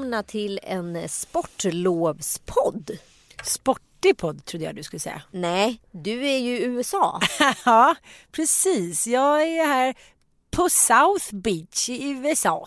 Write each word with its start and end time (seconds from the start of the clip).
välkomna 0.00 0.22
till 0.22 0.60
en 0.62 1.08
sportlovspodd. 1.08 2.90
Sportig 3.44 4.16
podd 4.16 4.44
trodde 4.44 4.64
jag 4.64 4.76
du 4.76 4.82
skulle 4.82 5.00
säga. 5.00 5.22
Nej, 5.30 5.80
du 5.90 6.26
är 6.26 6.38
ju 6.38 6.58
i 6.58 6.64
USA. 6.64 7.20
ja, 7.64 7.94
precis. 8.32 9.06
Jag 9.06 9.42
är 9.42 9.66
här 9.66 9.94
på 10.50 10.68
South 10.70 11.34
Beach 11.34 11.88
i 11.88 12.10
USA. 12.10 12.66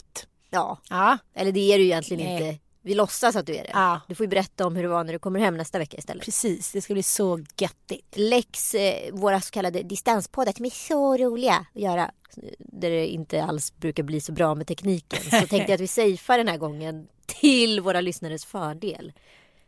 Ja, 0.50 0.78
Ja, 0.90 1.18
eller 1.36 1.52
det 1.52 1.74
är 1.74 1.78
du 1.78 1.84
egentligen 1.84 2.24
Nej. 2.26 2.48
inte. 2.50 2.63
Vi 2.86 2.94
låtsas 2.94 3.36
att 3.36 3.46
du 3.46 3.56
är 3.56 3.64
det. 3.64 3.70
Ja. 3.74 4.02
Du 4.08 4.16
får 4.16 4.24
ju 4.24 4.28
berätta 4.28 4.68
om 4.68 4.76
hur 4.76 4.84
det 4.84 4.90
var 4.90 5.04
när 5.04 5.14
du 5.14 5.20
kommer 5.20 5.40
hem 5.40 5.58
nästa 5.58 5.80
vecka 5.80 5.98
istället. 5.98 6.26
precis. 6.26 6.72
Det 6.72 6.82
ska 6.82 6.94
bli 6.94 7.04
så 7.04 7.40
göttigt. 7.58 8.14
Lex, 8.16 8.76
eh, 8.76 9.14
våra 9.14 9.42
så 9.42 9.52
kallade 9.52 9.84
distanspoddar 9.84 10.54
som 10.54 10.66
är 10.66 10.70
så 10.70 11.18
roliga 11.18 11.66
att 11.76 11.82
göra. 11.82 12.12
Där 12.60 12.90
det 12.90 13.08
inte 13.08 13.44
alls 13.44 13.76
brukar 13.78 14.04
bli 14.04 14.22
så 14.22 14.32
bra 14.32 14.56
med 14.56 14.68
tekniken. 14.68 15.20
Så 15.24 15.30
tänkte 15.30 15.56
jag 15.56 15.72
att 15.72 15.80
vi 15.80 15.88
safear 16.18 16.38
den 16.38 16.48
här 16.48 16.58
gången 16.58 17.08
till 17.26 17.82
våra 17.82 18.02
lyssnares 18.02 18.46
fördel. 18.46 19.14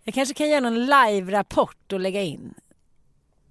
Jag 0.04 0.14
kanske 0.14 0.34
kan 0.36 0.50
göra 0.50 0.60
någon 0.60 0.86
live-rapport 0.86 1.94
och 1.94 2.00
lägga 2.00 2.22
in. 2.22 2.54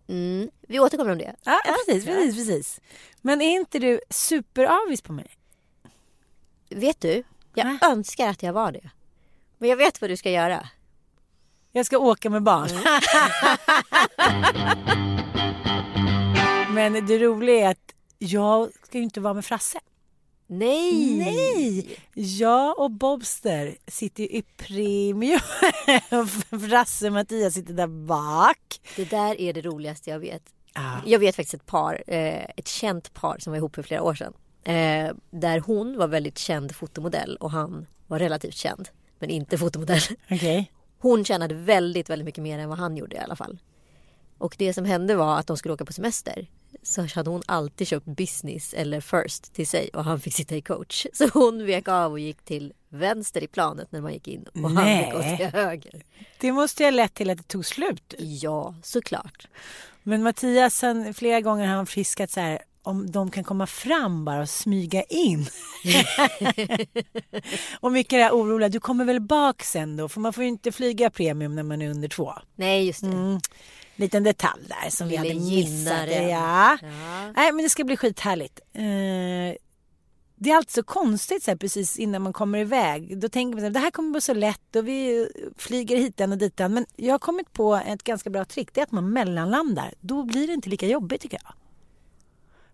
Mm. 0.09 0.51
Vi 0.61 0.79
återkommer 0.81 1.13
om 1.13 1.19
det. 1.19 1.35
Ja, 1.45 1.61
precis, 1.87 2.05
precis, 2.05 2.37
precis. 2.37 2.81
Men 3.21 3.43
är 3.43 3.51
inte 3.57 3.79
du 3.79 4.01
superavis 4.11 5.03
på 5.03 5.13
mig? 5.13 5.27
Vet 6.69 7.01
du, 7.01 7.23
jag 7.55 7.65
Va? 7.65 7.79
önskar 7.83 8.29
att 8.29 8.43
jag 8.43 8.53
var 8.53 8.73
det. 8.73 8.91
Men 9.65 9.69
jag 9.71 9.77
vet 9.77 10.01
vad 10.01 10.11
du 10.11 10.17
ska 10.17 10.31
göra. 10.31 10.69
Jag 11.73 11.87
ska 11.87 11.99
åka 11.99 12.31
med 12.31 12.43
barn. 12.43 12.69
Men 16.75 17.07
det 17.07 17.19
roliga 17.19 17.67
är 17.67 17.71
att 17.71 17.95
jag 18.19 18.71
ska 18.85 18.99
ju 18.99 19.05
inte 19.05 19.21
vara 19.21 19.35
med 19.35 19.45
Frasse. 19.45 19.79
Nej! 20.47 21.17
Nej! 21.19 21.99
Jag 22.15 22.79
och 22.79 22.91
Bobster 22.91 23.77
sitter 23.87 24.23
ju 24.23 24.29
i 24.29 24.43
premium. 24.57 25.41
Frasse 26.69 27.07
och 27.07 27.13
Mattias 27.13 27.55
sitter 27.55 27.75
där 27.75 27.87
bak. 27.87 28.81
Det 28.97 29.11
där 29.11 29.41
är 29.41 29.53
det 29.53 29.61
roligaste 29.61 30.11
jag 30.11 30.19
vet. 30.19 30.43
Ah. 30.73 30.99
Jag 31.07 31.19
vet 31.19 31.37
faktiskt 31.37 31.55
ett 31.55 31.67
par, 31.67 32.03
eh, 32.07 32.45
ett 32.57 32.69
känt 32.69 33.15
par 33.15 33.39
som 33.39 33.51
var 33.51 33.59
ihop 33.59 33.75
för 33.75 33.83
flera 33.83 34.03
år 34.03 34.15
sedan. 34.15 34.33
Eh, 34.65 35.15
där 35.31 35.61
hon 35.61 35.99
var 35.99 36.09
väldigt 36.09 36.39
känd 36.39 36.77
fotomodell 36.77 37.37
och 37.37 37.51
han 37.51 37.87
var 38.07 38.19
relativt 38.19 38.57
känd. 38.57 38.89
Men 39.25 39.31
inte 39.31 39.59
fotomodell. 39.59 40.03
Okej. 40.31 40.73
Hon 40.99 41.25
tjänade 41.25 41.55
väldigt, 41.55 42.11
väldigt 42.11 42.27
mycket 42.27 42.43
mer 42.43 42.59
än 42.59 42.69
vad 42.69 42.79
han 42.79 42.97
gjorde 42.97 43.17
i 43.17 43.19
alla 43.19 43.37
fall. 43.37 43.59
Och 44.39 44.55
det 44.59 44.75
som 44.75 44.85
hände 44.85 45.17
var 45.17 45.39
att 45.39 45.47
de 45.47 45.57
skulle 45.57 45.75
åka 45.75 45.85
på 45.85 45.93
semester. 45.93 46.47
Så 46.83 47.07
hade 47.15 47.31
hon 47.31 47.43
alltid 47.47 47.87
köpt 47.89 48.07
business 48.07 48.75
eller 48.75 49.01
first 49.01 49.55
till 49.55 49.67
sig 49.67 49.89
och 49.89 50.05
han 50.05 50.21
fick 50.21 50.35
sitta 50.35 50.57
i 50.57 50.61
coach. 50.61 51.07
Så 51.13 51.29
hon 51.33 51.67
vek 51.67 51.89
av 51.89 52.13
och 52.13 52.19
gick 52.19 52.45
till 52.45 52.73
vänster 52.89 53.43
i 53.45 53.47
planet 53.47 53.93
när 53.93 54.01
man 54.01 54.13
gick 54.13 54.29
in 54.29 54.45
och 54.63 54.71
han 54.71 55.05
fick 55.05 55.13
gå 55.13 55.19
Nej. 55.19 55.37
till 55.37 55.47
höger. 55.47 56.03
Det 56.41 56.53
måste 56.53 56.83
ju 56.83 56.87
ha 56.87 56.91
lett 56.91 57.15
till 57.15 57.31
att 57.31 57.39
det 57.39 57.49
tog 57.49 57.67
slut. 57.67 58.15
Ja, 58.19 58.75
såklart. 58.83 59.49
Men 60.03 60.23
Mattias, 60.23 60.83
han, 60.83 61.15
flera 61.15 61.41
gånger 61.41 61.67
har 61.67 61.77
han 61.77 61.87
friskat 61.87 62.31
så 62.31 62.41
här 62.41 62.59
om 62.85 63.11
de 63.11 63.31
kan 63.31 63.45
komma 63.45 63.67
fram 63.67 64.25
bara 64.25 64.41
och 64.41 64.49
smyga 64.49 65.03
in. 65.03 65.47
och 67.81 67.93
mycket 67.93 68.11
det 68.11 68.23
här 68.23 68.33
oroliga, 68.33 68.69
du 68.69 68.81
kommer 68.81 69.05
väl 69.05 69.21
bak 69.21 69.63
sen 69.63 69.97
då? 69.97 70.09
För 70.09 70.21
man 70.21 70.33
får 70.33 70.45
ju 70.45 70.49
inte 70.49 70.73
flyga 70.73 71.11
premium 71.11 71.55
när 71.55 71.63
man 71.63 71.83
är 71.83 71.91
under 71.91 72.09
två. 72.09 72.33
Nej, 72.57 72.87
just 72.87 73.01
det. 73.01 73.07
Mm. 73.07 73.41
Liten 73.97 74.25
detalj 74.25 74.63
där 74.69 74.91
som 74.91 75.09
vi 75.09 75.17
Ville 75.17 75.35
hade 75.35 75.41
missat. 75.41 76.09
Ja. 76.09 76.79
Ja. 76.83 77.33
Nej 77.37 77.53
men 77.53 77.63
det 77.63 77.71
ska 77.71 77.85
bli 77.85 77.97
skithärligt. 77.97 78.61
Eh, 78.73 79.57
det 80.37 80.51
är 80.51 80.57
alltid 80.57 80.73
så 80.73 80.83
konstigt 80.83 81.43
så 81.43 81.51
här, 81.51 81.57
precis 81.57 81.99
innan 81.99 82.23
man 82.23 82.33
kommer 82.33 82.59
iväg. 82.59 83.21
Då 83.21 83.29
tänker 83.29 83.57
man 83.57 83.65
här, 83.65 83.71
det 83.71 83.79
här 83.79 83.91
kommer 83.91 84.11
bli 84.11 84.21
så 84.21 84.35
lätt 84.35 84.77
och 84.77 84.89
vi 84.89 85.29
flyger 85.57 85.97
hit 85.97 86.21
och 86.21 86.39
dit. 86.39 86.59
Men 86.59 86.87
jag 86.97 87.15
har 87.15 87.19
kommit 87.19 87.53
på 87.53 87.75
ett 87.75 88.03
ganska 88.03 88.31
bra 88.31 88.45
trick. 88.45 88.69
Det 88.73 88.81
är 88.81 88.83
att 88.83 88.93
man 88.93 89.11
mellanlandar. 89.11 89.95
Då 90.01 90.23
blir 90.23 90.47
det 90.47 90.53
inte 90.53 90.69
lika 90.69 90.87
jobbigt 90.87 91.23
tycker 91.23 91.39
jag. 91.43 91.64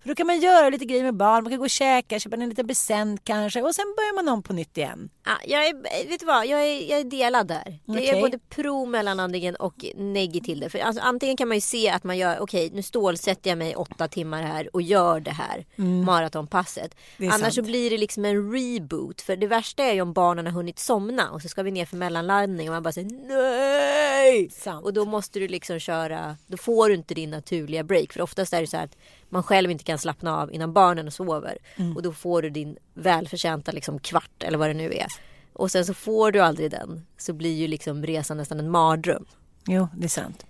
För 0.00 0.08
då 0.08 0.14
kan 0.14 0.26
man 0.26 0.40
göra 0.40 0.70
lite 0.70 0.84
grejer 0.84 1.04
med 1.04 1.14
barn. 1.14 1.44
Man 1.44 1.50
kan 1.50 1.58
gå 1.58 1.64
och 1.64 1.70
käka, 1.70 2.18
köpa 2.18 2.36
en 2.36 2.48
liten 2.48 2.66
present 2.66 3.24
kanske. 3.24 3.62
Och 3.62 3.74
sen 3.74 3.94
börjar 3.96 4.14
man 4.14 4.28
om 4.28 4.42
på 4.42 4.52
nytt 4.52 4.78
igen. 4.78 5.10
Ja, 5.26 5.32
jag 5.46 5.66
är, 5.66 6.08
vet 6.08 6.20
du 6.20 6.26
vad, 6.26 6.46
jag 6.46 6.62
är, 6.62 6.90
jag 6.90 7.00
är 7.00 7.04
delad 7.04 7.46
där. 7.46 7.78
Jag 7.84 8.04
är 8.04 8.20
både 8.20 8.38
pro 8.38 8.86
mellanandningen 8.86 9.56
och 9.56 9.84
negg 9.96 10.44
till 10.44 10.60
det. 10.60 10.70
För 10.70 10.78
alltså, 10.78 11.02
antingen 11.02 11.36
kan 11.36 11.48
man 11.48 11.56
ju 11.56 11.60
se 11.60 11.90
att 11.90 12.04
man 12.04 12.18
gör, 12.18 12.40
okej 12.40 12.70
nu 12.72 12.82
stålsätter 12.82 13.50
jag 13.50 13.58
mig 13.58 13.76
åtta 13.76 14.08
timmar 14.08 14.42
här 14.42 14.76
och 14.76 14.82
gör 14.82 15.20
det 15.20 15.30
här 15.30 15.66
maratonpasset. 16.04 16.84
Mm. 16.84 16.96
Det 17.16 17.26
är 17.26 17.30
Annars 17.30 17.54
så 17.54 17.54
sant. 17.54 17.66
blir 17.66 17.90
det 17.90 17.98
liksom 17.98 18.24
en 18.24 18.52
reboot. 18.52 19.20
För 19.20 19.36
det 19.36 19.46
värsta 19.46 19.84
är 19.84 19.92
ju 19.92 20.00
om 20.00 20.12
barnen 20.12 20.46
har 20.46 20.52
hunnit 20.52 20.78
somna 20.78 21.30
och 21.30 21.42
så 21.42 21.48
ska 21.48 21.62
vi 21.62 21.70
ner 21.70 21.86
för 21.86 21.96
mellanlandning 21.96 22.68
och 22.68 22.74
man 22.74 22.82
bara 22.82 22.92
säger 22.92 23.10
nej. 23.28 24.50
Sant. 24.50 24.84
Och 24.84 24.92
då 24.92 25.04
måste 25.04 25.38
du 25.38 25.48
liksom 25.48 25.78
köra, 25.78 26.36
då 26.46 26.56
får 26.56 26.88
du 26.88 26.94
inte 26.94 27.14
din 27.14 27.30
naturliga 27.30 27.82
break. 27.82 28.12
För 28.12 28.20
oftast 28.20 28.52
är 28.52 28.60
det 28.60 28.66
så 28.66 28.76
här 28.76 28.84
att 28.84 28.96
man 29.30 29.42
själv 29.42 29.70
inte 29.70 29.84
kan 29.84 29.98
slappna 29.98 30.36
av 30.36 30.52
innan 30.52 30.72
barnen 30.72 31.10
sover. 31.10 31.58
Mm. 31.76 31.96
Och 31.96 32.02
då 32.02 32.12
får 32.12 32.42
du 32.42 32.50
din 32.50 32.76
välförtjänta 32.94 33.72
liksom 33.72 33.98
kvart 33.98 34.42
eller 34.42 34.58
vad 34.58 34.70
det 34.70 34.74
nu 34.74 34.92
är. 34.92 35.06
Och 35.52 35.70
sen 35.70 35.86
så 35.86 35.94
får 35.94 36.32
du 36.32 36.40
aldrig 36.40 36.70
den. 36.70 37.06
Så 37.18 37.32
blir 37.32 37.54
ju 37.54 37.66
liksom 37.66 38.06
resan 38.06 38.36
nästan 38.36 38.60
en 38.60 38.70
mardröm. 38.70 39.26
Jo, 39.66 39.88
det 39.96 40.04
är 40.04 40.08
sant. 40.08 40.46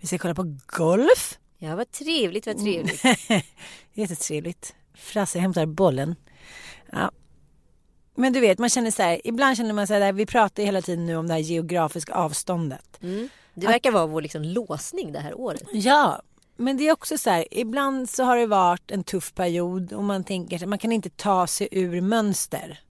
Vi 0.00 0.06
ska 0.06 0.18
kolla 0.18 0.34
på 0.34 0.56
golf. 0.66 1.38
Ja 1.58 1.76
vad 1.76 1.92
trevligt, 1.92 2.46
vad 2.46 2.58
trevligt. 2.58 3.02
Jättetrevligt. 3.92 4.74
Frasse 4.94 5.38
hämtar 5.38 5.66
bollen. 5.66 6.14
Ja. 6.92 7.10
Men 8.14 8.32
du 8.32 8.40
vet, 8.40 8.58
man 8.58 8.68
känner 8.68 8.90
så 8.90 9.02
här, 9.02 9.20
ibland 9.24 9.56
känner 9.56 9.72
man 9.72 9.86
så 9.86 9.94
här, 9.94 10.12
vi 10.12 10.26
pratar 10.26 10.62
hela 10.62 10.82
tiden 10.82 11.06
nu 11.06 11.16
om 11.16 11.26
det 11.28 11.32
här 11.32 11.40
geografiska 11.40 12.14
avståndet. 12.14 12.98
Mm. 13.02 13.28
Det 13.54 13.66
verkar 13.66 13.90
vara 13.90 14.06
vår 14.06 14.22
liksom 14.22 14.42
låsning 14.42 15.12
det 15.12 15.20
här 15.20 15.40
året. 15.40 15.62
Ja, 15.72 16.22
men 16.60 16.76
det 16.76 16.88
är 16.88 16.92
också 16.92 17.18
så 17.18 17.30
här, 17.30 17.44
ibland 17.50 18.10
så 18.10 18.24
har 18.24 18.36
det 18.36 18.46
varit 18.46 18.90
en 18.90 19.04
tuff 19.04 19.34
period 19.34 19.92
och 19.92 20.04
man 20.04 20.24
tänker 20.24 20.56
att 20.62 20.68
man 20.68 20.78
kan 20.78 20.92
inte 20.92 21.10
ta 21.10 21.46
sig 21.46 21.68
ur 21.70 22.00
mönster. 22.00 22.80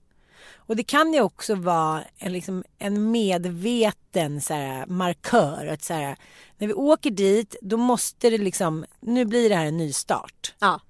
Och 0.55 0.75
det 0.75 0.83
kan 0.83 1.13
ju 1.13 1.21
också 1.21 1.55
vara 1.55 2.03
en, 2.17 2.33
liksom, 2.33 2.63
en 2.79 3.11
medveten 3.11 4.41
så 4.41 4.53
här, 4.53 4.85
markör. 4.85 5.67
Att 5.67 5.83
så 5.83 5.93
här, 5.93 6.15
när 6.57 6.67
vi 6.67 6.73
åker 6.73 7.11
dit 7.11 7.55
då 7.61 7.77
måste 7.77 8.29
det 8.29 8.37
liksom, 8.37 8.85
nu 8.99 9.25
blir 9.25 9.49
det 9.49 9.55
här 9.55 9.65
en 9.65 9.77
ny 9.77 9.93
start. 9.93 10.53
Ja. 10.59 10.81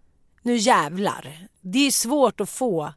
Nu 0.41 0.55
jävlar. 0.55 1.47
Det 1.61 1.87
är 1.87 1.91
svårt 1.91 2.41
att 2.41 2.49
få 2.49 2.93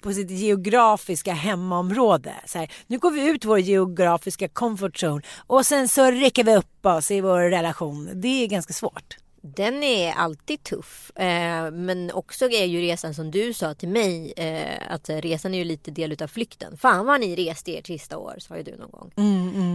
på 0.00 0.12
sitt 0.12 0.30
geografiska 0.30 1.32
hemmaområde. 1.32 2.34
Så 2.46 2.58
här, 2.58 2.72
nu 2.86 2.98
går 2.98 3.10
vi 3.10 3.28
ut 3.28 3.44
vår 3.44 3.58
geografiska 3.58 4.48
comfort 4.48 5.02
zone 5.02 5.22
och 5.46 5.66
sen 5.66 5.88
så 5.88 6.10
räcker 6.10 6.44
vi 6.44 6.56
upp 6.56 6.86
oss 6.86 7.10
i 7.10 7.20
vår 7.20 7.40
relation. 7.40 8.10
Det 8.14 8.28
är 8.28 8.46
ganska 8.46 8.72
svårt. 8.72 9.16
Den 9.46 9.82
är 9.82 10.12
alltid 10.12 10.62
tuff. 10.62 11.10
Eh, 11.16 11.70
men 11.70 12.10
också 12.12 12.44
är 12.44 12.64
ju 12.64 12.80
resan 12.80 13.14
som 13.14 13.30
du 13.30 13.52
sa 13.52 13.74
till 13.74 13.88
mig. 13.88 14.32
Eh, 14.36 14.92
att 14.92 15.08
resan 15.10 15.54
är 15.54 15.58
ju 15.58 15.64
lite 15.64 15.90
del 15.90 16.12
utav 16.12 16.26
flykten. 16.28 16.76
Fan 16.76 17.06
vad 17.06 17.20
ni 17.20 17.36
reste 17.36 17.78
ert 17.78 17.86
sista 17.86 18.18
år 18.18 18.34
sa 18.38 18.56
ju 18.56 18.62
du 18.62 18.76
någon 18.76 18.90
gång. 18.90 19.12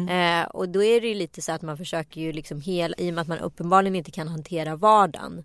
Eh, 0.10 0.46
och 0.46 0.70
då 0.70 0.84
är 0.84 1.02
det 1.02 1.08
ju 1.08 1.14
lite 1.16 1.42
så 1.42 1.52
att 1.52 1.62
man 1.62 1.78
försöker 1.78 2.22
ju 2.22 2.34
liksom 2.34 2.62
hela, 2.62 2.96
i 2.98 3.10
och 3.10 3.14
med 3.14 3.22
att 3.22 3.28
man 3.28 3.40
uppenbarligen 3.40 3.96
inte 3.96 4.12
kan 4.12 4.28
hantera 4.28 4.76
vardagen. 4.76 5.44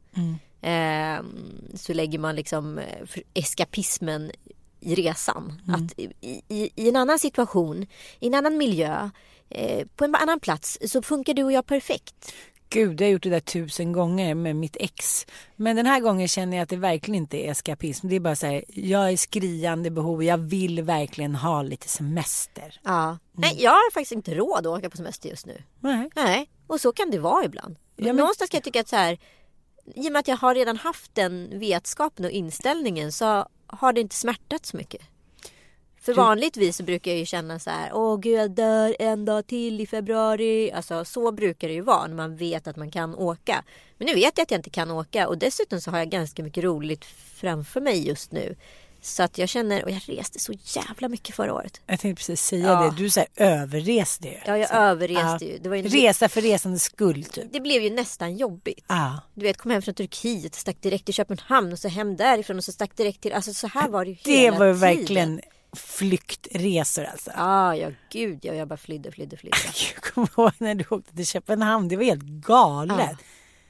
Eh, 0.61 1.25
så 1.75 1.93
lägger 1.93 2.19
man 2.19 2.37
liksom 2.37 2.81
eskapismen 3.34 4.31
i 4.85 4.95
resan. 4.95 5.63
Att 5.69 5.99
i, 5.99 6.13
i, 6.49 6.71
I 6.77 6.89
en 6.89 6.97
annan 6.97 7.19
situation, 7.19 7.87
i 8.21 8.27
en 8.27 8.35
annan 8.35 8.57
miljö, 8.59 9.11
eh, 9.49 9.87
på 9.97 10.05
en 10.05 10.15
annan 10.15 10.41
plats 10.41 10.79
så 10.87 11.03
funkar 11.03 11.35
du 11.35 11.45
och 11.45 11.53
jag 11.53 11.67
perfekt. 11.67 12.35
Gud, 12.69 13.01
jag 13.01 13.07
har 13.07 13.13
gjort 13.13 13.23
det 13.23 13.31
där 13.31 13.41
tusen 13.41 13.93
gånger 13.93 14.35
med 14.35 14.57
mitt 14.57 14.77
ex. 14.81 15.27
Men 15.57 15.77
den 15.77 15.87
här 15.87 16.01
gången 16.01 16.29
känner 16.29 16.57
jag 16.57 16.63
att 16.63 16.69
det 16.69 16.77
verkligen 16.77 17.15
inte 17.15 17.37
är 17.47 17.51
eskapism. 17.51 18.09
Det 18.09 18.17
är 18.17 18.21
bara 18.21 18.37
så 18.37 18.47
här, 18.47 18.65
jag 18.69 19.13
är 19.13 19.17
skriande 19.17 19.91
behov. 19.91 20.25
Jag 20.25 20.39
vill 20.39 20.83
verkligen 20.83 21.35
ha 21.35 21.63
lite 21.63 21.89
semester. 21.89 22.81
Ja. 22.85 23.19
Nej, 23.33 23.57
jag 23.63 23.71
har 23.71 23.91
faktiskt 23.93 24.13
inte 24.13 24.35
råd 24.35 24.59
att 24.59 24.79
åka 24.79 24.91
på 24.91 24.97
semester 24.97 25.29
just 25.29 25.47
nu. 25.47 25.63
Nej. 25.81 26.11
Nej, 26.17 26.51
och 26.67 26.81
så 26.81 26.93
kan 26.93 27.11
det 27.11 27.19
vara 27.19 27.45
ibland. 27.45 27.77
Ja, 27.97 28.05
men- 28.07 28.17
Någonstans 28.17 28.51
kan 28.51 28.59
jag 28.59 28.65
tycka 28.65 28.81
att 28.81 28.89
så 28.89 28.97
här, 28.97 29.19
i 29.95 30.09
och 30.09 30.13
med 30.13 30.21
att 30.21 30.29
jag 30.29 30.37
har 30.37 30.55
redan 30.55 30.77
haft 30.77 31.15
den 31.15 31.59
vetskapen 31.59 32.25
och 32.25 32.31
inställningen 32.31 33.13
så 33.13 33.47
har 33.81 33.93
det 33.93 34.00
inte 34.00 34.17
smärtat 34.17 34.67
så 34.67 34.76
mycket. 34.76 35.00
För 36.00 36.15
vanligtvis 36.15 36.76
så 36.76 36.82
brukar 36.82 37.11
jag 37.11 37.19
ju 37.19 37.26
känna 37.26 37.59
så 37.59 37.71
här, 37.71 37.91
åh 37.94 38.19
gud 38.19 38.38
jag 38.38 38.50
dör 38.50 38.97
en 38.99 39.25
dag 39.25 39.47
till 39.47 39.81
i 39.81 39.87
februari. 39.87 40.73
Alltså 40.73 41.05
så 41.05 41.32
brukar 41.32 41.69
det 41.69 41.75
ju 41.75 41.81
vara 41.81 42.06
när 42.06 42.15
man 42.15 42.37
vet 42.37 42.67
att 42.67 42.76
man 42.76 42.91
kan 42.91 43.15
åka. 43.15 43.65
Men 43.99 44.06
nu 44.06 44.15
vet 44.15 44.38
jag 44.38 44.43
att 44.43 44.50
jag 44.50 44.59
inte 44.59 44.71
kan 44.71 44.91
åka 44.91 45.29
och 45.29 45.38
dessutom 45.38 45.81
så 45.81 45.91
har 45.91 45.99
jag 45.99 46.11
ganska 46.11 46.43
mycket 46.43 46.65
roligt 46.65 47.05
framför 47.35 47.81
mig 47.81 48.06
just 48.06 48.32
nu. 48.32 48.56
Så 49.06 49.23
att 49.23 49.39
jag 49.39 49.49
känner, 49.49 49.85
och 49.85 49.91
jag 49.91 50.01
reste 50.06 50.39
så 50.39 50.53
jävla 50.62 51.09
mycket 51.09 51.35
förra 51.37 51.55
året. 51.55 51.81
Jag 51.87 52.01
tänkte 52.01 52.21
precis 52.21 52.43
säga 52.43 52.67
Ja. 52.69 52.81
det. 52.91 53.03
Du 53.03 53.11
så 53.11 53.21
här 53.21 53.29
överreste 53.37 54.29
ju. 54.29 54.35
Ja, 54.47 54.59
jag 54.59 54.69
Så- 54.69 54.75
överreste 54.75 55.45
ju. 55.45 55.59
Det 55.59 55.69
var 55.69 55.77
ju- 55.77 55.83
Resa 55.83 56.29
för 56.29 56.41
resandets 56.41 56.85
skull 56.85 57.25
typ. 57.25 57.53
Det 57.53 57.61
blev 57.61 57.83
ju 57.83 57.91
nästan 57.91 58.37
jobbigt. 58.37 58.85
Ja. 58.89 59.21
Du 59.35 59.43
vet, 59.47 59.56
kom 59.56 59.71
hem 59.71 59.83
från 59.83 59.95
Turkiet, 59.95 60.55
stack 60.55 60.77
direkt 60.81 61.05
till 61.05 61.15
Köpenhamn 61.15 61.73
och 61.73 61.79
så 61.79 61.89
hem 61.89 62.17
därifrån 62.17 62.56
och 62.56 62.65
så 62.65 62.73
stack 62.73 62.97
direkt 62.97 63.21
till... 63.21 63.33
Alltså 63.33 63.55
så 63.55 63.67
här 63.67 63.89
var 63.89 64.05
det 64.05 64.11
ju 64.11 64.17
Det 64.25 64.31
hela 64.37 64.59
var 64.59 64.67
ju 64.67 64.75
tiden. 64.75 64.81
verkligen 64.99 65.41
flyktresor 65.77 67.05
alltså. 67.05 67.31
Ah, 67.35 67.75
ja, 67.75 67.91
gud 68.12 68.39
ja, 68.43 68.55
jag 68.55 68.69
bara 68.69 68.77
flydde, 68.77 69.12
flydde, 69.12 69.37
flydde. 69.37 69.57
Jag 69.95 70.03
kommer 70.03 70.29
ihåg 70.37 70.53
när 70.59 70.75
du 70.75 70.85
åkte 70.91 71.17
till 71.17 71.27
Köpenhamn. 71.27 71.89
Det 71.89 71.97
var 71.97 72.05
helt 72.05 72.23
galet. 72.23 72.97
Ja. 73.11 73.17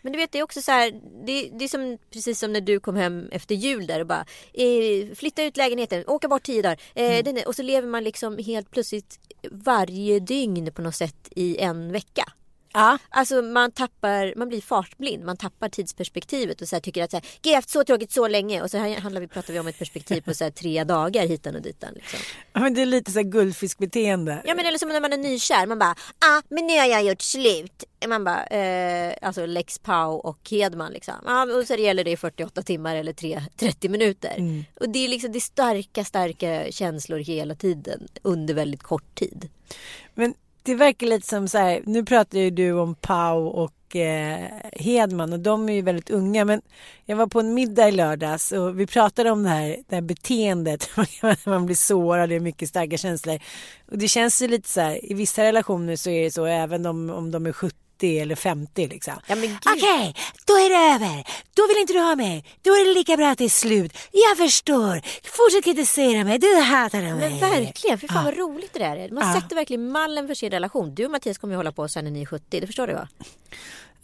Men 0.04 0.12
du 0.12 0.18
vet, 0.18 0.32
det 0.32 0.38
är 0.38 0.42
också 0.42 0.62
så 0.62 0.72
här, 0.72 0.90
det, 1.26 1.50
det 1.58 1.64
är 1.64 1.68
som, 1.68 1.98
precis 2.10 2.38
som 2.38 2.52
när 2.52 2.60
du 2.60 2.80
kom 2.80 2.96
hem 2.96 3.28
efter 3.32 3.54
jul 3.54 3.86
där 3.86 4.00
och 4.00 4.06
bara 4.06 4.24
eh, 4.52 5.14
flytta 5.14 5.42
ut 5.44 5.56
lägenheten, 5.56 6.04
åka 6.06 6.28
bort 6.28 6.42
tio 6.42 6.62
dagar. 6.62 6.80
Eh, 6.94 7.04
Mm. 7.04 7.24
den 7.34 7.44
och 7.46 7.54
så 7.54 7.62
lever 7.62 7.88
man 7.88 8.04
liksom 8.04 8.38
helt 8.38 8.70
plötsligt 8.70 9.18
varje 9.50 10.18
dygn 10.20 10.72
på 10.74 10.82
något 10.82 10.94
sätt 10.94 11.28
i 11.36 11.56
en 11.58 11.92
vecka. 11.92 12.32
Ja. 12.74 12.98
Alltså 13.08 13.42
man 13.42 13.70
tappar, 13.70 14.34
man 14.36 14.48
blir 14.48 14.60
fartblind, 14.60 15.24
man 15.24 15.36
tappar 15.36 15.68
tidsperspektivet 15.68 16.60
och 16.60 16.68
så 16.68 16.80
tycker 16.80 17.04
att 17.04 17.10
så 17.10 17.16
här, 17.16 17.26
jag 17.42 17.50
har 17.50 17.56
haft 17.56 17.70
så 17.70 17.84
tråkigt 17.84 18.12
så 18.12 18.28
länge 18.28 18.62
och 18.62 18.70
så 18.70 18.78
här 18.78 19.00
handlar 19.00 19.20
vi, 19.20 19.28
pratar 19.28 19.52
vi 19.52 19.58
om 19.58 19.66
ett 19.66 19.78
perspektiv 19.78 20.20
på 20.20 20.34
så 20.34 20.50
tre 20.50 20.84
dagar 20.84 21.26
hitan 21.26 21.54
och 21.56 21.62
ditan. 21.62 21.94
Liksom. 21.94 22.18
Men 22.52 22.74
det 22.74 22.82
är 22.82 22.86
lite 22.86 23.12
så 23.12 23.18
här 23.18 23.24
guldfiskbeteende. 23.24 24.42
Ja 24.44 24.54
men 24.54 24.66
eller 24.66 24.78
som 24.78 24.88
när 24.88 25.00
man 25.00 25.12
är 25.12 25.16
nykär, 25.16 25.66
man 25.66 25.78
bara 25.78 25.94
ah 26.18 26.42
men 26.48 26.66
nu 26.66 26.78
har 26.78 26.86
jag 26.86 27.04
gjort 27.04 27.22
slut. 27.22 27.84
Man 28.08 28.24
bara 28.24 28.46
eh, 28.46 29.14
alltså 29.22 29.46
Lex 29.46 29.78
Pau 29.78 30.12
och 30.12 30.50
Hedman 30.50 30.92
liksom. 30.92 31.14
Ja, 31.24 31.42
och 31.42 31.66
så 31.66 31.74
gäller 31.74 32.04
det 32.04 32.10
i 32.10 32.16
48 32.16 32.62
timmar 32.62 32.96
eller 32.96 33.12
3, 33.12 33.42
30 33.56 33.88
minuter. 33.88 34.64
Och 34.80 34.88
det 34.88 34.98
är 35.04 35.08
liksom 35.08 35.32
det 35.32 35.38
är 35.38 35.40
starka 35.40 36.04
starka 36.04 36.72
känslor 36.72 37.18
hela 37.18 37.54
tiden 37.54 38.08
under 38.22 38.54
väldigt 38.54 38.82
kort 38.82 39.14
tid. 39.14 39.48
Men 40.14 40.34
det 40.64 40.74
verkar 40.74 41.06
lite 41.06 41.26
som 41.26 41.48
så 41.48 41.58
här, 41.58 41.82
nu 41.86 42.04
pratar 42.04 42.38
ju 42.38 42.50
du 42.50 42.72
om 42.72 42.94
Pau 42.94 43.46
och 43.46 43.96
eh, 43.96 44.48
Hedman 44.72 45.32
och 45.32 45.40
de 45.40 45.68
är 45.68 45.72
ju 45.72 45.82
väldigt 45.82 46.10
unga 46.10 46.44
men 46.44 46.62
jag 47.04 47.16
var 47.16 47.26
på 47.26 47.40
en 47.40 47.54
middag 47.54 47.88
i 47.88 47.92
lördags 47.92 48.52
och 48.52 48.80
vi 48.80 48.86
pratade 48.86 49.30
om 49.30 49.42
det 49.42 49.48
här, 49.48 49.76
det 49.88 49.94
här 49.94 50.02
beteendet 50.02 50.90
man 51.46 51.66
blir 51.66 51.76
sårad, 51.76 52.28
det 52.28 52.34
är 52.34 52.40
mycket 52.40 52.68
starka 52.68 52.96
känslor. 52.96 53.38
Och 53.90 53.98
det 53.98 54.08
känns 54.08 54.42
ju 54.42 54.48
lite 54.48 54.68
så 54.68 54.80
här, 54.80 55.10
i 55.10 55.14
vissa 55.14 55.42
relationer 55.42 55.96
så 55.96 56.10
är 56.10 56.24
det 56.24 56.30
så 56.30 56.44
även 56.44 56.86
om, 56.86 57.10
om 57.10 57.30
de 57.30 57.46
är 57.46 57.52
70 57.52 57.83
eller 58.02 58.34
50 58.34 58.88
liksom. 58.88 59.14
Ja. 59.26 59.34
Okej, 59.66 60.14
då 60.46 60.54
är 60.54 60.68
det 60.70 60.94
över. 60.94 61.24
Då 61.54 61.66
vill 61.68 61.76
inte 61.80 61.92
du 61.92 61.98
ha 62.00 62.16
mig. 62.16 62.44
Då 62.62 62.70
är 62.70 62.88
det 62.88 62.94
lika 62.94 63.16
bra 63.16 63.30
att 63.30 63.38
det 63.38 63.44
är 63.44 63.48
slut. 63.48 63.92
Jag 64.12 64.36
förstår. 64.38 65.00
Fortsätt 65.36 65.64
kritisera 65.64 66.24
mig. 66.24 66.38
Du 66.38 66.54
hatar 66.56 67.02
mig. 67.02 67.12
Men 67.12 67.38
verkligen, 67.40 67.98
för 67.98 68.08
fan 68.08 68.24
vad 68.24 68.36
roligt 68.38 68.72
det 68.72 68.78
där 68.78 68.96
är. 68.96 69.10
Man 69.10 69.28
Ja. 69.34 69.40
sätter 69.40 69.56
verkligen 69.56 69.88
mallen 69.92 70.26
för 70.26 70.34
sin 70.34 70.50
relation. 70.50 70.94
Du 70.94 71.04
och 71.04 71.10
Mattias 71.10 71.38
kommer 71.38 71.54
ju 71.54 71.56
hålla 71.56 71.72
på 71.72 71.88
sen 71.88 72.04
när 72.04 72.10
ni 72.10 72.22
är 72.22 72.26
70, 72.26 72.60
det 72.60 72.66
förstår 72.66 72.86
du 72.86 72.92
va? 72.94 73.08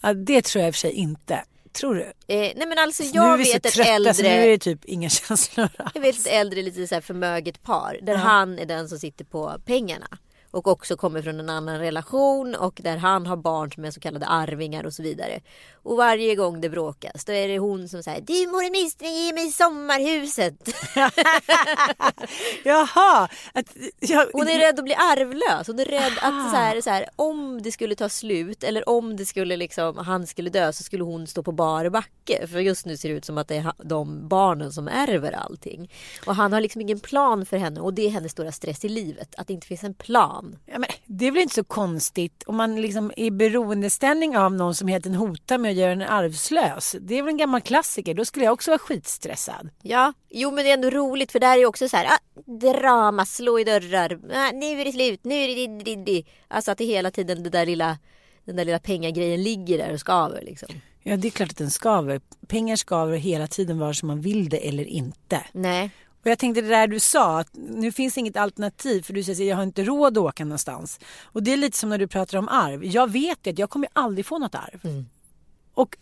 Ja, 0.00 0.12
det 0.14 0.42
tror 0.44 0.60
jag 0.62 0.69
i 0.69 0.70
och 0.70 0.75
för 0.75 0.78
sig 0.81 0.92
inte. 0.92 1.44
Tror 1.72 1.94
du? 1.94 2.02
Eh, 2.02 2.12
nej 2.56 2.66
men 2.66 2.78
alltså 2.78 3.02
nu 3.02 3.08
är 3.08 3.14
jag 3.14 3.37
vi 3.38 3.44
så 3.44 3.52
vet 3.52 3.66
ett 3.66 3.72
trötta 3.72 4.14
så 4.14 4.22
nu 4.22 4.28
är 4.28 4.32
äldre, 4.38 4.50
det 4.50 4.58
typ 4.58 4.84
inga 4.84 5.08
känslor. 5.08 5.69
jag 5.94 6.00
vet 6.00 6.19
ett 6.19 6.26
äldre 6.26 6.62
lite 6.62 6.87
så 6.87 6.94
här 6.94 7.02
förmöget 7.02 7.62
par 7.62 7.98
där 8.02 8.14
han 8.16 8.58
är 8.58 8.66
den 8.66 8.88
som 8.88 8.98
sitter 8.98 9.25
på 9.25 9.56
pengarna. 9.66 10.06
Och 10.50 10.67
också 10.67 10.97
kommer 10.97 11.23
från 11.23 11.41
en 11.41 11.50
annan 11.50 11.79
relation 11.79 12.55
och 12.55 12.81
där 12.82 12.97
han 12.97 13.26
har 13.26 13.37
barn 13.37 13.73
som 13.73 13.85
är 13.85 13.91
så 13.91 14.00
kallade 14.00 14.26
arvingar 14.26 14.87
och 14.87 14.93
så 14.93 15.02
vidare. 15.02 15.41
Och 15.82 15.97
varje 15.97 16.35
gång 16.35 16.61
det 16.61 16.69
bråkas 16.69 17.25
då 17.25 17.32
är 17.32 17.49
det 17.49 17.58
hon 17.58 17.88
som 17.88 18.02
säger 18.02 18.20
Du 18.20 18.47
morministern 18.52 19.12
ge 19.12 19.32
mig 19.32 19.50
sommarhuset. 19.50 20.55
Jaha! 22.64 23.29
Att, 23.52 23.76
jag, 24.00 24.26
Hon 24.32 24.49
är 24.49 24.58
rädd 24.58 24.79
att 24.79 24.85
bli 24.85 24.94
arvlös. 24.94 25.67
Hon 25.67 25.79
är 25.79 25.85
rädd 25.85 26.12
att 26.23 26.50
så 26.50 26.56
här, 26.56 26.81
så 26.81 26.91
här, 26.91 27.06
om 27.17 27.62
det 27.62 27.73
skulle 27.73 27.95
ta 27.95 28.09
slut 28.09 28.64
eller 28.64 28.88
om 28.88 29.16
det 29.16 29.26
skulle 29.26 29.57
liksom, 29.57 29.97
han 29.97 30.26
skulle 30.26 30.50
dö 30.50 30.73
så 30.73 30.83
skulle 30.83 31.04
hon 31.04 31.26
stå 31.26 31.42
på 31.42 31.52
bar 31.52 31.88
backe. 31.88 32.47
För 32.47 32.59
just 32.59 32.87
nu 32.87 32.97
ser 32.97 33.09
det 33.09 33.14
ut 33.14 33.25
som 33.25 33.38
att 33.38 33.49
det 33.49 33.57
är 33.57 33.73
de 33.85 34.28
barnen 34.28 34.73
som 34.73 34.88
ärver 34.88 35.33
allting. 35.33 35.92
Och 36.26 36.35
han 36.35 36.52
har 36.52 36.61
liksom 36.61 36.80
ingen 36.80 37.00
plan 37.00 37.47
för 37.47 37.57
henne 37.57 37.80
och 37.80 37.95
det 37.95 38.07
är 38.07 38.11
hennes 38.11 38.33
stora 38.33 38.52
stress 38.52 38.85
i 38.85 38.88
livet. 38.88 39.35
Att 39.37 39.47
det 39.47 39.52
inte 39.52 39.66
finns 39.66 39.85
en 39.85 39.95
plan. 39.95 40.39
Ja, 40.66 40.78
men, 40.78 40.88
det 41.06 41.26
är 41.26 41.30
väl 41.30 41.42
inte 41.42 41.54
så 41.54 41.64
konstigt 41.64 42.42
om 42.47 42.56
man 42.56 42.82
liksom 42.82 43.12
är 43.16 43.25
i 43.25 43.30
beroendeställning 43.30 44.37
av 44.37 44.52
någon 44.52 44.75
som 44.75 44.88
enkelt 44.88 45.16
hotar 45.16 45.59
med 45.59 45.70
att 45.70 45.76
göra 45.76 45.92
en 45.92 46.02
arvslös. 46.02 46.97
Det 47.00 47.18
är 47.18 47.23
väl 47.23 47.28
en 47.28 47.37
gammal 47.37 47.61
klassiker. 47.61 48.14
Då 48.14 48.25
skulle 48.25 48.44
jag 48.44 48.52
också 48.52 48.70
vara 48.70 48.78
skitstressad. 48.78 49.70
Ja, 49.82 50.12
jo 50.30 50.50
men 50.50 50.64
det 50.64 50.70
är 50.70 50.75
ändå 50.75 50.90
roligt 50.90 51.32
för 51.32 51.40
där 51.40 51.52
är 51.52 51.59
ju 51.59 51.66
också 51.66 51.88
så 51.88 51.97
här, 51.97 52.06
ah, 52.06 52.50
drama, 52.70 53.26
slå 53.26 53.59
i 53.59 53.64
dörrar, 53.64 54.20
ah, 54.35 54.50
nu 54.52 54.80
är 54.80 54.85
det 54.85 54.92
slut, 54.92 55.25
nu 55.25 55.35
är 55.35 55.85
det 55.85 55.97
di. 55.97 56.26
Alltså 56.49 56.70
att 56.70 56.78
det 56.78 56.85
hela 56.85 57.11
tiden 57.11 57.42
det 57.42 57.50
där 57.50 57.66
lilla, 57.66 57.99
den 58.44 58.56
där 58.56 58.64
lilla 58.64 58.78
pengagrejen 58.78 59.42
ligger 59.42 59.78
där 59.78 59.92
och 59.92 60.00
skaver 60.00 60.42
liksom. 60.42 60.68
Ja, 61.02 61.16
det 61.16 61.28
är 61.28 61.30
klart 61.30 61.50
att 61.50 61.56
den 61.56 61.70
skaver. 61.70 62.20
Pengar 62.47 62.76
skaver 62.76 63.16
hela 63.16 63.47
tiden 63.47 63.78
vare 63.78 63.94
sig 63.94 64.06
man 64.06 64.20
vill 64.20 64.49
det 64.49 64.68
eller 64.68 64.85
inte. 64.85 65.40
Nej. 65.52 65.90
Och 66.21 66.27
jag 66.27 66.39
tänkte 66.39 66.61
det 66.61 66.69
där 66.69 66.87
du 66.87 67.00
sa, 67.00 67.41
att 67.41 67.49
nu 67.55 67.93
finns 67.93 68.19
inget 68.19 68.37
alternativ 68.37 69.03
för 69.03 69.12
du 69.12 69.23
säger 69.23 69.43
att 69.43 69.49
jag 69.49 69.57
har 69.57 69.62
inte 69.62 69.83
råd 69.85 70.19
att 70.19 70.25
åka 70.25 70.45
någonstans. 70.45 71.00
Och 71.23 71.43
det 71.43 71.53
är 71.53 71.57
lite 71.57 71.79
som 71.79 71.89
när 71.89 71.99
du 71.99 72.07
pratar 72.07 72.39
om 72.39 72.49
arv. 72.49 72.85
Jag 72.85 73.11
vet 73.11 73.47
att 73.47 73.59
jag 73.59 73.71
kommer 73.71 73.89
aldrig 73.93 74.27
få 74.27 74.39
något 74.39 74.55
arv. 74.55 75.05
Och 75.75 75.97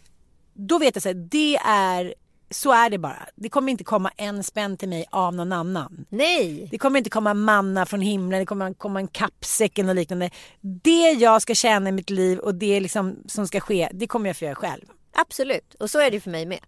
då 0.54 0.78
vet 0.78 0.96
jag 0.96 1.02
så 1.02 1.08
här, 1.08 1.14
det 1.14 1.56
är, 1.56 2.14
så 2.50 2.72
är 2.72 2.90
det 2.90 2.98
bara. 2.98 3.28
Det 3.34 3.48
kommer 3.48 3.72
inte 3.72 3.84
komma 3.84 4.10
en 4.16 4.44
spänn 4.44 4.76
till 4.76 4.88
mig 4.88 5.06
av 5.10 5.34
någon 5.34 5.52
annan. 5.52 6.06
Nej. 6.08 6.68
Det 6.70 6.78
kommer 6.78 6.98
inte 6.98 7.10
komma 7.10 7.34
manna 7.34 7.86
från 7.86 8.00
himlen, 8.00 8.40
det 8.40 8.46
kommer 8.46 8.74
komma 8.74 9.00
en 9.00 9.08
kappsäck 9.08 9.78
eller 9.78 9.94
liknande. 9.94 10.30
Det 10.60 11.12
jag 11.12 11.42
ska 11.42 11.54
tjäna 11.54 11.88
i 11.88 11.92
mitt 11.92 12.10
liv 12.10 12.38
och 12.38 12.54
det 12.54 12.80
liksom 12.80 13.16
som 13.26 13.46
ska 13.46 13.60
ske, 13.60 13.88
det 13.92 14.06
kommer 14.06 14.28
jag 14.28 14.36
få 14.36 14.44
göra 14.44 14.54
själv. 14.54 14.84
Absolut. 15.12 15.74
Och 15.74 15.90
så 15.90 16.00
är 16.00 16.10
det 16.10 16.20
för 16.20 16.30
mig 16.30 16.46
med. 16.46 16.60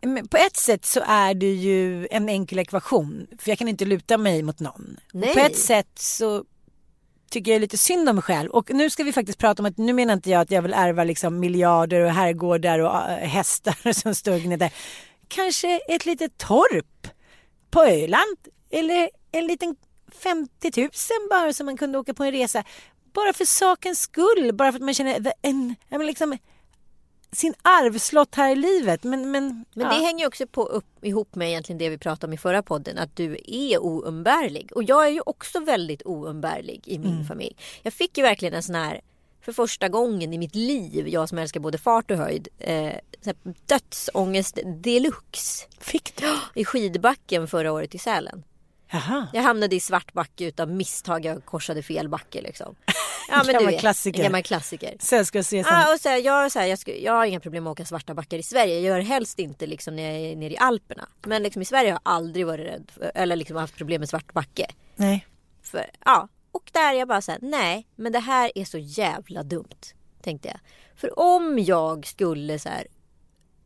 Men 0.00 0.28
på 0.28 0.36
ett 0.36 0.56
sätt 0.56 0.84
så 0.84 1.00
är 1.06 1.34
det 1.34 1.52
ju 1.52 2.08
en 2.10 2.28
enkel 2.28 2.58
ekvation. 2.58 3.26
För 3.38 3.50
jag 3.50 3.58
kan 3.58 3.68
inte 3.68 3.84
luta 3.84 4.18
mig 4.18 4.42
mot 4.42 4.60
någon. 4.60 4.96
Nej. 5.12 5.34
På 5.34 5.40
ett 5.40 5.58
sätt 5.58 5.98
så 5.98 6.44
tycker 7.30 7.52
jag 7.52 7.60
lite 7.60 7.78
synd 7.78 8.08
om 8.08 8.16
mig 8.16 8.22
själv. 8.22 8.50
Och 8.50 8.70
nu 8.74 8.90
ska 8.90 9.04
vi 9.04 9.12
faktiskt 9.12 9.38
prata 9.38 9.62
om 9.62 9.66
att 9.66 9.78
nu 9.78 9.92
menar 9.92 10.14
inte 10.14 10.30
jag 10.30 10.40
att 10.40 10.50
jag 10.50 10.62
vill 10.62 10.74
ärva 10.74 11.04
liksom 11.04 11.40
miljarder 11.40 12.00
och 12.00 12.10
herrgårdar 12.10 12.78
och 12.78 13.10
äh, 13.10 13.28
hästar 13.28 14.12
som 14.14 14.38
gnäller. 14.38 14.72
Kanske 15.28 15.80
ett 15.88 16.06
litet 16.06 16.38
torp 16.38 17.08
på 17.70 17.84
Öland. 17.84 18.38
Eller 18.70 19.10
en 19.32 19.46
liten 19.46 19.76
50 20.22 20.80
000 20.80 20.90
bara 21.30 21.52
så 21.52 21.64
man 21.64 21.76
kunde 21.76 21.98
åka 21.98 22.14
på 22.14 22.24
en 22.24 22.32
resa. 22.32 22.64
Bara 23.14 23.32
för 23.32 23.44
sakens 23.44 24.00
skull, 24.00 24.54
bara 24.54 24.72
för 24.72 24.78
att 24.78 24.84
man 24.84 24.94
känner 24.94 25.32
en, 25.42 25.74
men 25.88 26.06
liksom, 26.06 26.38
sin 27.32 27.54
arvslott 27.62 28.34
här 28.34 28.52
i 28.52 28.56
livet. 28.56 29.04
Men, 29.04 29.30
men, 29.30 29.64
Men 29.74 29.86
ja. 29.86 29.88
det 29.88 30.04
hänger 30.04 30.26
också 30.26 30.46
på, 30.46 30.64
upp, 30.64 31.04
ihop 31.04 31.34
med 31.34 31.48
egentligen 31.48 31.78
det 31.78 31.88
vi 31.88 31.98
pratade 31.98 32.26
om 32.26 32.32
i 32.32 32.38
förra 32.38 32.62
podden. 32.62 32.98
Att 32.98 33.16
du 33.16 33.38
är 33.44 33.78
oumbärlig. 33.82 34.72
Och 34.74 34.82
jag 34.82 35.06
är 35.06 35.10
ju 35.10 35.20
också 35.26 35.60
väldigt 35.60 36.02
oumbärlig 36.04 36.82
i 36.84 36.98
min 36.98 37.24
familj. 37.24 37.56
Jag 37.82 37.92
fick 37.92 38.18
ju 38.18 38.22
verkligen 38.22 38.54
en 38.54 38.62
sån 38.62 38.74
här, 38.74 39.00
för 39.40 39.52
första 39.52 39.88
gången 39.88 40.32
i 40.32 40.38
mitt 40.38 40.54
liv, 40.54 41.08
jag 41.08 41.28
som 41.28 41.38
älskar 41.38 41.60
både 41.60 41.78
fart 41.78 42.10
och 42.10 42.16
höjd, 42.16 42.48
eh, 42.58 42.94
dödsångest 43.66 44.58
deluxe. 44.64 45.66
Fick 45.80 46.16
du? 46.16 46.36
I 46.54 46.64
skidbacken 46.64 47.48
förra 47.48 47.72
året 47.72 47.94
i 47.94 47.98
Sälen. 47.98 48.44
Jaha. 48.90 49.26
Jag 49.32 49.42
hamnade 49.42 49.76
i 49.76 49.80
svart 49.80 50.12
backe 50.12 50.44
utav 50.44 50.70
misstag. 50.70 51.24
Jag 51.24 51.44
korsade 51.44 51.82
fel 51.82 52.08
backe 52.08 52.40
liksom. 52.40 52.74
Ja, 53.28 53.42
Gammal 53.42 53.66
vet, 53.66 53.80
klassiker. 53.80 54.22
Gammal 54.22 54.42
klassiker. 54.42 54.96
Sällskapsresan. 55.00 55.74
Ah, 55.74 55.92
och 55.92 56.00
så 56.00 56.08
här, 56.08 56.16
jag, 56.16 56.52
så 56.52 56.58
här, 56.58 56.66
jag, 56.66 56.78
jag 57.00 57.12
har 57.12 57.26
inga 57.26 57.40
problem 57.40 57.64
med 57.64 57.70
att 57.70 57.74
åka 57.74 57.84
svarta 57.84 58.14
backar 58.14 58.38
i 58.38 58.42
Sverige. 58.42 58.74
Jag 58.74 58.82
gör 58.82 59.00
helst 59.00 59.38
inte 59.38 59.66
liksom, 59.66 59.96
när 59.96 60.02
jag 60.02 60.20
är 60.20 60.36
nere 60.36 60.52
i 60.52 60.58
Alperna. 60.58 61.08
Men 61.26 61.42
liksom, 61.42 61.62
i 61.62 61.64
Sverige 61.64 61.90
har 61.90 61.94
jag 62.04 62.14
aldrig 62.14 62.46
varit 62.46 62.66
rädd 62.66 62.90
för, 62.94 63.12
eller 63.14 63.36
liksom 63.36 63.56
haft 63.56 63.76
problem 63.76 64.00
med 64.00 64.08
svart 64.08 64.32
backe. 64.32 64.66
Nej. 64.96 65.26
För, 65.62 65.90
ja, 66.04 66.28
och 66.52 66.70
där 66.72 66.94
är 66.94 66.98
jag 66.98 67.08
bara 67.08 67.20
så 67.20 67.32
här, 67.32 67.40
nej, 67.42 67.86
men 67.96 68.12
det 68.12 68.18
här 68.18 68.52
är 68.54 68.64
så 68.64 68.78
jävla 68.78 69.42
dumt. 69.42 69.94
Tänkte 70.22 70.48
jag. 70.48 70.60
För 70.96 71.18
om 71.18 71.58
jag 71.58 72.06
skulle 72.06 72.58
så 72.58 72.68
här 72.68 72.86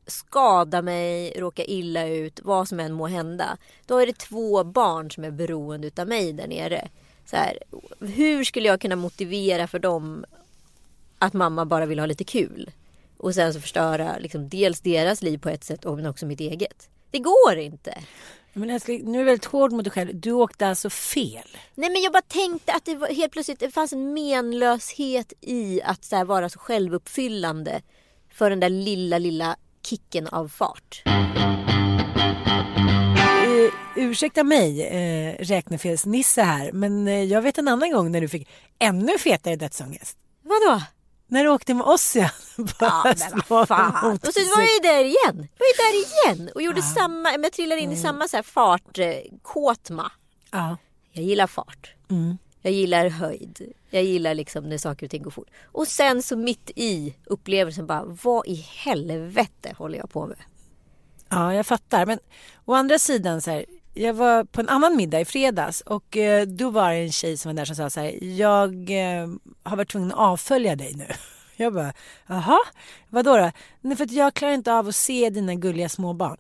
skada 0.07 0.83
mig, 0.83 1.41
råka 1.41 1.65
illa 1.65 2.07
ut, 2.07 2.41
vad 2.43 2.69
som 2.69 2.81
än 2.81 2.93
må 2.93 3.07
hända. 3.07 3.57
Då 3.87 3.99
är 3.99 4.07
det 4.07 4.19
två 4.19 4.65
barn 4.65 5.11
som 5.11 5.25
är 5.25 5.31
beroende 5.31 5.87
utav 5.87 6.09
mig 6.09 6.33
där 6.33 6.47
nere. 6.47 6.89
Så 7.27 7.37
här, 7.37 7.59
hur 8.01 8.45
skulle 8.45 8.69
jag 8.69 8.81
kunna 8.81 8.97
motivera 8.97 9.67
för 9.67 9.79
dem 9.79 10.25
att 11.19 11.33
mamma 11.33 11.65
bara 11.65 11.87
vill 11.87 11.99
ha 11.99 12.07
lite 12.07 12.25
kul? 12.25 12.71
Och 13.17 13.35
sen 13.35 13.55
så 13.55 13.61
förstöra 13.61 14.19
liksom, 14.19 14.49
dels 14.49 14.81
deras 14.81 15.23
liv 15.23 15.39
på 15.39 15.49
ett 15.49 15.65
sätt 15.65 15.85
och 15.85 15.97
men 15.97 16.07
också 16.07 16.27
mitt 16.27 16.41
eget. 16.41 16.89
Det 17.11 17.19
går 17.19 17.57
inte. 17.57 17.99
Men 18.53 18.71
älskling, 18.71 19.13
nu 19.13 19.19
är 19.19 19.23
du 19.23 19.25
väldigt 19.25 19.45
hård 19.45 19.73
mot 19.73 19.85
dig 19.85 19.93
själv. 19.93 20.11
Du 20.15 20.33
åkte 20.33 20.67
alltså 20.67 20.91
fel. 20.91 21.49
Nej 21.75 21.91
men 21.91 22.03
jag 22.03 22.13
bara 22.13 22.23
tänkte 22.23 22.73
att 22.73 22.85
det 22.85 22.95
var, 22.95 23.09
helt 23.09 23.33
plötsligt 23.33 23.61
det 23.61 23.71
fanns 23.71 23.93
en 23.93 24.15
menlöshet 24.15 25.33
i 25.41 25.83
att 25.83 26.05
så 26.05 26.17
här, 26.17 26.25
vara 26.25 26.49
så 26.49 26.59
självuppfyllande 26.59 27.83
för 28.33 28.51
den 28.51 28.61
där 28.61 28.69
lilla, 28.69 29.19
lilla 29.19 29.57
kicken 29.83 30.27
av 30.27 30.49
fart. 30.49 31.03
Uh, 31.07 31.62
ursäkta 33.97 34.45
mig, 34.45 34.81
uh, 34.81 35.45
räknefelsnisse 35.45 36.43
här, 36.43 36.73
men 36.73 37.09
eh, 37.09 37.25
jag 37.25 37.43
vet 37.43 37.59
en 37.59 37.69
annan 37.69 37.93
gång 37.93 38.13
när 38.13 38.21
du 38.21 38.29
fick 38.29 38.49
ännu 38.79 39.19
fetare 39.19 39.57
dödsångest. 39.57 40.17
Vadå? 40.43 40.83
När 41.27 41.45
du 41.45 41.51
åkte 41.51 41.75
med 41.75 41.87
oss 41.87 42.17
ja. 42.17 42.31
Ja 42.81 43.03
men 43.05 43.43
vad 43.49 43.69
fan. 43.69 44.19
Och 44.23 44.35
så 44.35 44.41
var 44.41 44.63
jag 44.63 44.75
ju 44.75 44.81
där 44.83 45.05
igen. 45.05 45.49
Jag 45.59 45.65
var 45.65 45.67
ju 45.67 45.77
där 45.79 46.33
igen 46.35 46.51
och 46.55 46.63
gjorde 46.63 46.83
samma, 46.83 47.31
men 47.31 47.43
jag 47.43 47.53
trillade 47.53 47.81
in 47.81 47.93
i 47.93 47.97
samma 47.97 48.29
så 48.29 48.37
här 48.37 48.43
fart, 48.43 48.99
eh, 48.99 49.15
kåtma. 49.43 50.13
Ja. 50.51 50.77
Jag 51.13 51.25
gillar 51.25 51.47
fart. 51.47 51.95
Mm. 52.11 52.39
Jag 52.63 52.73
gillar 52.73 53.09
höjd. 53.09 53.73
Jag 53.91 54.05
gillar 54.05 54.35
liksom 54.35 54.69
när 54.69 54.79
saker 54.79 55.07
och 55.07 55.11
ting 55.11 55.23
går 55.23 55.31
fort. 55.31 55.51
Och 55.65 55.89
sen 55.89 56.23
så 56.23 56.37
mitt 56.37 56.71
i 56.77 57.15
upplevelsen 57.25 57.87
bara, 57.87 58.05
vad 58.05 58.47
i 58.47 58.55
helvete 58.55 59.75
håller 59.79 59.99
jag 59.99 60.11
på 60.11 60.27
med? 60.27 60.39
Ja, 61.33 61.55
jag 61.55 61.67
fattar. 61.67 62.07
Men 62.07 62.19
å 62.65 62.75
andra 62.75 62.99
sidan 62.99 63.41
så 63.41 63.51
här, 63.51 63.65
jag 63.95 64.15
var 64.15 64.45
på 64.45 64.61
en 64.61 64.69
annan 64.69 64.97
middag 64.97 65.21
i 65.21 65.25
fredags 65.25 65.81
och 65.81 66.17
eh, 66.17 66.47
då 66.47 66.71
var 66.71 66.91
det 66.91 66.97
en 66.97 67.13
tjej 67.13 67.37
som 67.37 67.49
var 67.49 67.55
där 67.55 67.65
som 67.65 67.77
sa 67.77 67.91
så 67.91 68.01
här, 68.01 68.25
jag 68.25 68.91
eh, 68.91 69.29
har 69.63 69.77
varit 69.77 69.91
tvungen 69.91 70.13
att 70.13 70.19
avfölja 70.19 70.77
dig 70.77 70.95
nu. 70.95 71.07
Jag 71.57 71.75
bara, 71.75 71.93
jaha, 72.27 72.59
vadå 73.09 73.37
då? 73.37 73.51
Nej, 73.81 73.97
för 73.97 74.05
att 74.05 74.13
jag 74.13 74.35
klarar 74.35 74.55
inte 74.55 74.73
av 74.73 74.89
att 74.89 74.97
se 74.97 75.31
dina 75.31 75.55
gulliga 75.55 75.89
småbarn. 75.89 76.37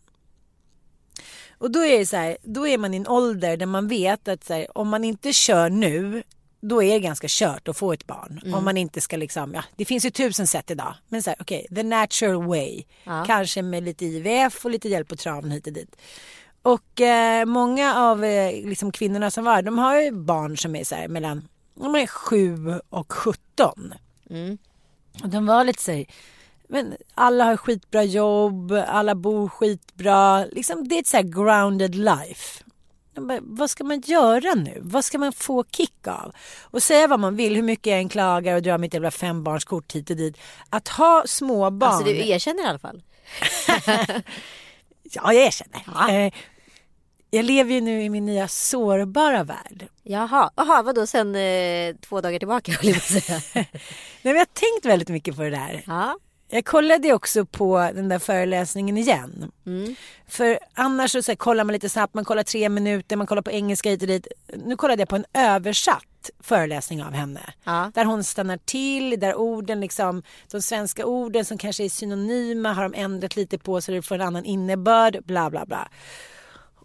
Och 1.58 1.70
då 1.70 1.84
är 1.84 1.98
det 1.98 2.06
så 2.06 2.16
här, 2.16 2.36
då 2.42 2.68
är 2.68 2.78
man 2.78 2.94
i 2.94 2.96
en 2.96 3.06
ålder 3.06 3.56
där 3.56 3.66
man 3.66 3.88
vet 3.88 4.28
att 4.28 4.44
så 4.44 4.54
här, 4.54 4.78
om 4.78 4.88
man 4.88 5.04
inte 5.04 5.32
kör 5.32 5.70
nu 5.70 6.22
då 6.62 6.82
är 6.82 6.92
det 6.92 7.00
ganska 7.00 7.26
kört 7.30 7.68
att 7.68 7.76
få 7.76 7.92
ett 7.92 8.06
barn. 8.06 8.54
Om 8.54 8.64
man 8.64 8.76
inte 8.76 9.00
ska 9.00 9.16
liksom, 9.16 9.54
ja 9.54 9.64
det 9.76 9.84
finns 9.84 10.04
ju 10.04 10.10
tusen 10.10 10.46
sätt 10.46 10.70
idag. 10.70 10.94
Men 11.08 11.22
så 11.22 11.30
här, 11.30 11.36
okej, 11.40 11.66
the 11.74 11.82
natural 11.82 12.46
way. 12.46 12.82
Ja. 13.04 13.24
Kanske 13.26 13.62
med 13.62 13.82
lite 13.82 14.04
IVF 14.04 14.64
och 14.64 14.70
lite 14.70 14.88
hjälp 14.88 15.08
på 15.08 15.16
traven 15.16 15.50
hit 15.50 15.66
och 15.66 15.72
dit. 15.72 15.96
Och 16.62 17.00
eh, 17.00 17.44
många 17.44 17.96
av 17.96 18.24
eh, 18.24 18.68
liksom 18.68 18.92
kvinnorna 18.92 19.30
som 19.30 19.44
var 19.44 19.62
de 19.62 19.78
har 19.78 20.00
ju 20.00 20.10
barn 20.10 20.56
som 20.56 20.76
är 20.76 20.84
så 20.84 20.94
här 20.94 21.08
mellan 21.08 21.48
de 21.74 21.94
är 21.94 22.06
7 22.06 22.80
och 22.88 23.12
17. 23.12 23.94
Mm. 24.30 24.58
Och 25.22 25.28
de 25.28 25.46
var 25.46 25.64
lite 25.64 25.82
så 25.82 25.92
här, 25.92 26.06
men 26.68 26.94
alla 27.14 27.44
har 27.44 27.56
skitbra 27.56 28.02
jobb, 28.02 28.72
alla 28.86 29.14
bor 29.14 29.48
skitbra. 29.48 30.44
Liksom, 30.44 30.88
det 30.88 30.94
är 30.94 31.00
ett 31.00 31.06
så 31.06 31.16
här 31.16 31.24
grounded 31.24 31.94
life. 31.94 32.64
Vad 33.40 33.70
ska 33.70 33.84
man 33.84 34.00
göra 34.00 34.54
nu? 34.54 34.78
Vad 34.80 35.04
ska 35.04 35.18
man 35.18 35.32
få 35.32 35.64
kick 35.64 36.06
av? 36.06 36.32
Och 36.62 36.82
säga 36.82 37.06
vad 37.06 37.20
man 37.20 37.36
vill, 37.36 37.54
hur 37.54 37.62
mycket 37.62 37.86
jag 37.90 37.98
än 38.00 38.08
klagar 38.08 38.54
och 38.56 38.62
drar 38.62 38.78
mitt 38.78 38.94
jävla 38.94 39.10
fembarnskort 39.10 39.92
hit 39.92 40.10
och 40.10 40.16
dit. 40.16 40.36
Att 40.70 40.88
ha 40.88 41.22
små 41.26 41.70
barn. 41.70 41.90
Alltså 41.90 42.04
du 42.04 42.28
erkänner 42.28 42.62
i 42.62 42.66
alla 42.66 42.78
fall. 42.78 43.02
Ja, 45.14 45.32
jag 45.32 45.46
erkänner. 45.46 45.82
Ja. 45.86 46.10
Eh, 46.10 46.32
jag 47.30 47.44
lever 47.44 47.74
ju 47.74 47.80
nu 47.80 48.02
i 48.02 48.08
min 48.10 48.26
nya 48.26 48.48
sårbara 48.48 49.44
värld. 49.44 49.86
Jaha, 50.02 50.50
Jaha 50.56 50.82
vadå 50.82 51.06
sen 51.06 51.34
eh, 51.36 51.94
två 52.00 52.20
dagar 52.20 52.38
tillbaka 52.38 52.72
jag 52.82 53.02
säga. 53.02 53.40
Nej, 53.54 53.66
men 54.22 54.32
jag 54.32 54.40
har 54.40 54.44
tänkt 54.44 54.84
väldigt 54.86 55.08
mycket 55.08 55.36
på 55.36 55.42
det 55.42 55.50
där. 55.50 55.82
Ja. 55.86 56.16
Jag 56.54 56.64
kollade 56.64 57.12
också 57.12 57.46
på 57.46 57.90
den 57.94 58.08
där 58.08 58.18
föreläsningen 58.18 58.98
igen. 58.98 59.52
Mm. 59.66 59.94
För 60.28 60.58
annars 60.74 61.10
så, 61.10 61.22
så 61.22 61.30
här, 61.30 61.36
kollar 61.36 61.64
man 61.64 61.72
lite 61.72 61.88
snabbt, 61.88 62.14
man 62.14 62.24
kollar 62.24 62.42
tre 62.42 62.68
minuter, 62.68 63.16
man 63.16 63.26
kollar 63.26 63.42
på 63.42 63.50
engelska 63.50 63.90
hit 63.90 64.02
och 64.02 64.08
dit. 64.08 64.26
Nu 64.64 64.76
kollade 64.76 65.02
jag 65.02 65.08
på 65.08 65.16
en 65.16 65.24
översatt 65.34 66.30
föreläsning 66.40 67.02
av 67.02 67.12
henne. 67.12 67.40
Ja. 67.64 67.90
Där 67.94 68.04
hon 68.04 68.24
stannar 68.24 68.56
till, 68.56 69.20
där 69.20 69.34
orden 69.34 69.80
liksom, 69.80 70.22
de 70.50 70.62
svenska 70.62 71.06
orden 71.06 71.44
som 71.44 71.58
kanske 71.58 71.84
är 71.84 71.88
synonyma 71.88 72.72
har 72.72 72.82
de 72.82 72.94
ändrat 72.94 73.36
lite 73.36 73.58
på 73.58 73.80
så 73.80 73.92
det 73.92 74.02
får 74.02 74.14
en 74.14 74.20
annan 74.20 74.44
innebörd, 74.44 75.24
bla 75.24 75.50
bla 75.50 75.66
bla. 75.66 75.88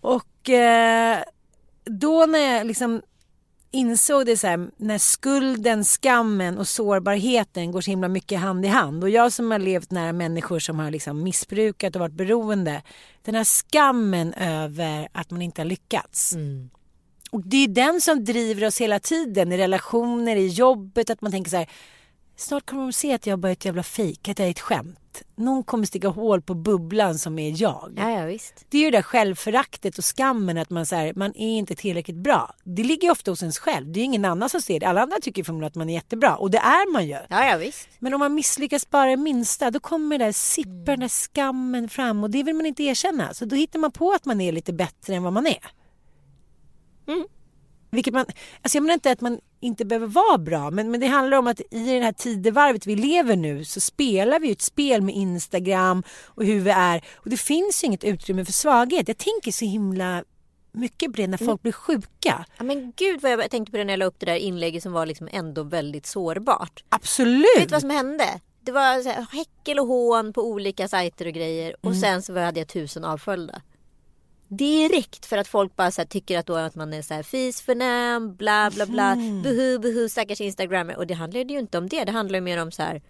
Och 0.01 0.49
eh, 0.49 1.19
då 1.85 2.25
när 2.25 2.39
jag 2.39 2.67
liksom 2.67 3.01
insåg 3.77 4.25
det 4.25 4.37
så 4.37 4.47
här, 4.47 4.69
när 4.77 4.97
skulden, 4.97 5.83
skammen 5.83 6.57
och 6.57 6.67
sårbarheten 6.67 7.71
går 7.71 7.81
så 7.81 7.91
himla 7.91 8.07
mycket 8.07 8.39
hand 8.39 8.65
i 8.65 8.67
hand. 8.67 9.03
Och 9.03 9.09
jag 9.09 9.33
som 9.33 9.51
har 9.51 9.59
levt 9.59 9.91
nära 9.91 10.13
människor 10.13 10.59
som 10.59 10.79
har 10.79 10.91
liksom 10.91 11.23
missbrukat 11.23 11.95
och 11.95 11.99
varit 11.99 12.13
beroende. 12.13 12.81
Den 13.25 13.35
här 13.35 13.43
skammen 13.43 14.33
över 14.33 15.07
att 15.11 15.31
man 15.31 15.41
inte 15.41 15.61
har 15.61 15.65
lyckats. 15.65 16.33
Mm. 16.33 16.69
Och 17.31 17.41
det 17.45 17.57
är 17.57 17.67
den 17.67 18.01
som 18.01 18.23
driver 18.23 18.67
oss 18.67 18.81
hela 18.81 18.99
tiden 18.99 19.51
i 19.51 19.57
relationer, 19.57 20.35
i 20.35 20.47
jobbet. 20.47 21.09
Att 21.09 21.21
man 21.21 21.31
tänker 21.31 21.51
så 21.51 21.57
här, 21.57 21.69
snart 22.35 22.65
kommer 22.65 22.83
de 22.83 22.93
se 22.93 23.13
att 23.13 23.27
jag 23.27 23.39
bara 23.39 23.49
är 23.49 23.53
ett 23.53 23.65
jävla 23.65 23.83
fejk, 23.83 24.29
att 24.29 24.39
jag 24.39 24.47
är 24.47 24.51
ett 24.51 24.59
skämt. 24.59 24.99
Någon 25.35 25.63
kommer 25.63 25.85
sticka 25.85 26.07
hål 26.07 26.41
på 26.41 26.53
bubblan 26.53 27.17
som 27.19 27.39
är 27.39 27.61
jag. 27.61 27.93
ja, 27.97 28.11
ja 28.11 28.25
visst. 28.25 28.65
Det 28.69 28.77
är 28.77 28.81
ju 28.81 28.91
det 28.91 28.97
där 28.97 29.01
självföraktet 29.01 29.97
och 29.97 30.03
skammen 30.17 30.57
att 30.57 30.69
man, 30.69 30.85
så 30.85 30.95
här, 30.95 31.13
man 31.15 31.35
är 31.35 31.57
inte 31.57 31.75
tillräckligt 31.75 32.17
bra. 32.17 32.55
Det 32.63 32.83
ligger 32.83 33.11
ofta 33.11 33.31
hos 33.31 33.41
ens 33.41 33.59
själv. 33.59 33.91
Det 33.91 33.99
är 33.99 34.03
ingen 34.03 34.25
annan 34.25 34.49
som 34.49 34.61
ser 34.61 34.79
det. 34.79 34.85
Alla 34.85 35.01
andra 35.01 35.17
tycker 35.21 35.43
förmodligen 35.43 35.67
att 35.67 35.75
man 35.75 35.89
är 35.89 35.93
jättebra 35.93 36.35
och 36.35 36.51
det 36.51 36.57
är 36.57 36.91
man 36.91 37.07
ju. 37.07 37.17
Ja, 37.29 37.45
ja 37.45 37.57
visst. 37.57 37.89
Men 37.99 38.13
om 38.13 38.19
man 38.19 38.33
misslyckas 38.33 38.89
bara 38.89 39.09
det 39.09 39.17
minsta 39.17 39.71
då 39.71 39.79
kommer 39.79 40.17
det 40.17 40.25
där 40.25 40.31
sippa 40.31 40.91
den 40.91 40.99
där 40.99 41.07
skammen 41.07 41.89
fram 41.89 42.23
och 42.23 42.29
det 42.29 42.43
vill 42.43 42.55
man 42.55 42.65
inte 42.65 42.83
erkänna. 42.83 43.33
Så 43.33 43.45
då 43.45 43.55
hittar 43.55 43.79
man 43.79 43.91
på 43.91 44.11
att 44.11 44.25
man 44.25 44.41
är 44.41 44.51
lite 44.51 44.73
bättre 44.73 45.15
än 45.15 45.23
vad 45.23 45.33
man 45.33 45.47
är. 45.47 45.71
Mm. 47.07 47.27
Vilket 47.89 48.13
man, 48.13 48.25
alltså 48.61 48.77
jag 48.77 48.83
menar 48.83 48.93
inte 48.93 49.11
att 49.11 49.21
man 49.21 49.39
inte 49.59 49.85
behöver 49.85 50.07
vara 50.07 50.37
bra 50.37 50.71
men, 50.71 50.91
men 50.91 50.99
det 50.99 51.07
handlar 51.07 51.37
om 51.37 51.47
att 51.47 51.59
i 51.59 51.99
det 51.99 52.05
här 52.05 52.11
tidevarvet 52.11 52.87
vi 52.87 52.95
lever 52.95 53.35
nu 53.35 53.65
så 53.65 53.79
spelar 53.79 54.39
vi 54.39 54.51
ett 54.51 54.61
spel 54.61 55.01
med 55.01 55.15
Instagram 55.15 56.03
och 56.25 56.45
hur 56.45 56.59
vi 56.59 56.69
är 56.69 57.05
och 57.15 57.29
det 57.29 57.37
finns 57.37 57.83
ju 57.83 57.85
inget 57.85 58.03
utrymme 58.03 58.45
för 58.45 58.53
svaghet. 58.53 59.07
Jag 59.07 59.17
tänker 59.17 59.51
så 59.51 59.65
himla 59.65 60.23
mycket 60.71 61.11
på 61.11 61.17
det 61.17 61.27
när 61.27 61.37
folk 61.37 61.61
blir 61.61 61.71
sjuka. 61.71 62.45
Ja, 62.57 62.63
men 62.63 62.93
gud 62.95 63.21
vad 63.21 63.31
jag 63.31 63.51
tänkte 63.51 63.71
på 63.71 63.77
det 63.77 63.83
när 63.83 63.93
jag 63.93 63.99
la 63.99 64.05
upp 64.05 64.19
det 64.19 64.25
där 64.25 64.35
inlägget 64.35 64.83
som 64.83 64.91
var 64.91 65.05
liksom 65.05 65.29
ändå 65.31 65.63
väldigt 65.63 66.05
sårbart. 66.05 66.83
Absolut! 66.89 67.57
Vet 67.57 67.67
du 67.67 67.71
vad 67.71 67.81
som 67.81 67.89
hände? 67.89 68.39
Det 68.61 68.71
var 68.71 69.01
så 69.01 69.09
här, 69.09 69.25
häckel 69.31 69.79
och 69.79 69.87
hån 69.87 70.33
på 70.33 70.41
olika 70.41 70.87
sajter 70.87 71.25
och 71.25 71.33
grejer 71.33 71.75
och 71.81 71.95
sen 71.95 72.21
så 72.21 72.39
hade 72.39 72.59
jag 72.59 72.67
tusen 72.67 73.03
avföljda. 73.03 73.61
Direkt 74.47 75.25
för 75.25 75.37
att 75.37 75.47
folk 75.47 75.75
bara 75.75 75.91
så 75.91 76.05
tycker 76.05 76.39
att, 76.39 76.45
då 76.45 76.55
att 76.55 76.75
man 76.75 76.93
är 76.93 77.01
så 77.01 77.13
här 77.13 77.23
fisförnäm, 77.23 78.35
bla 78.35 78.71
bla 78.73 78.85
bla, 78.85 79.15
buhu 79.43 79.79
buhu 79.79 80.09
stackars 80.09 80.41
instagrammer. 80.41 80.97
Och 80.97 81.07
det 81.07 81.13
handlade 81.13 81.53
ju 81.53 81.59
inte 81.59 81.77
om 81.77 81.89
det, 81.89 82.03
det 82.03 82.11
handlar 82.11 82.37
ju 82.39 82.43
mer 82.43 82.61
om 82.61 82.71
så 82.71 82.83
här, 82.83 83.01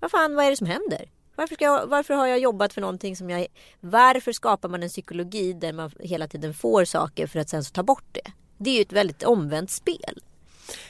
vad 0.00 0.10
fan 0.10 0.34
vad 0.34 0.44
är 0.44 0.50
det 0.50 0.56
som 0.56 0.66
händer? 0.66 1.10
Varför, 1.36 1.54
ska 1.54 1.64
jag, 1.64 1.86
varför 1.86 2.14
har 2.14 2.26
jag 2.26 2.38
jobbat 2.38 2.72
för 2.72 2.80
någonting 2.80 3.16
som 3.16 3.30
jag... 3.30 3.46
Varför 3.80 4.32
skapar 4.32 4.68
man 4.68 4.82
en 4.82 4.88
psykologi 4.88 5.52
där 5.52 5.72
man 5.72 5.90
hela 6.00 6.28
tiden 6.28 6.54
får 6.54 6.84
saker 6.84 7.26
för 7.26 7.38
att 7.38 7.48
sen 7.48 7.64
så 7.64 7.72
ta 7.72 7.82
bort 7.82 8.04
det? 8.12 8.32
Det 8.58 8.70
är 8.70 8.74
ju 8.74 8.82
ett 8.82 8.92
väldigt 8.92 9.22
omvänt 9.22 9.70
spel. 9.70 10.20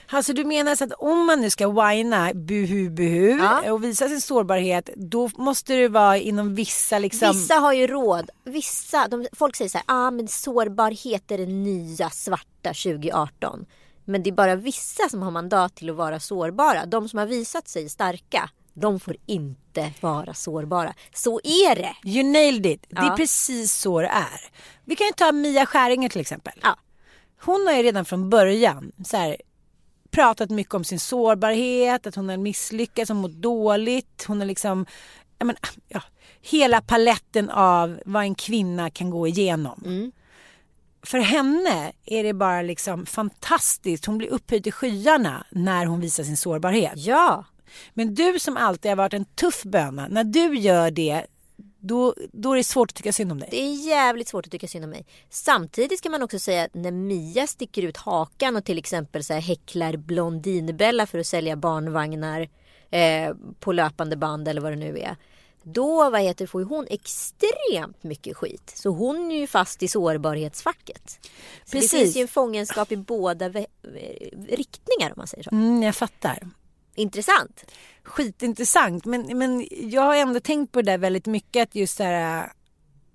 Alltså 0.08 0.32
du 0.32 0.44
menar 0.44 0.74
så 0.76 0.84
att 0.84 0.92
om 0.92 1.26
man 1.26 1.40
nu 1.40 1.50
ska 1.50 1.68
whina 1.88 2.30
buhu 2.34 2.90
buhu 2.90 3.38
Ja. 3.38 3.72
och 3.72 3.84
visa 3.84 4.08
sin 4.08 4.20
sårbarhet 4.20 4.90
då 4.96 5.30
måste 5.36 5.74
det 5.74 5.88
vara 5.88 6.16
inom 6.18 6.54
vissa 6.54 6.98
liksom... 6.98 7.32
Vissa 7.32 7.54
har 7.54 7.72
ju 7.72 7.86
råd. 7.86 8.30
Vissa, 8.44 9.08
de, 9.08 9.26
folk 9.32 9.56
säger 9.56 9.68
så 9.68 9.78
här, 9.78 9.84
ah, 9.88 10.10
men 10.10 10.28
sårbarhet 10.28 11.30
är 11.30 11.38
det 11.38 11.46
nya 11.46 12.10
svarta 12.10 12.68
2018. 12.68 13.66
Men 14.04 14.22
det 14.22 14.30
är 14.30 14.34
bara 14.34 14.54
vissa 14.56 15.08
som 15.08 15.22
har 15.22 15.30
mandat 15.30 15.74
till 15.76 15.90
att 15.90 15.96
vara 15.96 16.20
sårbara. 16.20 16.86
De 16.86 17.08
som 17.08 17.18
har 17.18 17.26
visat 17.26 17.68
sig 17.68 17.88
starka, 17.88 18.50
de 18.74 19.00
får 19.00 19.16
inte 19.26 19.92
vara 20.00 20.34
sårbara. 20.34 20.94
Så 21.14 21.40
är 21.44 21.74
det. 21.76 21.96
You 22.10 22.22
nailed 22.32 22.66
it. 22.66 22.86
Det 22.88 22.96
är 22.98 23.04
Ja. 23.06 23.14
precis 23.16 23.72
så 23.74 24.00
det 24.00 24.06
är. 24.08 24.40
Vi 24.84 24.96
kan 24.96 25.06
ju 25.06 25.12
ta 25.12 25.32
Mia 25.32 25.66
Skäringer 25.66 26.08
till 26.08 26.20
exempel. 26.20 26.52
Ja. 26.62 26.76
Hon 27.44 27.66
har 27.66 27.74
ju 27.74 27.82
redan 27.82 28.04
från 28.04 28.30
början 28.30 28.92
så 29.04 29.16
här, 29.16 29.36
pratat 30.14 30.50
mycket 30.50 30.74
om 30.74 30.84
sin 30.84 31.00
sårbarhet, 31.00 32.06
att 32.06 32.14
hon 32.14 32.28
har 32.28 32.36
misslyckats, 32.36 33.08
hon 33.08 33.18
mår 33.18 33.28
dåligt. 33.28 34.24
Hon 34.28 34.38
har 34.40 34.46
liksom, 34.46 34.86
jag 35.38 35.46
men, 35.46 35.56
ja, 35.88 36.02
hela 36.40 36.80
paletten 36.80 37.50
av 37.50 38.00
vad 38.06 38.22
en 38.22 38.34
kvinna 38.34 38.90
kan 38.90 39.10
gå 39.10 39.26
igenom. 39.26 39.82
Mm. 39.86 40.12
För 41.02 41.18
henne 41.18 41.92
är 42.04 42.24
det 42.24 42.32
bara 42.32 42.62
liksom 42.62 43.06
fantastiskt. 43.06 44.06
Hon 44.06 44.18
blir 44.18 44.28
upphöjd 44.28 44.62
till 44.62 44.72
skyarna 44.72 45.46
när 45.50 45.86
hon 45.86 46.00
visar 46.00 46.24
sin 46.24 46.36
sårbarhet. 46.36 46.92
Ja, 46.96 47.44
Men 47.94 48.14
du 48.14 48.38
som 48.38 48.56
alltid 48.56 48.90
har 48.90 48.96
varit 48.96 49.14
en 49.14 49.24
tuff 49.24 49.62
böna, 49.62 50.08
när 50.08 50.24
du 50.24 50.56
gör 50.58 50.90
det 50.90 51.26
då, 51.86 52.14
då 52.32 52.52
är 52.52 52.56
det 52.56 52.64
svårt 52.64 52.90
att 52.90 52.94
tycka 52.96 53.12
synd 53.12 53.32
om 53.32 53.38
dig. 53.40 53.48
det 53.50 53.62
är 53.62 53.86
jävligt 53.88 54.28
svårt 54.28 54.46
att 54.46 54.52
tycka 54.52 54.68
synd 54.68 54.84
om 54.84 54.90
mig. 54.90 55.06
Samtidigt 55.30 55.98
ska 55.98 56.10
man 56.10 56.22
också 56.22 56.38
säga 56.38 56.64
att 56.64 56.74
när 56.74 56.90
Mia 56.90 57.46
sticker 57.46 57.82
ut 57.82 57.96
hakan 57.96 58.56
och 58.56 58.64
till 58.64 58.78
exempel 58.78 59.24
så 59.24 59.32
här 59.32 59.40
häcklar 59.40 59.96
Blondinbella 59.96 61.06
för 61.06 61.18
att 61.18 61.26
sälja 61.26 61.56
barnvagnar 61.56 62.48
eh, 62.90 63.34
på 63.60 63.72
löpande 63.72 64.16
band 64.16 64.48
eller 64.48 64.60
vad 64.60 64.72
det 64.72 64.76
nu 64.76 64.98
är. 64.98 65.16
Då 65.62 66.10
vad 66.10 66.20
heter, 66.20 66.46
får 66.46 66.60
ju 66.60 66.66
hon 66.66 66.86
extremt 66.90 68.02
mycket 68.02 68.36
skit. 68.36 68.72
Så 68.76 68.90
hon 68.90 69.30
är 69.30 69.38
ju 69.38 69.46
fast 69.46 69.82
i 69.82 69.88
sårbarhetsfacket. 69.88 71.10
Så 71.10 71.18
det 71.64 71.70
Precis. 71.70 71.90
finns 71.90 72.16
ju 72.16 72.20
en 72.22 72.28
fångenskap 72.28 72.92
i 72.92 72.96
båda 72.96 73.48
vä- 73.48 73.66
riktningar 74.48 75.10
om 75.10 75.14
man 75.16 75.26
säger 75.26 75.42
så. 75.42 75.50
Mm, 75.50 75.82
jag 75.82 75.94
fattar. 75.94 76.48
Intressant. 76.94 77.64
Skitintressant. 78.02 79.04
Men, 79.04 79.38
men 79.38 79.66
jag 79.70 80.02
har 80.02 80.16
ändå 80.16 80.40
tänkt 80.40 80.72
på 80.72 80.82
det 80.82 80.90
där 80.90 80.98
väldigt 80.98 81.26
mycket. 81.26 81.62
Att 81.62 81.74
just 81.74 81.96
så 81.96 82.02
här, 82.02 82.52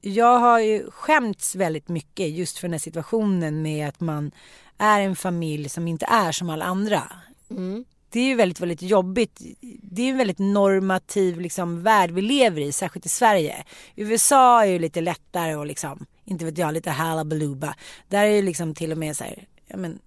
jag 0.02 0.40
har 0.40 0.60
ju 0.60 0.92
skämts 0.92 1.56
väldigt 1.56 1.90
mycket 1.90 2.30
just 2.30 2.58
för 2.58 2.68
den 2.68 2.74
här 2.74 2.80
situationen 2.80 3.62
med 3.62 3.88
att 3.88 4.00
man 4.00 4.32
är 4.78 5.02
en 5.02 5.16
familj 5.16 5.70
som 5.70 5.88
inte 5.88 6.06
är 6.06 6.32
som 6.32 6.50
alla 6.50 6.66
andra. 6.66 7.04
Mm. 7.50 7.86
Det 8.12 8.20
är 8.20 8.24
ju 8.24 8.36
väldigt, 8.36 8.60
väldigt 8.60 8.82
jobbigt. 8.82 9.42
Det 9.82 10.02
är 10.02 10.10
en 10.10 10.18
väldigt 10.18 10.40
normativ 10.40 11.40
liksom, 11.40 11.84
värld 11.84 12.12
vi 12.12 12.22
lever 12.22 12.62
i, 12.62 12.72
särskilt 12.72 13.06
i 13.06 13.10
Sverige. 13.10 13.64
USA 13.96 14.64
är 14.64 14.68
ju 14.68 14.80
lite 14.80 15.02
lättare 15.02 15.56
och 15.56 15.66
liksom, 15.66 16.06
inte 16.26 16.46
vet 16.46 16.58
jag, 16.58 16.74
lite 16.74 16.92
halabaluba. 16.92 17.76
Där 18.08 18.24
är 18.26 18.32
ju 18.32 18.42
liksom 18.42 18.76
till 18.76 18.92
och 18.92 18.98
med 18.98 19.18
så 19.18 19.24
här, 19.24 19.48
ja 19.68 19.78
men 19.78 20.00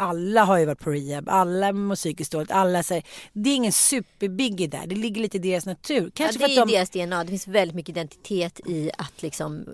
alla 0.00 0.44
har 0.44 0.58
ju 0.58 0.66
varit 0.66 0.78
på 0.78 0.90
rehab, 0.90 1.28
alla 1.28 1.72
mår 1.72 1.96
psykiskt 1.96 2.32
dåligt, 2.32 2.50
alla 2.50 2.82
säger, 2.82 3.04
det 3.32 3.50
är 3.50 3.56
ingen 3.56 3.72
superbiggie 3.72 4.66
där, 4.66 4.86
det 4.86 4.94
ligger 4.94 5.22
lite 5.22 5.36
i 5.36 5.40
deras 5.40 5.66
natur. 5.66 6.04
Ja, 6.04 6.10
Kanske 6.14 6.46
det 6.46 6.54
är 6.56 6.66
de, 6.66 6.72
deras 6.72 6.90
DNA. 6.90 7.24
Det 7.24 7.30
finns 7.30 7.48
väldigt 7.48 7.74
mycket 7.74 7.96
identitet 7.96 8.60
i 8.66 8.90
att 8.98 9.22
liksom 9.22 9.64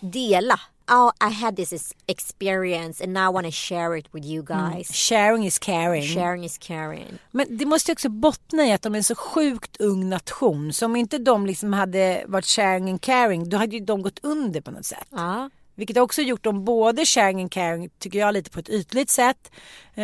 dela. 0.00 0.60
Oh, 0.90 1.12
I 1.30 1.32
had 1.32 1.56
this 1.56 1.94
experience 2.06 3.04
and 3.04 3.12
now 3.12 3.30
I 3.30 3.32
want 3.32 3.46
to 3.46 3.52
share 3.52 3.98
it 3.98 4.06
with 4.12 4.26
you 4.26 4.42
guys. 4.42 4.90
sharing 5.08 5.46
is 5.46 5.58
caring. 5.58 6.02
Sharing 6.02 6.44
is 6.44 6.58
caring. 6.58 7.18
Men 7.30 7.56
det 7.56 7.66
måste 7.66 7.92
också 7.92 8.08
bottna 8.08 8.66
i 8.66 8.72
att 8.72 8.82
de 8.82 8.94
är 8.94 8.96
en 8.96 9.04
så 9.04 9.14
sjukt 9.14 9.80
ung 9.80 10.08
nation. 10.08 10.72
Så 10.72 10.86
om 10.86 10.96
inte 10.96 11.18
de 11.18 11.46
liksom 11.46 11.72
hade 11.72 12.24
varit 12.26 12.46
sharing 12.46 12.90
and 12.90 13.00
caring, 13.00 13.48
då 13.48 13.56
hade 13.56 13.76
ju 13.76 13.84
de 13.84 14.02
gått 14.02 14.18
under 14.22 14.60
på 14.60 14.70
något 14.70 14.86
sätt. 14.86 15.06
Ja. 15.10 15.50
Vilket 15.82 15.96
har 15.96 16.04
också 16.04 16.22
gjort 16.22 16.44
dem 16.44 16.64
både 16.64 17.06
sharing 17.06 17.40
and 17.40 17.52
caring, 17.52 17.90
tycker 17.98 18.18
jag, 18.18 18.34
lite 18.34 18.50
på 18.50 18.58
ett 18.58 18.68
ytligt 18.68 19.10
sätt. 19.10 19.50
Eh, 19.94 20.02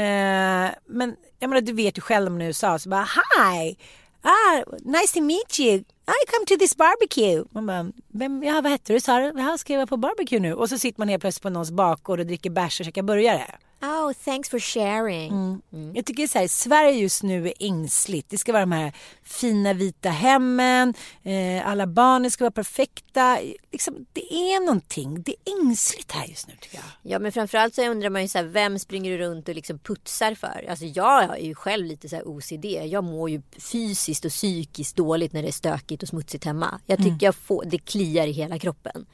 men 0.87 1.17
jag 1.39 1.49
menar, 1.49 1.61
du 1.61 1.73
vet 1.73 1.99
ju 1.99 2.03
själv 2.03 2.27
om 2.27 2.41
i 2.41 2.47
USA, 2.47 2.79
så 2.79 2.89
bara 2.89 3.03
hi, 3.05 3.77
ah, 4.23 4.63
nice 4.85 5.15
to 5.15 5.21
meet 5.21 5.61
you. 5.61 5.85
I 6.09 6.25
come 6.27 6.47
to 6.47 6.57
this 6.57 6.77
barbecue. 6.77 7.45
Man 7.51 7.67
bara, 7.67 7.93
vem, 8.09 8.43
ja, 8.43 8.61
vad 8.61 8.73
heter 8.73 8.95
du 8.95 9.01
sa 9.01 9.19
du? 9.19 9.41
Ja, 9.41 9.59
ska 9.59 9.73
jag 9.73 9.79
vara 9.79 9.87
på 9.87 9.97
barbecue 9.97 10.41
nu? 10.41 10.55
Och 10.55 10.69
så 10.69 10.79
sitter 10.79 11.01
man 11.01 11.09
helt 11.09 11.21
plötsligt 11.21 11.43
på 11.43 11.51
någons 11.51 11.71
bakgård 11.71 12.21
och 12.21 12.27
dricker 12.27 12.51
bärs 12.51 12.81
och 12.81 12.87
käkar 12.87 13.03
burgare. 13.03 13.59
Oh, 13.83 14.13
thanks 14.25 14.49
for 14.49 14.59
sharing. 14.59 15.61
Mm. 15.73 15.95
Jag 15.95 16.05
tycker 16.07 16.27
så 16.27 16.39
här, 16.39 16.49
Sverige 16.49 16.93
just 16.93 17.23
nu 17.23 17.47
är 17.47 17.53
ängsligt. 17.61 18.31
Det 18.31 18.39
ska 18.39 18.53
vara 18.53 18.63
de 18.63 18.73
här 18.73 18.93
fina 19.23 19.73
vita 19.73 20.11
hemmen, 20.11 20.95
eh, 21.23 21.69
alla 21.69 21.87
barnen 21.87 22.31
ska 22.31 22.45
vara 22.45 22.51
perfekta. 22.51 23.39
Liksom, 23.73 24.07
det 24.13 24.35
är 24.35 24.61
någonting, 24.61 25.23
det 25.23 25.33
är 25.33 25.61
ängsligt 25.61 26.13
här 26.13 26.27
just 26.27 26.49
nu 26.49 26.55
tycker 26.61 26.77
jag. 26.77 27.13
Ja 27.13 27.19
men 27.19 27.33
framförallt 27.33 27.75
så 27.75 27.91
undrar 27.91 28.11
man 28.11 28.23
ju 28.23 28.29
så 28.29 28.39
här, 28.39 28.45
vem 28.45 28.79
springer 28.79 29.11
du 29.11 29.19
runt 29.19 29.49
och 29.49 29.55
liksom 29.55 29.79
putsar 29.79 30.35
för? 30.35 30.67
Alltså 30.71 30.85
jag 30.85 31.39
är 31.39 31.45
ju 31.45 31.55
själv 31.55 31.87
lite 31.87 32.09
så 32.09 32.17
här 32.17 32.29
OCD. 32.29 32.65
Jag 32.65 33.05
mår 33.05 33.31
ju 33.31 33.43
fysiskt 33.59 34.25
och 34.25 34.31
psykiskt 34.31 34.97
dåligt 34.97 35.33
när 35.33 35.43
det 35.43 35.49
är 35.49 35.53
stökigt 35.53 35.98
och 36.03 36.09
smutsigt 36.09 36.45
hemma. 36.45 36.81
Jag 36.87 36.99
tycker 36.99 37.27
jag 37.27 37.35
får, 37.35 37.65
det 37.65 37.79
kliar 37.79 38.27
i 38.27 38.33
hela 38.33 38.59
kroppen. 38.59 39.07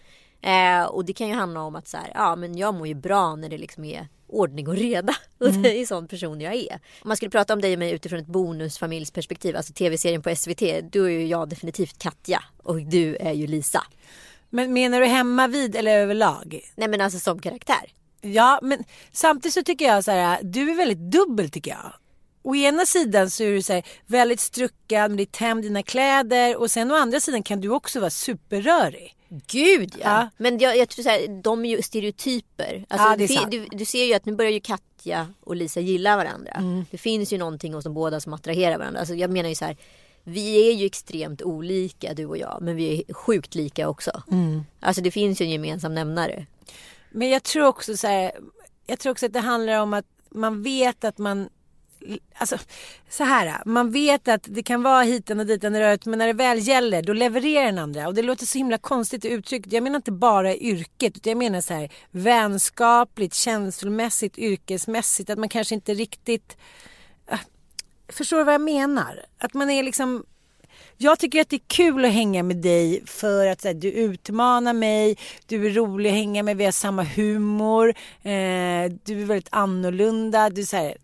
Eh, 0.43 0.85
och 0.85 1.05
det 1.05 1.13
kan 1.13 1.29
ju 1.29 1.35
handla 1.35 1.63
om 1.63 1.77
att 1.77 1.89
så 1.89 1.97
här, 1.97 2.13
ja 2.15 2.37
men 2.37 2.59
jag 2.59 2.75
mår 2.75 2.87
ju 2.87 2.95
bra 2.95 3.37
när 3.37 3.49
det 3.49 3.59
liksom 3.59 3.85
är 3.85 4.09
ordning 4.27 4.69
och 4.69 4.77
reda. 4.77 5.15
Och 5.39 5.53
det 5.53 5.81
är 5.81 5.87
sån 5.87 6.09
person 6.09 6.41
jag 6.41 6.55
är. 6.55 6.73
Om 6.75 7.09
man 7.09 7.17
skulle 7.17 7.31
prata 7.31 7.53
om 7.53 7.61
dig 7.61 7.73
och 7.73 7.79
mig 7.79 7.93
utifrån 7.93 8.19
ett 8.19 8.27
bonusfamiljsperspektiv, 8.27 9.57
alltså 9.57 9.73
tv-serien 9.73 10.23
på 10.23 10.37
SVT, 10.37 10.93
då 10.93 11.05
är 11.05 11.11
ju 11.11 11.27
jag 11.27 11.49
definitivt 11.49 11.99
Katja 11.99 12.45
och 12.63 12.83
du 12.83 13.17
är 13.17 13.33
ju 13.33 13.47
Lisa. 13.47 13.85
Men 14.51 14.73
menar 14.73 15.01
du 15.01 15.07
hemma 15.07 15.47
vid 15.47 15.77
eller 15.77 15.99
överlag? 15.99 16.61
Nej 16.77 16.89
men 16.89 17.01
alltså 17.01 17.19
som 17.19 17.39
karaktär. 17.39 17.93
Ja, 18.21 18.59
men 18.63 18.85
samtidigt 19.13 19.55
så 19.55 19.63
tycker 19.63 19.85
jag 19.85 20.05
så 20.05 20.11
här, 20.11 20.41
du 20.43 20.71
är 20.71 20.75
väldigt 20.75 21.11
dubbel 21.11 21.51
tycker 21.51 21.71
jag. 21.71 21.93
Å 22.47 22.55
ena 22.55 22.87
sidan 22.87 23.31
så 23.31 23.43
är 23.43 23.53
du 23.53 23.63
så 23.63 23.73
här, 23.73 23.83
väldigt 24.07 24.41
struckad 24.41 25.11
med 25.11 25.19
ditt 25.19 25.37
hem, 25.37 25.63
dina 25.63 25.83
kläder 25.83 26.57
och 26.57 26.71
sen 26.71 26.91
å 26.91 26.95
andra 26.95 27.21
sidan 27.21 27.43
kan 27.43 27.61
du 27.61 27.69
också 27.69 28.01
vara 28.01 28.11
superrörig. 28.11 29.17
Gud 29.29 29.95
ja. 29.99 30.05
Ja. 30.05 30.31
Men 30.37 30.59
jag, 30.59 30.77
jag 30.77 30.89
tror 30.89 31.03
så 31.03 31.09
här, 31.09 31.43
de 31.43 31.65
är 31.65 31.69
ju 31.77 31.83
stereotyper. 31.83 32.85
Alltså, 32.89 33.09
Ja, 33.09 33.17
det 33.17 33.25
är 33.25 33.29
sant. 33.29 33.51
du, 33.51 33.67
du 33.71 33.85
ser 33.85 34.05
ju 34.05 34.15
att 34.15 34.27
nu 34.27 34.33
börjar 34.33 34.51
ju 34.51 34.61
Katja 34.61 35.29
och 35.41 35.57
Lisa 35.57 35.81
gilla 35.81 36.17
varandra. 36.17 36.53
Mm. 36.53 36.87
Det 36.91 36.99
finns 36.99 37.33
ju 37.33 37.39
någonting 37.39 37.75
hos 37.75 37.85
de 37.85 37.95
båda 37.95 38.21
som 38.21 38.35
attraherar 38.35 38.79
varandra. 38.79 39.01
Alltså, 39.01 39.15
jag 39.15 39.31
menar 39.31 39.49
ju 39.49 39.55
så 39.55 39.65
här. 39.65 39.77
Vi 40.25 40.69
är 40.69 40.73
ju 40.75 40.87
extremt 40.87 41.43
olika 41.43 42.15
du 42.15 42.27
och 42.27 42.39
jag. 42.39 42.59
Men 42.63 42.77
vi 42.77 43.05
är 43.09 43.15
sjukt 43.15 43.55
lika 43.55 43.89
också. 43.89 44.23
Mm. 44.31 44.65
Alltså 44.81 45.03
det 45.03 45.11
finns 45.11 45.41
ju 45.41 45.45
en 45.45 45.51
gemensam 45.51 45.95
nämnare. 45.95 46.47
Men 47.11 47.29
jag 47.31 47.43
tror 47.43 47.67
också 47.67 47.97
så 47.97 48.07
här, 48.07 48.33
jag 48.87 48.99
tror 48.99 49.13
också 49.13 49.27
att 49.27 49.33
det 49.33 49.41
handlar 49.41 49.81
om 49.81 49.95
att 49.95 50.07
man 50.31 50.63
vet 50.63 51.05
att 51.05 51.19
man 51.19 51.49
Alltså 52.35 52.59
så 53.09 53.25
här, 53.25 53.63
man 53.67 53.91
vet 53.91 54.29
att 54.29 54.47
det 54.49 54.63
kan 54.63 54.83
vara 54.83 55.03
hiten 55.03 55.41
och 55.41 55.47
ditan 55.47 55.79
röret 55.79 56.07
men 56.07 56.19
när 56.19 56.27
det 56.27 56.33
väl 56.33 56.69
gäller 56.69 57.03
då 57.03 57.13
levererar 57.13 57.67
den 57.67 57.79
andra 57.79 58.07
och 58.07 58.15
det 58.15 58.23
låter 58.23 58.47
så 58.47 58.59
himla 58.59 58.79
konstigt 58.79 59.25
uttryckt. 59.25 59.73
Jag 59.73 59.83
menar 59.83 59.97
inte 59.97 60.13
bara 60.13 60.57
yrket 60.57 61.17
utan 61.17 61.31
jag 61.31 61.39
menar 61.39 61.61
så 61.61 61.75
här 61.75 61.93
vänskapligt, 62.11 63.35
känslomässigt, 63.35 64.39
yrkesmässigt 64.39 65.31
att 65.31 65.39
man 65.39 65.49
kanske 65.49 65.75
inte 65.75 65.95
riktigt 65.95 66.57
äh, 67.27 67.41
Förstår 68.09 68.39
du 68.39 68.45
vad 68.45 68.55
jag 68.55 68.61
menar? 68.61 69.25
Att 69.39 69.55
man 69.55 69.71
är 69.71 69.83
liksom 69.83 70.25
jag 70.97 71.19
tycker 71.19 71.41
att 71.41 71.49
det 71.49 71.57
är 71.57 71.67
kul 71.67 72.05
att 72.05 72.13
hänga 72.13 72.43
med 72.43 72.57
dig 72.57 73.03
för 73.07 73.47
att 73.47 73.61
så 73.61 73.69
här, 73.69 73.75
du 73.75 73.91
utmanar 73.91 74.73
mig, 74.73 75.19
du 75.47 75.67
är 75.67 75.71
rolig 75.71 76.11
att 76.11 76.17
hänga 76.17 76.43
med, 76.43 76.57
vi 76.57 76.65
har 76.65 76.73
samma 76.73 77.03
humor, 77.03 77.89
eh, 78.23 78.93
du 79.05 79.23
är 79.23 79.25
väldigt 79.25 79.49
annorlunda, 79.51 80.51
du 80.51 80.65
så 80.65 80.77
här, 80.77 80.97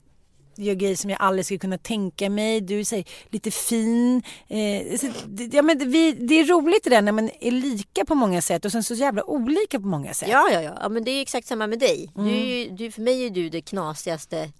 gör 0.60 0.74
grejer 0.74 0.96
som 0.96 1.10
jag 1.10 1.20
aldrig 1.20 1.44
skulle 1.44 1.58
kunna 1.58 1.78
tänka 1.78 2.30
mig, 2.30 2.60
du 2.60 2.80
är 2.80 2.84
så 2.84 3.02
lite 3.30 3.50
fin. 3.50 4.22
Eh, 4.48 4.96
så, 4.98 5.06
det, 5.26 5.44
ja, 5.44 5.62
men 5.62 5.90
vi, 5.90 6.12
det 6.12 6.34
är 6.34 6.44
roligt 6.44 6.84
det 6.84 6.90
där 6.90 7.02
när 7.02 7.12
man 7.12 7.30
är 7.40 7.50
lika 7.50 8.04
på 8.04 8.14
många 8.14 8.42
sätt 8.42 8.64
och 8.64 8.72
sen 8.72 8.82
så 8.82 8.94
jävla 8.94 9.24
olika 9.24 9.80
på 9.80 9.86
många 9.86 10.14
sätt. 10.14 10.28
Ja, 10.28 10.48
ja, 10.52 10.62
ja. 10.62 10.78
ja 10.80 10.88
men 10.88 11.04
det 11.04 11.10
är 11.10 11.22
exakt 11.22 11.46
samma 11.46 11.66
med 11.66 11.78
dig. 11.78 12.10
Du, 12.14 12.30
är 12.30 12.44
ju, 12.44 12.70
du, 12.70 12.90
för 12.90 13.02
mig 13.02 13.26
är 13.26 13.30
du 13.30 13.48
det 13.48 13.60
knasigaste 13.60 14.50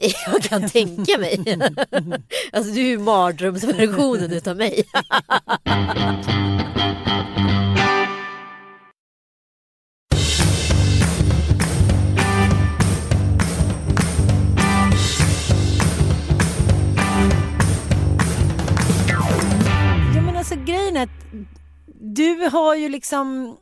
jag 0.26 0.42
kan 0.42 0.68
tänka 0.68 1.18
mig. 1.18 1.44
alltså 2.52 2.72
du 2.72 2.92
är 2.92 2.98
mardrömsversionen 2.98 4.32
utav 4.32 4.56
mig. 4.56 4.84
alltså 20.52 20.72
grejen 20.72 20.96
är 20.96 21.02
att 21.02 21.46
du 22.00 22.48
har 22.52 22.74
ju 22.74 22.88
liksom, 22.88 23.56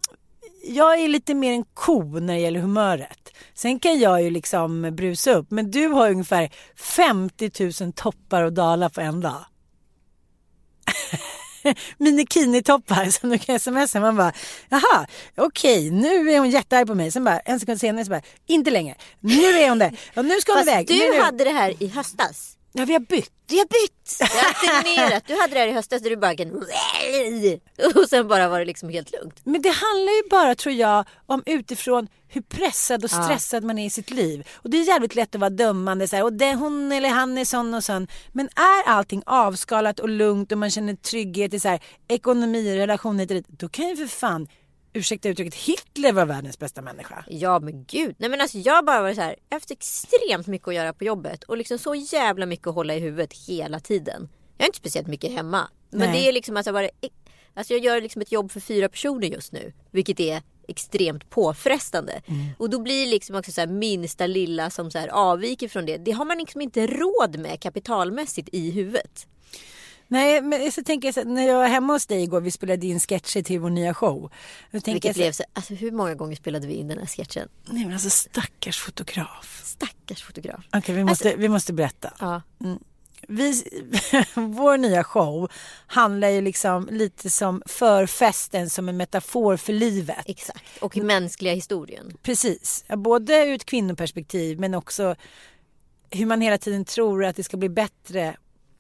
jag 0.64 1.00
är 1.00 1.08
lite 1.08 1.34
mer 1.34 1.52
en 1.52 1.64
ko 1.64 2.20
när 2.20 2.34
det 2.34 2.40
gäller 2.40 2.60
humöret. 2.60 3.32
Sen 3.54 3.78
kan 3.78 3.98
jag 3.98 4.22
ju 4.22 4.30
liksom 4.30 4.96
brusa 4.96 5.32
upp. 5.32 5.50
Men 5.50 5.70
du 5.70 5.86
har 5.86 6.10
ungefär 6.10 6.50
50 6.76 7.84
000 7.84 7.92
toppar 7.92 8.42
och 8.42 8.52
dalar 8.52 8.88
på 8.88 9.00
en 9.00 9.20
dag. 9.20 9.44
minikini-toppar 11.98 13.10
som 13.10 13.30
du 13.30 13.38
kan 13.38 13.60
smsa. 13.60 14.00
Man 14.00 14.16
bara, 14.16 14.32
jaha, 14.68 15.06
okej, 15.36 15.90
nu 15.90 16.30
är 16.32 16.38
hon 16.38 16.50
jättearg 16.50 16.86
på 16.86 16.94
mig. 16.94 17.10
Sen 17.10 17.24
bara 17.24 17.40
en 17.40 17.60
sekund 17.60 17.80
senare 17.80 18.04
så 18.04 18.10
bara, 18.10 18.22
inte 18.46 18.70
längre. 18.70 18.94
Nu 19.20 19.44
är 19.44 19.68
hon 19.68 19.78
det. 19.78 19.92
Och 20.16 20.24
nu 20.24 20.40
ska 20.40 20.52
hon 20.52 20.58
Fast 20.58 20.68
iväg. 20.68 20.86
du 20.86 21.10
nu. 21.10 21.20
hade 21.20 21.44
det 21.44 21.50
här 21.50 21.82
i 21.82 21.88
höstas. 21.88 22.57
Ja, 22.72 22.84
vi 22.84 22.92
har 22.92 23.00
bytt. 23.00 23.32
Vi 23.48 23.58
har 23.58 23.64
bytt! 23.66 24.16
Jag 24.20 24.26
har 24.26 24.48
alternerat. 24.48 25.24
Du 25.26 25.40
hade 25.40 25.54
det 25.54 25.60
här 25.60 25.66
i 25.66 25.72
höstas 25.72 26.02
där 26.02 26.10
du 26.10 26.16
bara 26.16 26.36
kan... 26.36 26.64
Och 27.94 28.08
sen 28.08 28.28
bara 28.28 28.48
var 28.48 28.58
det 28.58 28.64
liksom 28.64 28.88
helt 28.88 29.12
lugnt. 29.12 29.40
Men 29.44 29.62
det 29.62 29.68
handlar 29.68 30.12
ju 30.12 30.28
bara 30.30 30.54
tror 30.54 30.74
jag 30.74 31.04
om 31.26 31.42
utifrån 31.46 32.08
hur 32.28 32.40
pressad 32.40 33.04
och 33.04 33.10
stressad 33.10 33.62
ja. 33.62 33.66
man 33.66 33.78
är 33.78 33.86
i 33.86 33.90
sitt 33.90 34.10
liv. 34.10 34.48
Och 34.54 34.70
det 34.70 34.76
är 34.76 34.84
jävligt 34.84 35.14
lätt 35.14 35.34
att 35.34 35.40
vara 35.40 35.50
dömande 35.50 36.08
så 36.08 36.16
här, 36.16 36.22
och 36.22 36.32
det, 36.32 36.54
hon 36.54 36.92
eller 36.92 37.08
han 37.08 37.38
är 37.38 37.44
sån 37.44 37.74
och 37.74 37.84
sån. 37.84 38.08
Men 38.32 38.46
är 38.46 38.88
allting 38.88 39.22
avskalat 39.26 40.00
och 40.00 40.08
lugnt 40.08 40.52
och 40.52 40.58
man 40.58 40.70
känner 40.70 40.94
trygghet 40.94 41.54
i 41.54 41.60
så 41.60 41.68
här, 41.68 41.80
ekonomi, 42.08 42.78
relationer, 42.78 43.42
då 43.48 43.68
kan 43.68 43.88
ju 43.88 43.96
för 43.96 44.06
fan 44.06 44.48
ursäkta 44.92 45.28
uttrycket, 45.28 45.54
Hitler 45.54 46.12
var 46.12 46.26
världens 46.26 46.58
bästa 46.58 46.82
människa. 46.82 47.24
Ja 47.28 47.58
men 47.58 47.84
gud. 47.84 48.16
Nej 48.18 48.30
men 48.30 48.40
alltså 48.40 48.58
jag 48.58 48.84
bara 48.84 49.02
var 49.02 49.14
så 49.14 49.20
här, 49.20 49.36
jag 49.48 49.54
har 49.54 49.56
haft 49.56 49.70
extremt 49.70 50.46
mycket 50.46 50.68
att 50.68 50.74
göra 50.74 50.92
på 50.92 51.04
jobbet 51.04 51.44
och 51.44 51.56
liksom 51.56 51.78
så 51.78 51.94
jävla 51.94 52.46
mycket 52.46 52.66
att 52.66 52.74
hålla 52.74 52.94
i 52.94 53.00
huvudet 53.00 53.32
hela 53.48 53.80
tiden. 53.80 54.28
Jag 54.56 54.64
är 54.64 54.68
inte 54.68 54.78
speciellt 54.78 55.08
mycket 55.08 55.32
hemma. 55.32 55.68
Men 55.90 56.10
Nej. 56.10 56.12
det 56.12 56.28
är 56.28 56.32
liksom 56.32 56.56
alltså 56.56 56.72
bara, 56.72 56.88
alltså 57.54 57.72
jag 57.74 57.84
gör 57.84 58.00
liksom 58.00 58.22
ett 58.22 58.32
jobb 58.32 58.50
för 58.50 58.60
fyra 58.60 58.88
personer 58.88 59.28
just 59.28 59.52
nu. 59.52 59.72
Vilket 59.90 60.20
är 60.20 60.42
extremt 60.68 61.30
påfrestande. 61.30 62.22
Mm. 62.26 62.46
Och 62.58 62.70
då 62.70 62.78
blir 62.78 63.06
liksom 63.06 63.36
också 63.36 63.52
så 63.52 63.66
minsta 63.66 64.26
lilla 64.26 64.70
som 64.70 64.90
så 64.90 64.98
avviker 65.10 65.68
från 65.68 65.86
det. 65.86 65.96
Det 65.96 66.10
har 66.10 66.24
man 66.24 66.38
liksom 66.38 66.60
inte 66.60 66.86
råd 66.86 67.38
med 67.38 67.60
kapitalmässigt 67.60 68.48
i 68.52 68.70
huvudet. 68.70 69.26
Nej, 70.08 70.42
men 70.42 70.72
så 70.72 70.82
tänker 70.82 71.08
jag 71.08 71.14
så, 71.14 71.24
när 71.24 71.48
jag 71.48 71.54
var 71.54 71.68
hemma 71.68 71.92
hos 71.92 72.06
dig 72.06 72.22
igår, 72.22 72.40
vi 72.40 72.50
spelade 72.50 72.86
in 72.86 73.00
sketcher 73.00 73.42
till 73.42 73.60
vår 73.60 73.70
nya 73.70 73.94
show. 73.94 74.30
Vilket 74.70 75.04
jag, 75.04 75.14
blev 75.14 75.32
så, 75.32 75.44
alltså 75.52 75.74
hur 75.74 75.92
många 75.92 76.14
gånger 76.14 76.36
spelade 76.36 76.66
vi 76.66 76.74
in 76.74 76.88
den 76.88 76.98
här 76.98 77.06
sketchen? 77.06 77.48
Nej 77.66 77.84
men 77.84 77.92
alltså 77.92 78.10
stackars 78.10 78.78
fotograf. 78.78 79.62
Stackars 79.64 80.22
fotograf. 80.22 80.64
Okej, 80.68 80.78
okay, 80.78 80.94
vi, 80.94 81.04
måste, 81.04 81.28
alltså, 81.28 81.40
vi 81.40 81.48
måste 81.48 81.72
berätta. 81.72 82.12
Ja. 82.20 82.42
Mm. 82.64 82.78
Vi, 83.28 83.64
vår 84.34 84.76
nya 84.76 85.04
show 85.04 85.50
handlar 85.86 86.28
ju 86.28 86.40
liksom 86.40 86.88
lite 86.90 87.30
som 87.30 87.62
förfesten 87.66 88.70
som 88.70 88.88
en 88.88 88.96
metafor 88.96 89.56
för 89.56 89.72
livet. 89.72 90.22
Exakt, 90.26 90.64
och 90.80 90.96
i 90.96 91.00
mänskliga 91.00 91.54
historien. 91.54 92.16
Precis, 92.22 92.84
både 92.88 93.46
ur 93.46 93.54
ett 93.54 93.64
kvinnoperspektiv 93.64 94.60
men 94.60 94.74
också 94.74 95.14
hur 96.10 96.26
man 96.26 96.40
hela 96.40 96.58
tiden 96.58 96.84
tror 96.84 97.24
att 97.24 97.36
det 97.36 97.44
ska 97.44 97.56
bli 97.56 97.68
bättre 97.68 98.36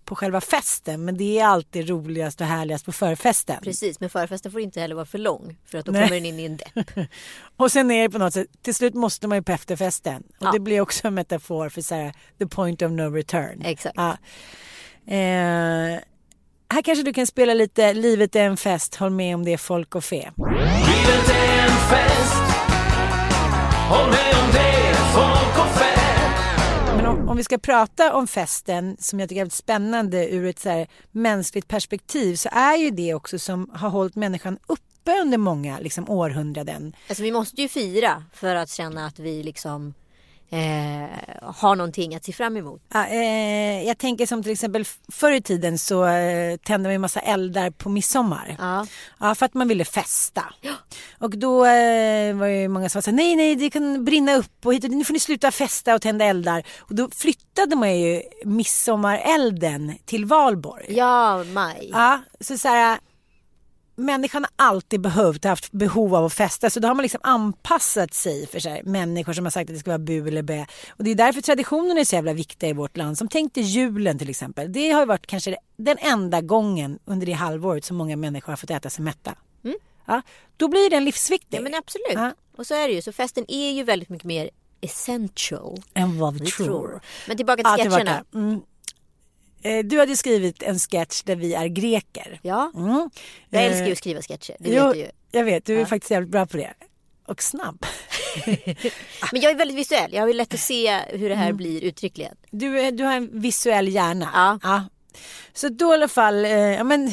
på 0.08 0.14
själva 0.14 0.40
festen 0.40 1.04
men 1.04 1.16
det 1.16 1.38
är 1.38 1.44
alltid 1.44 1.88
roligast 1.88 2.40
och 2.40 2.46
härligast 2.46 2.84
på 2.84 2.92
förfesten. 2.92 3.56
Precis, 3.62 4.00
men 4.00 4.10
förfesten 4.10 4.52
får 4.52 4.60
inte 4.60 4.80
heller 4.80 4.94
vara 4.94 5.06
för 5.06 5.18
lång 5.18 5.56
för 5.64 5.78
att 5.78 5.86
då 5.86 5.92
Nej. 5.92 6.02
kommer 6.02 6.16
den 6.16 6.26
in 6.26 6.38
i 6.38 6.44
en 6.44 6.56
depp. 6.56 7.08
och 7.56 7.72
sen 7.72 7.90
är 7.90 8.02
det 8.02 8.10
på 8.10 8.18
något 8.18 8.34
sätt, 8.34 8.46
till 8.62 8.74
slut 8.74 8.94
måste 8.94 9.28
man 9.28 9.38
ju 9.38 9.42
på 9.42 9.52
efterfesten 9.52 10.22
och 10.38 10.46
ja. 10.46 10.52
det 10.52 10.60
blir 10.60 10.80
också 10.80 11.08
en 11.08 11.14
metafor 11.14 11.68
för 11.68 11.80
så 11.80 11.94
här, 11.94 12.12
the 12.38 12.46
point 12.46 12.82
of 12.82 12.90
no 12.90 13.14
return. 13.14 13.62
Exakt. 13.64 13.96
Ja. 13.96 14.16
Eh, 15.06 16.00
här 16.70 16.82
kanske 16.84 17.02
du 17.02 17.12
kan 17.12 17.26
spela 17.26 17.54
lite 17.54 17.94
Livet 17.94 18.36
är 18.36 18.44
en 18.44 18.56
fest, 18.56 18.94
håll 18.94 19.10
med 19.10 19.34
om 19.34 19.44
det 19.44 19.52
är 19.52 19.58
folk 19.58 19.94
och 19.94 20.04
fe. 20.04 20.32
Livet 20.36 21.28
är 21.30 21.64
en 21.64 21.76
fest, 21.90 22.42
håll 23.88 24.10
med 24.10 24.44
om 24.44 24.52
det 24.52 24.67
om, 27.28 27.36
vi 27.36 27.44
ska 27.44 27.58
prata 27.58 28.14
om 28.14 28.26
festen 28.26 28.96
som 29.00 29.20
jag 29.20 29.28
tycker 29.28 29.40
är 29.40 29.44
väldigt 29.44 29.54
spännande 29.54 30.30
ur 30.30 30.46
ett 30.46 30.58
så 30.58 30.68
här 30.68 30.88
mänskligt 31.10 31.68
perspektiv 31.68 32.36
så 32.36 32.48
är 32.52 32.76
ju 32.76 32.90
det 32.90 33.14
också 33.14 33.38
som 33.38 33.70
har 33.74 33.88
hållit 33.88 34.14
människan 34.14 34.58
uppe 34.66 35.20
under 35.22 35.38
många 35.38 35.78
liksom, 35.78 36.10
århundraden. 36.10 36.96
Alltså 37.08 37.22
vi 37.22 37.32
måste 37.32 37.62
ju 37.62 37.68
fira 37.68 38.24
för 38.32 38.54
att 38.54 38.70
känna 38.70 39.06
att 39.06 39.18
vi 39.18 39.42
liksom 39.42 39.94
eh, 40.50 41.08
har 41.42 41.76
någonting 41.76 42.14
att 42.14 42.24
se 42.24 42.32
fram 42.32 42.56
emot. 42.56 42.82
Ja, 42.92 43.06
eh, 43.06 43.82
jag 43.82 43.98
tänker 43.98 44.26
som 44.26 44.42
till 44.42 44.52
exempel 44.52 44.84
förr 45.12 45.32
i 45.32 45.40
tiden 45.40 45.78
så 45.78 46.06
eh, 46.06 46.56
tände 46.56 46.88
man 46.88 46.94
en 46.94 47.00
massa 47.00 47.20
eldar 47.20 47.70
på 47.70 47.88
midsommar. 47.88 48.56
Ja. 48.58 48.86
ja 49.20 49.34
för 49.34 49.46
att 49.46 49.54
man 49.54 49.68
ville 49.68 49.84
festa. 49.84 50.44
Ja. 50.60 50.74
Och 51.18 51.38
då 51.38 51.64
eh, 51.64 52.36
var 52.36 52.48
det 52.48 52.68
många 52.68 52.88
som 52.88 53.02
sa 53.02 53.10
nej 53.10 53.36
nej 53.36 53.56
det 53.56 53.70
kan 53.70 54.04
brinna 54.04 54.34
upp 54.34 54.66
och 54.66 54.74
hit 54.74 54.84
och 54.84 54.90
nu 54.90 55.04
får 55.04 55.12
ni 55.12 55.20
sluta 55.20 55.50
festa 55.50 55.94
och 55.94 56.02
tända 56.02 56.24
eldar. 56.24 56.62
Och 56.78 56.94
då 56.94 57.08
flyttade 57.16 57.76
man 57.76 58.00
ju 58.00 58.22
midsommarelden 58.44 59.94
till 60.04 60.24
Valborg. 60.24 60.86
Ja, 60.88 61.44
maj. 61.44 61.90
Ja, 61.92 62.20
så 62.40 62.58
så 62.58 62.68
här, 62.68 62.98
människan 63.98 64.44
har 64.44 64.66
alltid 64.66 65.00
behövt, 65.00 65.44
haft 65.44 65.72
behov 65.72 66.14
av 66.14 66.24
att 66.24 66.32
festa 66.32 66.70
så 66.70 66.80
då 66.80 66.88
har 66.88 66.94
man 66.94 67.02
liksom 67.02 67.20
anpassat 67.22 68.14
sig 68.14 68.46
för 68.46 68.60
så 68.60 68.68
här, 68.68 68.82
människor 68.82 69.32
som 69.32 69.46
har 69.46 69.50
sagt 69.50 69.70
att 69.70 69.76
det 69.76 69.80
ska 69.80 69.90
vara 69.90 69.98
bu 69.98 70.28
eller 70.28 70.42
bä. 70.42 70.66
Och 70.90 71.04
det 71.04 71.10
är 71.10 71.14
därför 71.14 71.40
traditionen 71.40 71.98
är 71.98 72.04
så 72.04 72.14
jävla 72.14 72.32
viktiga 72.32 72.70
i 72.70 72.72
vårt 72.72 72.96
land. 72.96 73.18
Som 73.18 73.28
tänk 73.28 73.54
dig 73.54 73.64
julen 73.64 74.18
till 74.18 74.30
exempel. 74.30 74.72
Det 74.72 74.90
har 74.90 75.06
varit 75.06 75.26
kanske 75.26 75.56
den 75.76 75.96
enda 76.00 76.40
gången 76.40 76.98
under 77.04 77.26
det 77.26 77.32
halvåret 77.32 77.84
som 77.84 77.96
många 77.96 78.16
människor 78.16 78.52
har 78.52 78.56
fått 78.56 78.70
äta 78.70 78.90
sig 78.90 79.04
mätta. 79.04 79.34
Mm. 79.64 79.76
Ja, 80.04 80.22
då 80.56 80.68
blir 80.68 80.90
den 80.90 81.04
livsviktig. 81.04 81.58
Ja 81.58 81.62
men 81.62 81.74
absolut. 81.74 82.12
Ja. 82.14 82.32
Och 82.56 82.66
så 82.66 82.74
är 82.74 82.88
det 82.88 82.94
ju. 82.94 83.02
Så 83.02 83.12
festen 83.12 83.44
är 83.48 83.70
ju 83.70 83.82
väldigt 83.82 84.08
mycket 84.08 84.26
mer 84.26 84.50
essential. 84.80 85.82
Än 85.94 86.18
vad 86.18 86.34
vi, 86.34 86.46
tror. 86.46 86.66
tror. 86.66 87.00
Men 87.28 87.36
tillbaka 87.36 87.76
till 87.76 87.90
sketcherna. 87.90 88.24
Mm. 88.34 88.60
Eh, 89.62 89.84
du 89.84 89.98
hade 89.98 90.16
skrivit 90.16 90.62
en 90.62 90.78
sketch 90.78 91.22
där 91.22 91.36
vi 91.36 91.54
är 91.54 91.66
greker. 91.66 92.40
Ja, 92.42 92.72
mm. 92.74 93.10
jag 93.50 93.64
älskar 93.64 93.86
ju 93.86 93.92
att 93.92 93.98
skriva 93.98 94.22
sketcher. 94.22 94.56
Det 94.58 94.70
jo, 94.70 94.84
vet 94.84 94.94
du 94.94 95.00
ju. 95.00 95.10
Jag 95.30 95.44
vet, 95.44 95.64
du 95.64 95.74
är 95.74 95.80
ja. 95.80 95.86
faktiskt 95.86 96.10
jävligt 96.10 96.30
bra 96.30 96.46
på 96.46 96.56
det. 96.56 96.74
Och 97.26 97.42
snabb. 97.42 97.86
Men 99.32 99.40
jag 99.40 99.52
är 99.52 99.54
väldigt 99.54 99.76
visuell. 99.76 100.12
Jag 100.12 100.22
har 100.22 100.32
lätt 100.32 100.54
att 100.54 100.60
se 100.60 100.98
hur 101.08 101.28
det 101.28 101.34
här 101.34 101.44
mm. 101.44 101.56
blir 101.56 101.84
uttryckligen. 101.84 102.36
Du, 102.50 102.90
du 102.90 103.04
har 103.04 103.12
en 103.12 103.40
visuell 103.40 103.88
hjärna. 103.88 104.30
Ja. 104.34 104.58
ja. 104.62 104.84
Så 105.52 105.68
då 105.68 105.90
i 105.90 105.94
alla 105.94 106.08
fall, 106.08 106.44
eh, 106.44 106.50
ja 106.50 106.84
men 106.84 107.12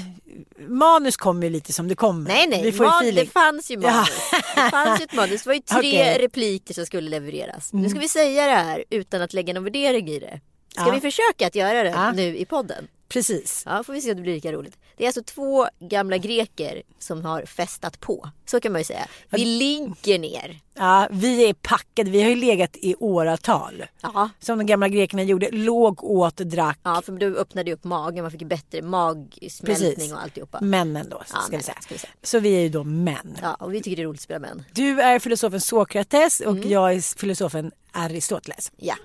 manus 0.68 1.18
kommer 1.18 1.44
ju 1.44 1.50
lite 1.50 1.74
som 1.74 1.88
det 1.88 1.96
kommer. 1.96 2.30
Nej 2.30 2.48
nej, 2.48 2.72
Man, 2.72 3.16
det 3.16 3.26
fanns 3.26 3.72
ju 3.72 3.78
manus. 3.78 4.10
Ja. 4.32 4.64
det 4.64 4.72
fanns 4.72 5.02
ju 5.02 5.04
ett 5.04 5.14
manus. 5.14 5.44
Det 5.44 5.48
var 5.48 5.54
ju 5.54 5.62
tre 5.82 6.02
okay. 6.02 6.18
repliker 6.18 6.74
som 6.74 6.86
skulle 6.86 7.10
levereras. 7.10 7.74
Mm. 7.74 7.84
Nu 7.84 7.90
ska 7.90 8.00
vi 8.00 8.10
säga 8.10 8.46
det 8.46 8.52
här 8.52 8.84
utan 8.90 9.22
att 9.22 9.34
lägga 9.34 9.54
någon 9.54 9.64
värdering 9.64 10.10
i 10.10 10.20
det. 10.20 10.40
Ska 10.76 10.88
ja. 10.88 10.94
vi 10.94 11.02
försöka 11.02 11.48
att 11.48 11.56
göra 11.56 11.84
det 11.84 11.90
ja. 11.90 12.12
nu 12.12 12.38
i 12.38 12.46
podden? 12.46 12.88
Precis. 13.08 13.64
Ja, 13.66 13.84
får 13.84 13.94
vi 13.94 14.02
se 14.02 14.12
om 14.12 14.16
det 14.16 14.22
blir 14.22 14.34
lika 14.34 14.52
roligt. 14.52 14.78
Det 14.98 15.04
är 15.04 15.08
alltså 15.08 15.24
två 15.24 15.68
gamla 15.80 16.18
greker 16.18 16.82
som 17.00 17.26
har 17.26 17.46
festat 17.46 18.00
på. 18.00 18.30
Så 18.46 18.60
kan 18.60 18.72
man 18.72 18.82
ju 18.82 18.86
säga. 18.86 19.08
Vi 19.30 19.46
ligger 19.46 20.20
ner. 20.20 20.60
Ja, 20.74 21.08
vi 21.12 21.50
är 21.50 21.54
packade. 21.54 22.12
Vi 22.12 22.24
har 22.24 22.30
ju 22.30 22.36
legat 22.36 22.78
i 22.78 22.96
åratal. 23.00 23.86
Ja. 24.02 24.30
Som 24.40 24.58
de 24.58 24.66
gamla 24.66 24.88
grekerna 24.88 25.24
gjorde. 25.24 25.50
Låg, 25.52 26.04
åt, 26.04 26.38
drack. 26.38 26.80
Ja, 26.84 27.02
för 27.06 27.12
du 27.12 27.38
öppnade 27.38 27.74
upp 27.74 27.84
magen. 27.84 28.24
Man 28.24 28.32
fick 28.32 28.44
bättre 28.44 28.82
magsmältning 28.82 29.92
Precis. 29.92 30.14
och 30.14 30.22
alltihopa. 30.22 30.62
Männen 30.62 31.10
då, 31.10 31.24
ska, 31.26 31.38
ja, 31.52 31.58
vi 31.58 31.64
säga. 31.64 31.78
ska 31.82 31.94
vi 31.94 32.00
säga. 32.00 32.14
Så 32.24 32.40
vi 32.40 32.56
är 32.56 32.62
ju 32.62 32.70
då 32.70 32.84
män. 32.84 33.38
Ja, 33.42 33.54
och 33.54 33.74
vi 33.74 33.82
tycker 33.82 33.96
det 33.96 34.02
är 34.02 34.06
roligt 34.06 34.20
att 34.20 34.24
spela 34.24 34.40
män. 34.40 34.64
Du 34.74 35.02
är 35.02 35.20
filosofen 35.20 35.62
Sokrates 35.62 36.40
och 36.40 36.52
mm. 36.52 36.70
jag 36.70 36.94
är 36.94 37.18
filosofen 37.18 37.72
Aristoteles. 37.92 38.72
Ja. 38.78 38.96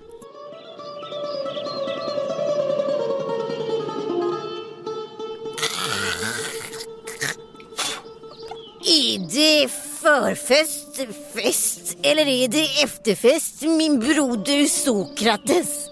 Är 8.85 9.19
det 9.19 9.67
förfest, 10.01 10.99
fest 11.33 11.97
eller 12.03 12.27
är 12.27 12.47
det 12.47 12.83
efterfest 12.83 13.61
min 13.61 13.99
broder 13.99 14.65
Sokrates? 14.65 15.67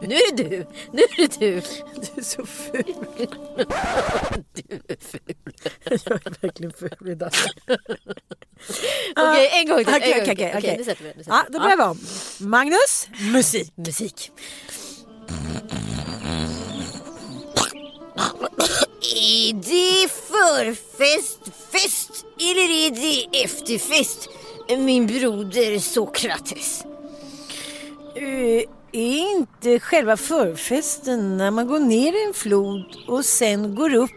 Nu 0.00 0.14
är 0.14 0.36
det 0.36 0.48
du. 0.48 0.66
Nu 0.92 1.02
är 1.02 1.18
det 1.18 1.38
du. 1.38 1.60
Du 1.94 2.20
är 2.20 2.24
så 2.24 2.46
ful. 2.46 2.84
Du 4.52 4.80
är 4.88 4.96
ful. 5.00 5.20
Jag 5.84 6.26
är 6.26 6.40
verkligen 6.40 6.72
ful 6.72 7.08
idag. 7.08 7.30
Okej, 9.16 9.50
en 9.52 9.68
gång 9.68 9.84
till. 9.84 9.94
Okej, 9.94 10.22
okej, 10.22 10.54
okej. 10.56 10.76
Nu 10.78 10.84
sätter 10.84 11.04
vi. 11.04 11.22
Ja, 11.26 11.44
då 11.48 11.58
börjar 11.58 11.76
vi 11.76 11.82
om. 11.82 11.98
Magnus, 12.50 13.08
musik. 13.32 13.72
Musik. 13.76 14.30
Är 19.02 19.52
det 19.52 20.08
förfest, 20.08 21.40
fest 21.72 22.24
eller 22.38 22.86
är 22.86 22.90
det 22.90 23.44
efterfest? 23.44 24.28
Min 24.68 25.06
broder 25.06 25.78
Sokrates. 25.78 26.84
Uh, 28.16 28.62
är 28.92 29.32
inte 29.36 29.80
själva 29.80 30.16
förfesten 30.16 31.36
när 31.36 31.50
man 31.50 31.66
går 31.66 31.78
ner 31.78 32.12
i 32.12 32.24
en 32.26 32.34
flod 32.34 32.96
och 33.08 33.24
sen 33.24 33.74
går 33.74 33.94
upp 33.94 34.10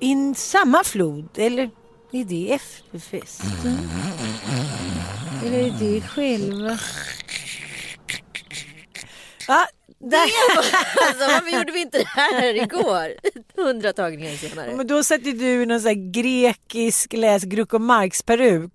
i 0.00 0.34
samma 0.36 0.84
flod? 0.84 1.28
Eller 1.34 1.70
är 2.12 2.24
det 2.24 2.52
efterfesten? 2.52 3.78
Eller 5.44 5.58
är 5.58 5.76
det 5.80 6.00
själva... 6.00 6.78
Ah, 9.48 9.66
där. 10.00 10.18
Alltså, 11.08 11.24
varför 11.24 11.58
gjorde 11.58 11.72
vi 11.72 11.80
inte 11.80 11.98
det 11.98 12.08
här 12.08 12.54
igår? 12.54 13.14
Hundra 13.56 13.92
tagningar 13.92 14.36
senare. 14.36 14.76
Men 14.76 14.86
då 14.86 15.04
satte 15.04 15.32
du 15.32 15.66
någon 15.66 15.80
sån 15.80 15.88
här 15.88 16.12
grekisk 16.12 17.12
läs 17.12 17.44
Groucho 17.44 17.78
Marx 17.78 18.22
peruk 18.22 18.72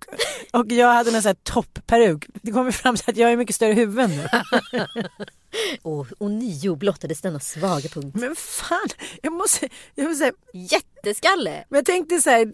och 0.52 0.66
jag 0.72 0.92
hade 0.92 1.10
någon 1.10 1.22
sån 1.22 1.28
här 1.28 1.36
toppperuk. 1.42 2.26
Det 2.42 2.52
kommer 2.52 2.70
fram 2.70 2.96
till 2.96 3.10
att 3.10 3.16
jag 3.16 3.32
är 3.32 3.36
mycket 3.36 3.56
större 3.56 3.72
huvud 3.72 4.10
nu. 4.10 4.28
Och, 5.82 6.06
och 6.18 6.30
nio 6.30 6.76
blottades 6.76 7.20
denna 7.20 7.40
svaga 7.40 7.88
punkt. 7.88 8.14
Men 8.14 8.36
fan, 8.36 8.88
jag 9.22 9.32
måste, 9.32 9.68
jag 9.94 10.04
måste 10.04 10.18
säga, 10.18 10.32
Jätteskalle! 10.52 11.64
men 11.68 11.78
jag 11.78 11.86
tänkte 11.86 12.18
så 12.18 12.30
här 12.30 12.52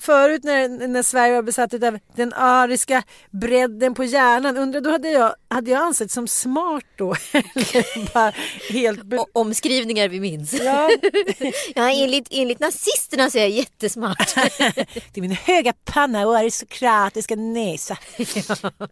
förut 0.00 0.44
när, 0.44 0.88
när 0.88 1.02
Sverige 1.02 1.34
var 1.34 1.42
besatt 1.42 1.74
av 1.74 1.98
den 2.16 2.32
ariska 2.32 3.02
bredden 3.30 3.94
på 3.94 4.04
hjärnan. 4.04 4.56
Undrar 4.56 4.80
då 4.80 4.90
hade 4.90 5.10
jag, 5.10 5.34
hade 5.48 5.70
jag 5.70 5.82
ansett 5.82 6.10
som 6.10 6.28
smart 6.28 6.84
då? 6.96 7.14
Bara 8.14 8.32
helt... 8.70 9.02
Be- 9.02 9.24
omskrivningar 9.32 10.08
vi 10.08 10.20
minns. 10.20 10.52
ja, 10.52 10.90
Ja, 11.74 11.90
enligt, 11.90 12.28
enligt 12.30 12.60
nazisterna 12.60 13.30
så 13.30 13.38
är 13.38 13.42
jag 13.42 13.50
jättesmart. 13.50 14.34
det 14.56 15.16
är 15.16 15.20
min 15.20 15.32
höga 15.32 15.72
panna 15.84 16.26
och 16.26 16.36
aristokratiska 16.36 17.36
näsa. 17.36 17.98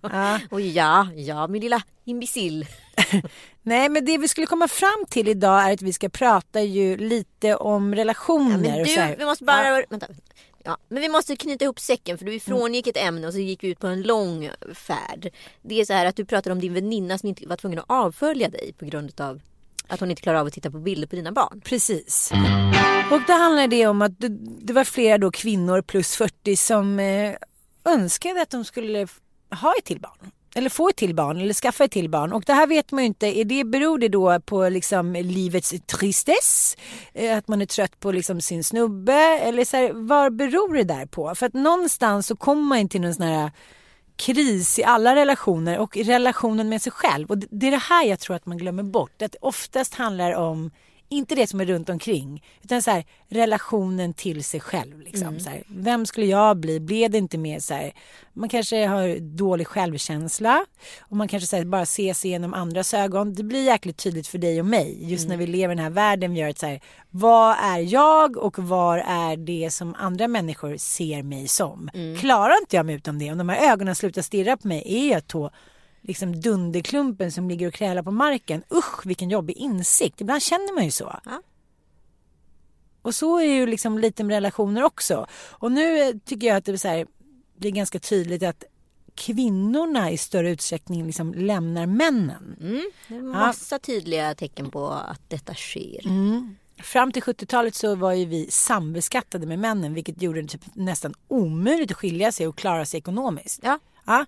Ja. 0.02 0.40
Och 0.50 0.60
ja, 0.60 1.08
ja 1.14 1.46
min 1.46 1.62
lilla 1.62 1.82
imbecill. 2.04 2.66
Nej 3.62 3.88
men 3.88 4.04
det 4.04 4.18
vi 4.18 4.28
skulle 4.28 4.46
komma 4.46 4.68
fram 4.68 5.04
till 5.08 5.28
idag 5.28 5.68
är 5.68 5.72
att 5.72 5.82
vi 5.82 5.92
ska 5.92 6.08
prata 6.08 6.62
ju 6.62 6.96
lite 6.96 7.56
om 7.56 7.94
relationer. 7.94 8.58
Men 8.58 8.80
och 8.80 8.88
så 8.88 9.00
du, 9.00 9.14
vi 9.18 9.24
måste 9.24 9.44
bara... 9.44 9.82
Vänta. 9.90 10.06
Ja, 10.64 10.78
men 10.88 11.02
vi 11.02 11.08
måste 11.08 11.36
knyta 11.36 11.64
ihop 11.64 11.80
säcken 11.80 12.18
för 12.18 12.24
du 12.24 12.40
frångick 12.40 12.86
ett 12.86 12.96
ämne 12.96 13.26
och 13.26 13.32
så 13.32 13.38
gick 13.38 13.64
vi 13.64 13.68
ut 13.68 13.78
på 13.78 13.86
en 13.86 14.02
lång 14.02 14.50
färd. 14.74 15.28
Det 15.62 15.80
är 15.80 15.84
så 15.84 15.92
här 15.92 16.06
att 16.06 16.16
du 16.16 16.24
pratade 16.24 16.52
om 16.52 16.60
din 16.60 16.74
väninna 16.74 17.18
som 17.18 17.28
inte 17.28 17.46
var 17.46 17.56
tvungen 17.56 17.78
att 17.78 17.84
avfölja 17.88 18.48
dig 18.48 18.74
på 18.78 18.84
grund 18.84 19.20
av 19.20 19.40
att 19.88 20.00
hon 20.00 20.10
inte 20.10 20.22
klarar 20.22 20.38
av 20.38 20.46
att 20.46 20.52
titta 20.52 20.70
på 20.70 20.78
bilder 20.78 21.08
på 21.08 21.16
dina 21.16 21.32
barn. 21.32 21.60
Precis. 21.64 22.32
Och 23.10 23.20
då 23.26 23.32
handlar 23.32 23.68
det 23.68 23.86
om 23.86 24.02
att 24.02 24.20
det, 24.20 24.28
det 24.60 24.72
var 24.72 24.84
flera 24.84 25.18
då 25.18 25.30
kvinnor 25.30 25.82
plus 25.82 26.16
40 26.16 26.56
som 26.56 26.98
eh, 26.98 27.34
önskade 27.84 28.42
att 28.42 28.50
de 28.50 28.64
skulle 28.64 29.08
ha 29.50 29.74
ett 29.78 29.84
till 29.84 30.00
barn. 30.00 30.30
Eller 30.54 30.70
få 30.70 30.88
ett 30.88 30.96
till 30.96 31.14
barn 31.14 31.40
eller 31.40 31.54
skaffa 31.54 31.84
ett 31.84 31.90
till 31.90 32.10
barn. 32.10 32.32
Och 32.32 32.42
det 32.46 32.52
här 32.52 32.66
vet 32.66 32.92
man 32.92 33.02
ju 33.02 33.06
inte. 33.06 33.26
Är 33.38 33.44
det, 33.44 33.64
beror 33.64 33.98
det 33.98 34.08
då 34.08 34.40
på 34.40 34.68
liksom 34.68 35.12
livets 35.12 35.74
tristess? 35.86 36.76
Eh, 37.14 37.38
att 37.38 37.48
man 37.48 37.62
är 37.62 37.66
trött 37.66 38.00
på 38.00 38.12
liksom 38.12 38.40
sin 38.40 38.64
snubbe? 38.64 39.38
Eller 39.42 39.64
så 39.64 39.76
här, 39.76 39.92
vad 39.92 40.36
beror 40.36 40.74
det 40.74 40.84
där 40.84 41.06
på? 41.06 41.34
För 41.34 41.46
att 41.46 41.54
någonstans 41.54 42.26
så 42.26 42.36
kommer 42.36 42.62
man 42.62 42.88
till 42.88 43.00
någon 43.00 43.14
sån 43.14 43.26
här 43.26 43.50
kris 44.16 44.78
i 44.78 44.84
alla 44.84 45.14
relationer 45.14 45.78
och 45.78 45.96
i 45.96 46.02
relationen 46.02 46.68
med 46.68 46.82
sig 46.82 46.92
själv. 46.92 47.30
Och 47.30 47.38
det 47.38 47.46
det 47.50 47.66
är 47.66 47.70
det 47.70 47.76
här 47.76 48.04
jag 48.04 48.20
tror 48.20 48.36
att 48.36 48.46
man 48.46 48.58
glömmer 48.58 48.82
bort. 48.82 49.22
Att 49.22 49.32
det 49.32 49.38
oftast 49.40 49.94
handlar 49.94 50.34
om 50.34 50.70
inte 51.10 51.34
det 51.34 51.46
som 51.46 51.60
är 51.60 51.64
runt 51.64 51.88
omkring 51.88 52.44
utan 52.62 52.82
så 52.82 52.90
här, 52.90 53.04
relationen 53.28 54.14
till 54.14 54.44
sig 54.44 54.60
själv. 54.60 55.00
Liksom. 55.00 55.40
Så 55.40 55.50
här, 55.50 55.62
vem 55.68 56.06
skulle 56.06 56.26
jag 56.26 56.56
bli? 56.56 56.80
Blev 56.80 57.10
det 57.10 57.18
inte 57.18 57.38
mer 57.38 57.60
så 57.60 57.74
här, 57.74 57.92
man 58.32 58.48
kanske 58.48 58.86
har 58.86 59.18
dålig 59.20 59.66
självkänsla 59.66 60.64
och 61.00 61.16
man 61.16 61.28
kanske 61.28 61.46
så 61.46 61.64
bara 61.64 61.86
ser 61.86 62.14
sig 62.14 62.30
genom 62.30 62.54
andras 62.54 62.94
ögon. 62.94 63.34
Det 63.34 63.42
blir 63.42 63.64
jäkligt 63.64 63.96
tydligt 63.96 64.26
för 64.26 64.38
dig 64.38 64.60
och 64.60 64.66
mig 64.66 65.10
just 65.10 65.28
när 65.28 65.36
vi 65.36 65.46
lever 65.46 65.74
i 65.74 65.76
den 65.76 65.84
här 65.84 65.90
världen. 65.90 66.32
Vi 66.32 66.40
gör 66.40 66.48
ett 66.48 66.58
så 66.58 66.66
här, 66.66 66.80
vad 67.10 67.56
är 67.60 67.78
jag 67.78 68.36
och 68.36 68.58
vad 68.58 68.98
är 68.98 69.36
det 69.36 69.70
som 69.70 69.94
andra 69.98 70.28
människor 70.28 70.76
ser 70.76 71.22
mig 71.22 71.48
som? 71.48 71.90
Klarar 72.20 72.60
inte 72.60 72.76
jag 72.76 72.86
mig 72.86 72.94
utan 72.94 73.18
det, 73.18 73.32
om 73.32 73.38
de 73.38 73.48
här 73.48 73.72
ögonen 73.72 73.94
slutar 73.94 74.22
stirra 74.22 74.56
på 74.56 74.68
mig, 74.68 74.82
är 74.86 75.12
jag 75.12 75.22
då 75.26 75.50
liksom 76.02 76.40
dunderklumpen 76.40 77.32
som 77.32 77.48
ligger 77.48 77.66
och 77.66 77.74
krälar 77.74 78.02
på 78.02 78.10
marken. 78.10 78.62
Usch 78.74 79.06
vilken 79.06 79.30
jobbig 79.30 79.56
insikt. 79.56 80.20
Ibland 80.20 80.42
känner 80.42 80.74
man 80.74 80.84
ju 80.84 80.90
så. 80.90 81.20
Ja. 81.24 81.42
Och 83.02 83.14
så 83.14 83.38
är 83.38 83.54
ju 83.54 83.66
liksom 83.66 83.98
lite 83.98 84.24
med 84.24 84.34
relationer 84.34 84.82
också. 84.82 85.26
Och 85.50 85.72
nu 85.72 85.98
eh, 85.98 86.14
tycker 86.24 86.46
jag 86.46 86.56
att 86.56 86.64
det 86.64 86.72
är 86.72 86.76
så 86.76 86.88
här, 86.88 87.06
blir 87.56 87.70
ganska 87.70 87.98
tydligt 87.98 88.42
att 88.42 88.64
kvinnorna 89.14 90.10
i 90.10 90.16
större 90.16 90.50
utsträckning 90.50 91.06
liksom 91.06 91.34
lämnar 91.34 91.86
männen. 91.86 92.56
Mm. 92.60 92.90
Det 93.08 93.14
är 93.14 93.22
massa 93.22 93.78
tydliga 93.78 94.34
tecken 94.34 94.70
på 94.70 94.88
att 94.88 95.20
detta 95.28 95.54
sker. 95.54 96.00
Fram 96.82 97.12
till 97.12 97.22
70-talet 97.22 97.74
så 97.74 97.94
var 97.94 98.12
ju 98.12 98.24
vi 98.24 98.50
sambeskattade 98.50 99.46
med 99.46 99.58
männen 99.58 99.94
vilket 99.94 100.22
gjorde 100.22 100.42
det 100.42 100.48
typ 100.48 100.60
nästan 100.74 101.14
omöjligt 101.28 101.90
att 101.90 101.96
skilja 101.96 102.32
sig 102.32 102.46
och 102.46 102.58
klara 102.58 102.86
sig 102.86 102.98
ekonomiskt. 102.98 103.60
Ja. 103.62 103.78
Ja. 104.10 104.26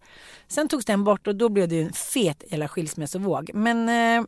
Sen 0.49 0.69
togs 0.69 0.85
den 0.85 1.05
bort 1.05 1.27
och 1.27 1.37
då 1.37 1.49
blev 1.49 1.69
det 1.69 1.83
en 1.83 1.93
fet 1.93 2.45
jävla 2.51 2.69
skilsmässovåg. 2.69 3.51
Men 3.55 3.89
eh, 3.89 4.25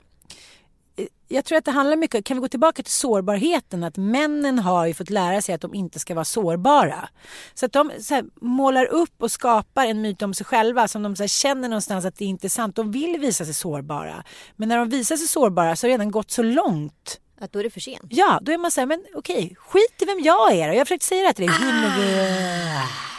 jag 1.29 1.45
tror 1.45 1.59
att 1.59 1.65
det 1.65 1.71
handlar 1.71 1.97
mycket, 1.97 2.25
kan 2.25 2.37
vi 2.37 2.41
gå 2.41 2.49
tillbaka 2.49 2.83
till 2.83 2.93
sårbarheten, 2.93 3.85
att 3.85 3.97
männen 3.97 4.59
har 4.59 4.87
ju 4.87 4.95
fått 4.95 5.11
lära 5.11 5.43
sig 5.43 5.55
att 5.55 5.61
de 5.61 5.75
inte 5.75 5.99
ska 5.99 6.15
vara 6.15 6.25
sårbara. 6.25 7.09
Så 7.55 7.67
att 7.67 7.73
de 7.73 7.91
så 8.01 8.15
här, 8.15 8.25
målar 8.41 8.87
upp 8.87 9.23
och 9.23 9.31
skapar 9.31 9.87
en 9.87 10.03
myt 10.03 10.23
om 10.23 10.35
sig 10.35 10.47
själva 10.47 10.89
som 10.89 11.03
de 11.03 11.17
så 11.17 11.23
här, 11.23 11.29
känner 11.29 11.69
någonstans 11.69 12.05
att 12.05 12.17
det 12.17 12.25
inte 12.25 12.47
är 12.47 12.49
sant. 12.49 12.77
De 12.77 12.93
vill 12.93 13.19
visa 13.21 13.45
sig 13.45 13.55
sårbara. 13.55 14.25
Men 14.57 14.69
när 14.69 14.79
de 14.79 14.89
visar 14.89 15.17
sig 15.17 15.29
sårbara 15.29 15.77
så 15.77 15.87
har 15.87 15.89
det 15.89 15.95
redan 15.95 16.11
gått 16.11 16.31
så 16.31 16.43
långt 16.43 17.21
Att 17.41 17.53
då 17.53 17.59
är 17.59 17.65
det 17.65 17.71
för 17.71 17.81
sent. 17.81 18.07
Ja, 18.09 18.39
då 18.43 18.53
är 18.53 18.59
man 18.59 18.71
så 18.71 18.81
här, 18.81 18.87
men 18.87 19.05
okej, 19.15 19.57
skit 19.59 20.03
i 20.03 20.05
vem 20.05 20.21
jag 20.21 20.53
är. 20.53 20.69
Jag 20.69 20.79
har 20.79 20.85
försökt 20.85 21.03
säga 21.03 21.29
det 21.29 21.35
till 21.35 21.47
dig. 21.47 21.55
Ah. 21.55 23.14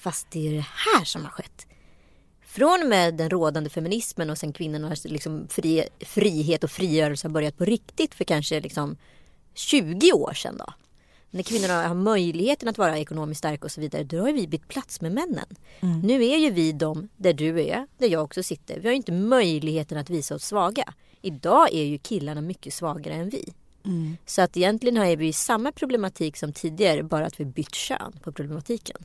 Fast 0.00 0.30
det 0.30 0.48
är 0.48 0.52
det 0.52 0.66
här 0.66 1.04
som 1.04 1.24
har 1.24 1.30
skett. 1.30 1.66
Från 2.42 2.82
och 2.82 2.88
med 2.88 3.14
den 3.14 3.30
rådande 3.30 3.70
feminismen 3.70 4.30
och 4.30 4.38
sen 4.38 4.52
kvinnornas 4.52 5.04
liksom 5.04 5.48
fri, 5.48 5.84
frihet 6.00 6.64
och 6.64 6.70
frigörelse 6.70 7.28
har 7.28 7.32
börjat 7.32 7.58
på 7.58 7.64
riktigt 7.64 8.14
för 8.14 8.24
kanske 8.24 8.60
liksom 8.60 8.96
20 9.54 10.12
år 10.12 10.32
sedan 10.34 10.56
då. 10.58 10.72
När 11.30 11.42
kvinnorna 11.42 11.88
har 11.88 11.94
möjligheten 11.94 12.68
att 12.68 12.78
vara 12.78 12.98
ekonomiskt 12.98 13.38
starka 13.38 13.64
och 13.64 13.72
så 13.72 13.80
vidare, 13.80 14.04
då 14.04 14.20
har 14.20 14.32
vi 14.32 14.48
bytt 14.48 14.68
plats 14.68 15.00
med 15.00 15.12
männen. 15.12 15.46
Nu 16.04 16.24
är 16.24 16.36
ju 16.36 16.50
vi 16.50 16.72
de 16.72 17.08
där 17.16 17.32
du 17.32 17.60
är, 17.60 17.86
där 17.98 18.08
jag 18.08 18.24
också 18.24 18.42
sitter. 18.42 18.80
Vi 18.80 18.88
har 18.88 18.94
inte 18.94 19.12
möjligheten 19.12 19.98
att 19.98 20.10
visa 20.10 20.34
oss 20.34 20.44
svaga. 20.44 20.94
Idag 21.22 21.72
är 21.72 21.84
ju 21.84 21.98
killarna 21.98 22.40
mycket 22.40 22.74
svagare 22.74 23.14
än 23.14 23.28
vi. 23.28 23.52
Så 24.26 24.42
att 24.42 24.56
egentligen 24.56 24.96
har 24.96 25.16
vi 25.16 25.32
samma 25.32 25.72
problematik 25.72 26.36
som 26.36 26.52
tidigare, 26.52 27.02
bara 27.02 27.26
att 27.26 27.40
vi 27.40 27.44
bytt 27.44 27.74
kön 27.74 28.12
på 28.22 28.32
problematiken. 28.32 28.96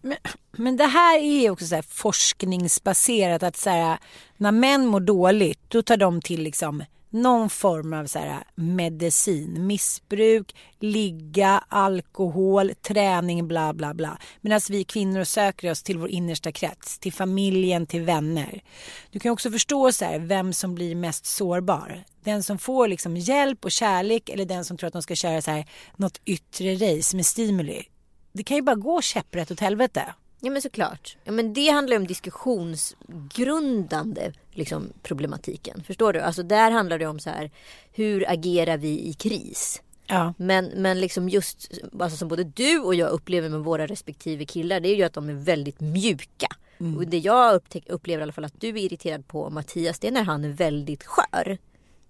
Men, 0.00 0.16
men 0.52 0.76
det 0.76 0.86
här 0.86 1.18
är 1.18 1.50
också 1.50 1.66
så 1.66 1.74
här 1.74 1.82
forskningsbaserat 1.82 3.42
att 3.42 3.56
så 3.56 3.70
här, 3.70 3.98
när 4.36 4.52
män 4.52 4.86
mår 4.86 5.00
dåligt 5.00 5.60
då 5.68 5.82
tar 5.82 5.96
de 5.96 6.22
till 6.22 6.42
liksom 6.42 6.84
någon 7.10 7.50
form 7.50 7.92
av 7.92 8.06
så 8.06 8.18
här, 8.18 8.44
medicin, 8.54 9.66
missbruk, 9.66 10.56
ligga, 10.80 11.64
alkohol, 11.68 12.72
träning, 12.82 13.48
bla 13.48 13.72
bla 13.72 13.94
bla. 13.94 14.18
Medan 14.40 14.60
vi 14.68 14.84
kvinnor 14.84 15.24
söker 15.24 15.70
oss 15.70 15.82
till 15.82 15.98
vår 15.98 16.08
innersta 16.08 16.52
krets, 16.52 16.98
till 16.98 17.12
familjen, 17.12 17.86
till 17.86 18.02
vänner. 18.02 18.62
Du 19.10 19.20
kan 19.20 19.32
också 19.32 19.50
förstå 19.50 19.92
så 19.92 20.04
här, 20.04 20.18
vem 20.18 20.52
som 20.52 20.74
blir 20.74 20.94
mest 20.94 21.26
sårbar. 21.26 22.04
Den 22.24 22.42
som 22.42 22.58
får 22.58 22.88
liksom 22.88 23.16
hjälp 23.16 23.64
och 23.64 23.72
kärlek 23.72 24.28
eller 24.28 24.44
den 24.44 24.64
som 24.64 24.76
tror 24.76 24.86
att 24.86 24.92
de 24.92 25.02
ska 25.02 25.14
köra 25.14 25.42
så 25.42 25.50
här, 25.50 25.66
något 25.96 26.20
yttre 26.24 26.74
race 26.74 27.16
med 27.16 27.26
stimuli. 27.26 27.84
Det 28.32 28.42
kan 28.42 28.56
ju 28.56 28.62
bara 28.62 28.76
gå 28.76 29.02
käpprätt 29.02 29.50
åt 29.50 29.60
helvete. 29.60 30.14
Ja 30.40 30.50
men 30.50 30.62
såklart. 30.62 31.16
Ja, 31.24 31.32
men 31.32 31.52
det 31.52 31.68
handlar 31.68 31.94
ju 31.94 32.00
om 32.00 32.06
diskussionsgrundande 32.06 34.32
liksom, 34.50 34.92
problematiken. 35.02 35.82
Förstår 35.86 36.12
du? 36.12 36.20
Alltså 36.20 36.42
där 36.42 36.70
handlar 36.70 36.98
det 36.98 37.06
om 37.06 37.20
så 37.20 37.30
här, 37.30 37.50
hur 37.92 38.30
agerar 38.30 38.76
vi 38.76 39.08
i 39.08 39.12
kris? 39.12 39.82
Ja. 40.06 40.34
Men, 40.36 40.66
men 40.66 41.00
liksom 41.00 41.28
just 41.28 41.70
alltså 42.00 42.18
som 42.18 42.28
både 42.28 42.44
du 42.44 42.78
och 42.78 42.94
jag 42.94 43.10
upplever 43.10 43.48
med 43.48 43.60
våra 43.60 43.86
respektive 43.86 44.44
killar 44.44 44.80
det 44.80 44.88
är 44.88 44.96
ju 44.96 45.02
att 45.02 45.12
de 45.12 45.28
är 45.28 45.34
väldigt 45.34 45.80
mjuka. 45.80 46.48
Och 46.96 47.06
det 47.06 47.18
jag 47.18 47.54
upptäck, 47.54 47.88
upplever 47.88 48.20
i 48.20 48.22
alla 48.22 48.32
fall 48.32 48.44
att 48.44 48.60
du 48.60 48.68
är 48.68 48.76
irriterad 48.76 49.28
på 49.28 49.50
Mattias 49.50 49.98
det 49.98 50.08
är 50.08 50.12
när 50.12 50.22
han 50.22 50.44
är 50.44 50.48
väldigt 50.48 51.04
skör. 51.04 51.58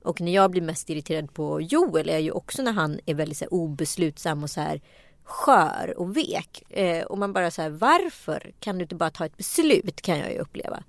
Och 0.03 0.21
när 0.21 0.33
jag 0.33 0.51
blir 0.51 0.63
mest 0.63 0.91
irriterad 0.91 1.35
på 1.35 1.61
Joel 1.61 2.09
är 2.09 2.19
ju 2.19 2.31
också 2.31 2.63
när 2.63 2.73
han 2.73 3.01
är 3.07 3.15
väldigt 3.15 3.39
så 3.39 3.45
här, 3.45 3.55
obeslutsam 3.55 4.43
och 4.43 4.51
så 4.51 4.61
här 4.61 4.81
skör 5.29 5.95
och 5.97 6.17
vek. 6.17 6.63
Eh, 6.69 7.05
och 7.05 7.19
man 7.19 7.33
bara 7.33 7.51
så 7.51 7.63
här 7.63 7.71
varför 7.71 8.53
kan 8.61 8.79
du 8.79 8.83
inte 8.83 8.95
bara 8.95 9.11
ta 9.11 9.27
ett 9.27 9.37
beslut 9.37 10.01
kan 10.03 10.19
jag 10.19 10.33
ju 10.33 10.39
uppleva. 10.39 10.83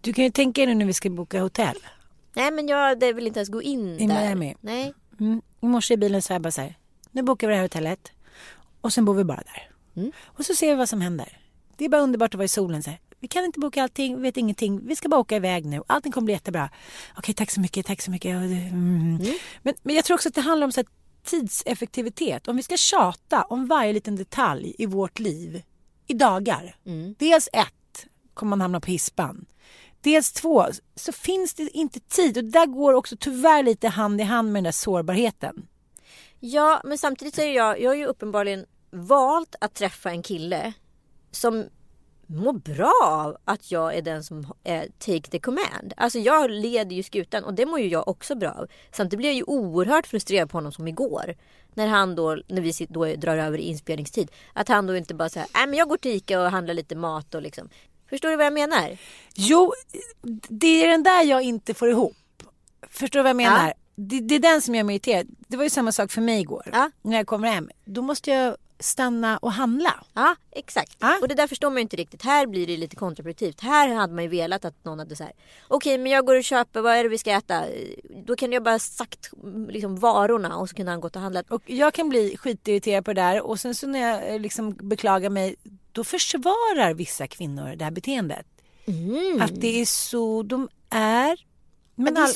Du 0.00 0.12
kan 0.12 0.24
ju 0.24 0.30
tänka 0.30 0.60
dig 0.60 0.66
nu 0.66 0.74
när 0.74 0.86
vi 0.86 0.92
ska 0.92 1.10
boka 1.10 1.42
hotell. 1.42 1.76
Nej 2.32 2.50
men 2.50 2.68
jag 2.68 3.00
det 3.00 3.12
vill 3.12 3.26
inte 3.26 3.38
ens 3.38 3.48
gå 3.48 3.62
in 3.62 3.98
I 3.98 4.06
där. 4.06 4.22
Miami? 4.24 4.54
Nej. 4.60 4.94
Mm. 5.20 5.42
I 5.60 5.66
morse 5.66 5.94
i 5.94 5.96
bilen 5.96 6.22
så 6.22 6.32
jag 6.32 6.42
bara 6.42 6.50
så 6.50 6.60
här. 6.60 6.78
Nu 7.10 7.22
bokar 7.22 7.46
vi 7.46 7.52
det 7.52 7.56
här 7.56 7.64
hotellet. 7.64 8.12
Och 8.80 8.92
sen 8.92 9.04
bor 9.04 9.14
vi 9.14 9.24
bara 9.24 9.42
där. 9.46 9.70
Mm. 9.96 10.12
Och 10.24 10.44
så 10.44 10.54
ser 10.54 10.68
vi 10.68 10.74
vad 10.74 10.88
som 10.88 11.00
händer. 11.00 11.38
Det 11.76 11.84
är 11.84 11.88
bara 11.88 12.02
underbart 12.02 12.34
att 12.34 12.38
vara 12.38 12.44
i 12.44 12.48
solen. 12.48 12.82
Så 12.82 12.90
här. 12.90 13.00
Vi 13.20 13.28
kan 13.28 13.44
inte 13.44 13.60
boka 13.60 13.82
allting, 13.82 14.16
vi 14.16 14.22
vet 14.22 14.36
ingenting. 14.36 14.80
Vi 14.86 14.96
ska 14.96 15.08
bara 15.08 15.20
åka 15.20 15.36
iväg 15.36 15.64
nu. 15.64 15.82
Allting 15.86 16.12
kommer 16.12 16.24
bli 16.24 16.34
jättebra. 16.34 16.70
Okej, 17.16 17.34
tack 17.34 17.50
så 17.50 17.60
mycket, 17.60 17.86
tack 17.86 18.02
så 18.02 18.10
mycket. 18.10 18.30
Mm. 18.30 19.18
Men, 19.62 19.74
men 19.82 19.94
jag 19.94 20.04
tror 20.04 20.14
också 20.14 20.28
att 20.28 20.34
det 20.34 20.40
handlar 20.40 20.64
om 20.64 20.72
så 20.72 20.80
här, 20.80 20.86
tidseffektivitet. 21.24 22.48
Om 22.48 22.56
vi 22.56 22.62
ska 22.62 22.76
tjata 22.76 23.42
om 23.42 23.66
varje 23.66 23.92
liten 23.92 24.16
detalj 24.16 24.74
i 24.78 24.86
vårt 24.86 25.18
liv 25.18 25.62
i 26.06 26.14
dagar. 26.14 26.76
Mm. 26.86 27.14
Dels 27.18 27.48
ett, 27.52 28.06
kommer 28.34 28.50
man 28.50 28.60
hamna 28.60 28.80
på 28.80 28.90
hispan. 28.90 29.46
Dels 30.00 30.32
två, 30.32 30.66
så 30.94 31.12
finns 31.12 31.54
det 31.54 31.76
inte 31.76 32.00
tid. 32.00 32.38
Och 32.38 32.44
där 32.44 32.66
går 32.66 32.92
också 32.92 33.16
tyvärr 33.20 33.62
lite 33.62 33.88
hand 33.88 34.20
i 34.20 34.24
hand 34.24 34.52
med 34.52 34.56
den 34.60 34.64
där 34.64 34.72
sårbarheten. 34.72 35.66
Ja, 36.40 36.80
men 36.84 36.98
samtidigt 36.98 37.34
så 37.34 37.40
är 37.40 37.52
jag, 37.52 37.80
jag 37.80 37.90
har 37.90 37.94
ju 37.94 38.06
uppenbarligen 38.06 38.66
valt 38.90 39.54
att 39.60 39.74
träffa 39.74 40.10
en 40.10 40.22
kille 40.22 40.72
som 41.30 41.64
mår 42.30 42.52
bra 42.52 42.92
av 43.04 43.36
att 43.44 43.70
jag 43.70 43.96
är 43.96 44.02
den 44.02 44.24
som 44.24 44.52
är 44.64 44.88
take 44.98 45.30
the 45.30 45.38
command. 45.38 45.92
Alltså 45.96 46.18
jag 46.18 46.50
leder 46.50 46.96
ju 46.96 47.02
skutan 47.02 47.44
och 47.44 47.54
det 47.54 47.66
mår 47.66 47.80
ju 47.80 47.88
jag 47.88 48.08
också 48.08 48.34
bra 48.34 48.50
av. 48.50 48.66
Samtidigt 48.92 49.18
blir 49.18 49.28
jag 49.28 49.36
ju 49.36 49.42
oerhört 49.42 50.06
frustrerad 50.06 50.50
på 50.50 50.56
honom 50.56 50.72
som 50.72 50.88
igår. 50.88 51.34
När 51.74 51.86
han 51.86 52.14
då, 52.14 52.38
när 52.48 52.62
vi 52.62 52.86
då 52.88 53.04
drar 53.04 53.36
över 53.36 53.58
inspelningstid. 53.58 54.30
Att 54.52 54.68
han 54.68 54.86
då 54.86 54.96
inte 54.96 55.14
bara 55.14 55.28
säger, 55.28 55.48
nej 55.54 55.66
men 55.66 55.78
jag 55.78 55.88
går 55.88 55.96
till 55.96 56.10
Ica 56.10 56.40
och 56.40 56.50
handlar 56.50 56.74
lite 56.74 56.96
mat 56.96 57.34
och 57.34 57.42
liksom. 57.42 57.68
Förstår 58.10 58.28
du 58.28 58.36
vad 58.36 58.46
jag 58.46 58.52
menar? 58.52 58.98
Jo, 59.34 59.72
det 60.48 60.84
är 60.84 60.88
den 60.88 61.02
där 61.02 61.24
jag 61.24 61.42
inte 61.42 61.74
får 61.74 61.90
ihop. 61.90 62.16
Förstår 62.88 63.18
du 63.18 63.22
vad 63.22 63.30
jag 63.30 63.36
menar? 63.36 63.68
Ja. 63.68 63.74
Det, 63.94 64.20
det 64.20 64.34
är 64.34 64.38
den 64.38 64.62
som 64.62 64.74
gör 64.74 64.84
mig 64.84 64.94
irriterad. 64.94 65.26
Det 65.48 65.56
var 65.56 65.64
ju 65.64 65.70
samma 65.70 65.92
sak 65.92 66.10
för 66.10 66.20
mig 66.20 66.40
igår. 66.40 66.70
Ja. 66.72 66.90
När 67.02 67.16
jag 67.16 67.26
kommer 67.26 67.48
hem. 67.48 67.70
Då 67.84 68.02
måste 68.02 68.30
jag 68.30 68.56
stanna 68.80 69.38
och 69.38 69.52
handla. 69.52 70.04
Ja, 70.14 70.36
exakt. 70.50 70.96
Ja. 70.98 71.18
Och 71.20 71.28
det 71.28 71.34
där 71.34 71.46
förstår 71.46 71.70
man 71.70 71.76
ju 71.76 71.82
inte 71.82 71.96
riktigt. 71.96 72.22
Här 72.22 72.46
blir 72.46 72.66
det 72.66 72.76
lite 72.76 72.96
kontraproduktivt. 72.96 73.60
Här 73.60 73.88
hade 73.88 74.14
man 74.14 74.24
ju 74.24 74.30
velat 74.30 74.64
att 74.64 74.84
någon 74.84 74.98
hade 74.98 75.16
så 75.16 75.24
här. 75.24 75.32
Okej, 75.68 75.98
men 75.98 76.12
jag 76.12 76.26
går 76.26 76.36
och 76.36 76.44
köper. 76.44 76.80
Vad 76.80 76.96
är 76.96 77.02
det 77.02 77.08
vi 77.08 77.18
ska 77.18 77.30
äta? 77.30 77.64
Då 78.26 78.36
kan 78.36 78.52
jag 78.52 78.62
bara 78.62 78.78
sagt 78.78 79.30
liksom 79.68 79.96
varorna 79.96 80.56
och 80.56 80.68
så 80.68 80.74
kunde 80.74 80.92
han 80.92 81.00
gått 81.00 81.16
och 81.16 81.22
handlat. 81.22 81.50
Och 81.50 81.62
jag 81.66 81.94
kan 81.94 82.08
bli 82.08 82.36
skitirriterad 82.36 83.04
på 83.04 83.12
det 83.12 83.20
där 83.20 83.40
och 83.42 83.60
sen 83.60 83.74
så 83.74 83.86
när 83.86 84.00
jag 84.00 84.34
eh, 84.34 84.40
liksom 84.40 84.72
beklagar 84.80 85.30
mig 85.30 85.56
då 85.92 86.04
försvarar 86.04 86.94
vissa 86.94 87.26
kvinnor 87.26 87.76
det 87.76 87.84
här 87.84 87.90
beteendet. 87.90 88.46
Att 89.40 89.60
det 89.60 89.80
är 89.80 89.86
så 89.86 90.42
de 90.42 90.68
är. 90.90 91.50
Men, 91.94 92.16
all, 92.16 92.28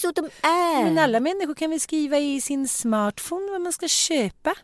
men 0.85 0.99
alla 0.99 1.21
människor 1.21 1.55
kan 1.55 1.71
väl 1.71 1.81
skriva 1.81 2.19
i 2.19 2.41
sin 2.41 2.69
smartphone 2.69 3.51
vad 3.53 3.61
man 3.61 3.73
ska 3.73 3.89
köpa. 3.89 4.55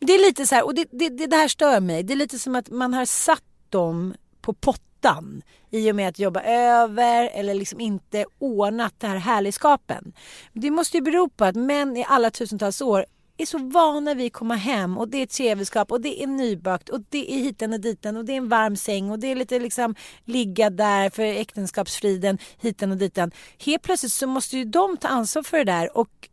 Det 0.00 0.12
är 0.12 0.26
lite 0.26 0.46
så 0.46 0.54
här, 0.54 0.64
och 0.64 0.74
det, 0.74 0.86
det, 0.90 1.08
det, 1.08 1.26
det 1.26 1.36
här 1.36 1.48
stör 1.48 1.80
mig. 1.80 2.02
Det 2.02 2.12
är 2.12 2.16
lite 2.16 2.38
som 2.38 2.54
att 2.54 2.70
man 2.70 2.94
har 2.94 3.04
satt 3.04 3.42
dem 3.68 4.14
på 4.40 4.52
pottan 4.52 5.42
i 5.70 5.90
och 5.90 5.96
med 5.96 6.08
att 6.08 6.18
jobba 6.18 6.42
över 6.42 7.30
eller 7.34 7.54
liksom 7.54 7.80
inte 7.80 8.26
ordnat 8.38 8.94
det 8.98 9.06
här 9.06 9.16
härligskapen. 9.16 10.12
Det 10.52 10.70
måste 10.70 10.96
ju 10.96 11.02
bero 11.02 11.28
på 11.28 11.44
att 11.44 11.56
män 11.56 11.96
i 11.96 12.04
alla 12.08 12.30
tusentals 12.30 12.80
år 12.80 13.06
är 13.38 13.46
så 13.46 13.58
vana 13.58 14.14
vid 14.14 14.26
att 14.26 14.32
komma 14.32 14.54
hem 14.54 14.98
och 14.98 15.08
det 15.08 15.18
är 15.18 15.22
ett 15.46 15.90
och 15.90 16.00
det 16.00 16.22
är 16.22 16.26
nybakt 16.26 16.88
och 16.88 17.00
det 17.08 17.32
är 17.32 17.38
hiten 17.38 17.72
och 17.72 17.80
diten 17.80 18.16
och 18.16 18.24
det 18.24 18.32
är 18.32 18.36
en 18.36 18.48
varm 18.48 18.76
säng 18.76 19.10
och 19.10 19.18
det 19.18 19.26
är 19.26 19.34
lite 19.34 19.58
liksom 19.58 19.94
ligga 20.24 20.70
där 20.70 21.10
för 21.10 21.22
äktenskapsfriden 21.22 22.38
hiten 22.60 22.90
och 22.90 22.96
diten. 22.96 23.30
Helt 23.58 23.82
plötsligt 23.82 24.12
så 24.12 24.26
måste 24.26 24.56
ju 24.56 24.64
de 24.64 24.96
ta 24.96 25.08
ansvar 25.08 25.42
för 25.42 25.58
det 25.58 25.64
där 25.64 25.96
och 25.98 26.28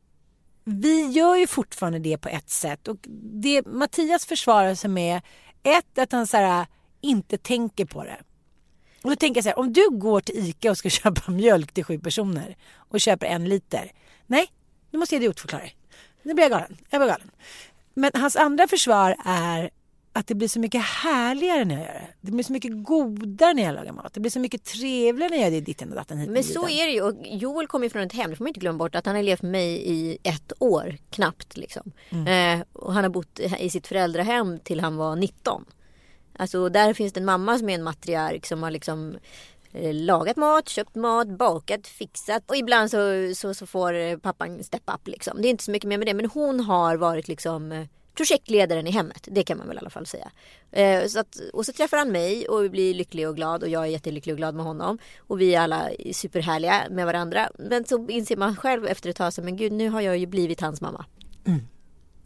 vi 0.64 1.08
gör 1.08 1.36
ju 1.36 1.48
fortfarande 1.48 2.00
det 2.00 2.18
på 2.18 2.30
ett 2.30 2.50
sätt 2.50 2.88
och 2.88 2.98
det 3.42 3.66
Mattias 3.66 4.26
försvarar 4.26 4.76
sig 4.76 4.90
med 4.90 5.22
ett 5.64 5.98
att 5.98 6.12
han 6.12 6.28
så 6.28 6.38
här, 6.38 6.66
inte 7.02 7.38
tänker 7.38 7.86
på 7.86 8.04
det. 8.04 8.18
Och 9.04 9.10
då 9.10 9.16
tänker 9.16 9.38
jag 9.38 9.44
så 9.44 9.50
här, 9.50 9.60
om 9.60 9.74
du 9.74 9.90
går 9.90 10.22
till 10.22 10.38
ICA 10.38 10.72
och 10.72 10.78
ska 10.78 10.90
köpa 11.04 11.32
mjölk 11.32 11.72
till 11.72 11.84
sju 11.84 12.00
personer 12.00 12.58
och 12.76 13.02
köper 13.02 13.28
en 13.28 13.50
liter. 13.50 13.92
Nej, 14.28 14.48
nu 14.92 15.00
måste 15.00 15.16
jag 15.16 15.22
idiotförklara 15.22 15.62
dig. 15.62 15.76
Nu 16.24 16.34
blir 16.34 16.44
jag 16.44 16.52
galen. 16.52 16.78
Jag 16.90 17.02
blir 17.02 17.10
galen. 17.10 17.32
Men 17.94 18.12
hans 18.14 18.36
andra 18.36 18.68
försvar 18.68 19.16
är 19.26 19.70
att 20.16 20.28
det 20.28 20.36
blir 20.36 20.48
så 20.48 20.60
mycket 20.60 20.82
härligare 20.82 21.66
när 21.66 21.76
jag 21.76 21.86
gör 21.86 21.94
det. 21.94 22.08
Det 22.22 22.32
blir 22.32 22.44
så 22.44 22.54
mycket 22.54 22.84
godare 22.84 23.54
när 23.54 23.64
jag 23.64 23.76
lagar 23.76 23.92
mat. 23.92 24.14
Det 24.14 24.20
blir 24.20 24.32
så 24.32 24.40
mycket 24.40 24.64
trevligare 24.64 25.30
när 25.30 25.38
jag 25.38 25.46
gör 25.46 25.52
det 25.52 25.66
ditten 25.66 25.90
och 25.90 25.96
datten 25.96 26.18
hit 26.18 26.30
Men 26.30 26.44
så 26.44 26.70
är 26.70 26.86
det 26.86 26.92
ju. 26.92 27.02
Och 27.02 27.14
Joel 27.26 27.68
kommer 27.68 27.86
ju 27.86 27.90
från 27.90 28.02
ett 28.02 28.14
hem, 28.14 28.30
det 28.30 28.36
får 28.36 28.44
man 28.44 28.48
inte 28.48 28.60
glömma 28.60 28.78
bort, 28.78 28.96
att 28.96 29.06
han 29.06 29.16
har 29.16 29.24
levt 29.24 29.42
med 29.42 29.52
mig 29.52 29.92
i 29.92 30.18
ett 30.24 30.54
år 30.60 30.98
knappt. 31.10 31.58
Liksom. 31.58 31.92
Mm. 32.10 32.60
Eh, 32.60 32.66
och 32.74 32.94
han 32.94 33.04
har 33.04 33.12
bott 33.12 33.40
i 33.60 33.70
sitt 33.70 33.88
föräldrahem 33.88 34.60
till 34.60 34.80
han 34.80 34.96
var 34.96 35.16
19. 35.16 35.66
Alltså 36.38 36.70
där 36.70 36.94
finns 36.94 37.14
det 37.14 37.20
en 37.20 37.26
mamma 37.26 37.60
som 37.60 37.70
är 37.70 37.76
en 37.76 37.84
matriark 37.84 38.46
som 38.46 38.64
har 38.64 38.72
liksom 38.72 39.18
eh, 39.72 39.94
lagat 39.94 40.38
mat, 40.38 40.70
köpt 40.70 40.96
mat, 40.96 41.28
bakat, 41.28 41.88
fixat 41.88 42.50
och 42.50 42.58
ibland 42.58 42.92
så, 42.92 43.32
så, 43.36 43.54
så 43.54 43.66
får 43.66 44.18
pappan 44.18 44.64
step 44.64 44.84
up 44.86 45.08
liksom. 45.08 45.42
Det 45.42 45.48
är 45.48 45.50
inte 45.50 45.64
så 45.64 45.72
mycket 45.72 45.90
mer 45.90 45.98
med 45.98 46.08
det 46.08 46.14
men 46.14 46.26
hon 46.26 46.60
har 46.60 46.96
varit 46.98 47.28
liksom 47.28 47.72
eh, 47.72 47.86
projektledaren 48.14 48.88
i 48.88 48.92
hemmet. 48.92 49.28
Det 49.32 49.44
kan 49.44 49.58
man 49.58 49.68
väl 49.68 49.78
i 49.78 49.80
alla 49.80 49.90
fall 49.90 50.06
säga. 50.06 50.32
Eh, 50.72 51.08
så 51.08 51.20
att, 51.20 51.40
och 51.54 51.66
så 51.66 51.74
träffar 51.74 51.98
han 51.98 52.12
mig 52.12 52.48
och 52.48 52.64
vi 52.64 52.70
blir 52.70 52.94
lycklig 52.94 53.30
och 53.30 53.36
glad 53.36 53.64
och 53.64 53.70
jag 53.70 53.84
är 53.84 53.88
jättelycklig 53.88 54.34
och 54.34 54.38
glad 54.38 54.56
med 54.56 54.66
honom. 54.66 54.98
Och 55.18 55.42
vi 55.42 55.56
är 55.56 55.62
alla 55.62 55.90
superhärliga 56.14 56.84
med 56.90 57.06
varandra. 57.06 57.50
Men 57.60 57.86
så 57.86 58.08
inser 58.10 58.38
man 58.38 58.56
själv 58.56 58.86
efter 58.86 59.10
ett 59.10 59.16
tag 59.16 59.34
så 59.34 59.42
men 59.42 59.58
gud 59.58 59.72
nu 59.72 59.90
har 59.90 60.02
jag 60.02 60.18
ju 60.18 60.26
blivit 60.26 60.62
hans 60.62 60.82
mamma. 60.82 61.06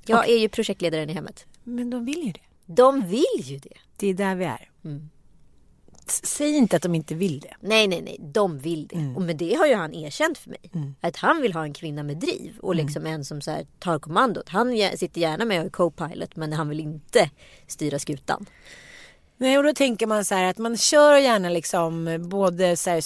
Jag 0.05 0.29
är 0.29 0.37
ju 0.37 0.49
projektledaren 0.49 1.09
i 1.09 1.13
hemmet. 1.13 1.45
Men 1.63 1.89
de 1.89 2.05
vill 2.05 2.23
ju 2.25 2.31
det. 2.31 2.39
De 2.65 3.07
vill 3.07 3.41
ju 3.41 3.57
det. 3.57 3.77
Det 3.97 4.07
är 4.07 4.13
där 4.13 4.35
vi 4.35 4.45
är. 4.45 4.69
Mm. 4.85 5.09
Säg 6.11 6.55
inte 6.55 6.75
att 6.75 6.81
de 6.81 6.95
inte 6.95 7.15
vill 7.15 7.39
det. 7.39 7.53
Nej, 7.59 7.87
nej, 7.87 8.01
nej. 8.01 8.17
De 8.19 8.59
vill 8.59 8.87
det. 8.87 9.13
Och 9.15 9.21
med 9.21 9.37
det 9.37 9.53
har 9.53 9.65
ju 9.65 9.75
han 9.75 9.93
erkänt 9.93 10.37
för 10.37 10.49
mig. 10.49 10.71
Att 11.01 11.15
han 11.15 11.41
vill 11.41 11.53
ha 11.53 11.63
en 11.63 11.73
kvinna 11.73 12.03
med 12.03 12.17
driv. 12.17 12.57
Och 12.59 12.75
liksom 12.75 13.05
en 13.05 13.25
som 13.25 13.41
så 13.41 13.51
här, 13.51 13.65
tar 13.79 13.99
kommandot. 13.99 14.49
Han 14.49 14.77
sitter 14.95 15.21
gärna 15.21 15.45
med 15.45 15.59
och 15.59 15.65
är 15.65 15.69
co-pilot. 15.69 16.35
Men 16.35 16.53
han 16.53 16.69
vill 16.69 16.79
inte 16.79 17.29
styra 17.67 17.99
skutan. 17.99 18.45
Nej, 19.39 19.57
och 19.57 19.63
då 19.63 19.73
tänker 19.73 20.07
man 20.07 20.25
så 20.25 20.35
här 20.35 20.43
att 20.43 20.57
man 20.57 20.77
kör 20.77 21.17
gärna 21.17 21.49
liksom 21.49 22.25
både 22.29 22.77
så 22.77 22.89
här 22.89 23.01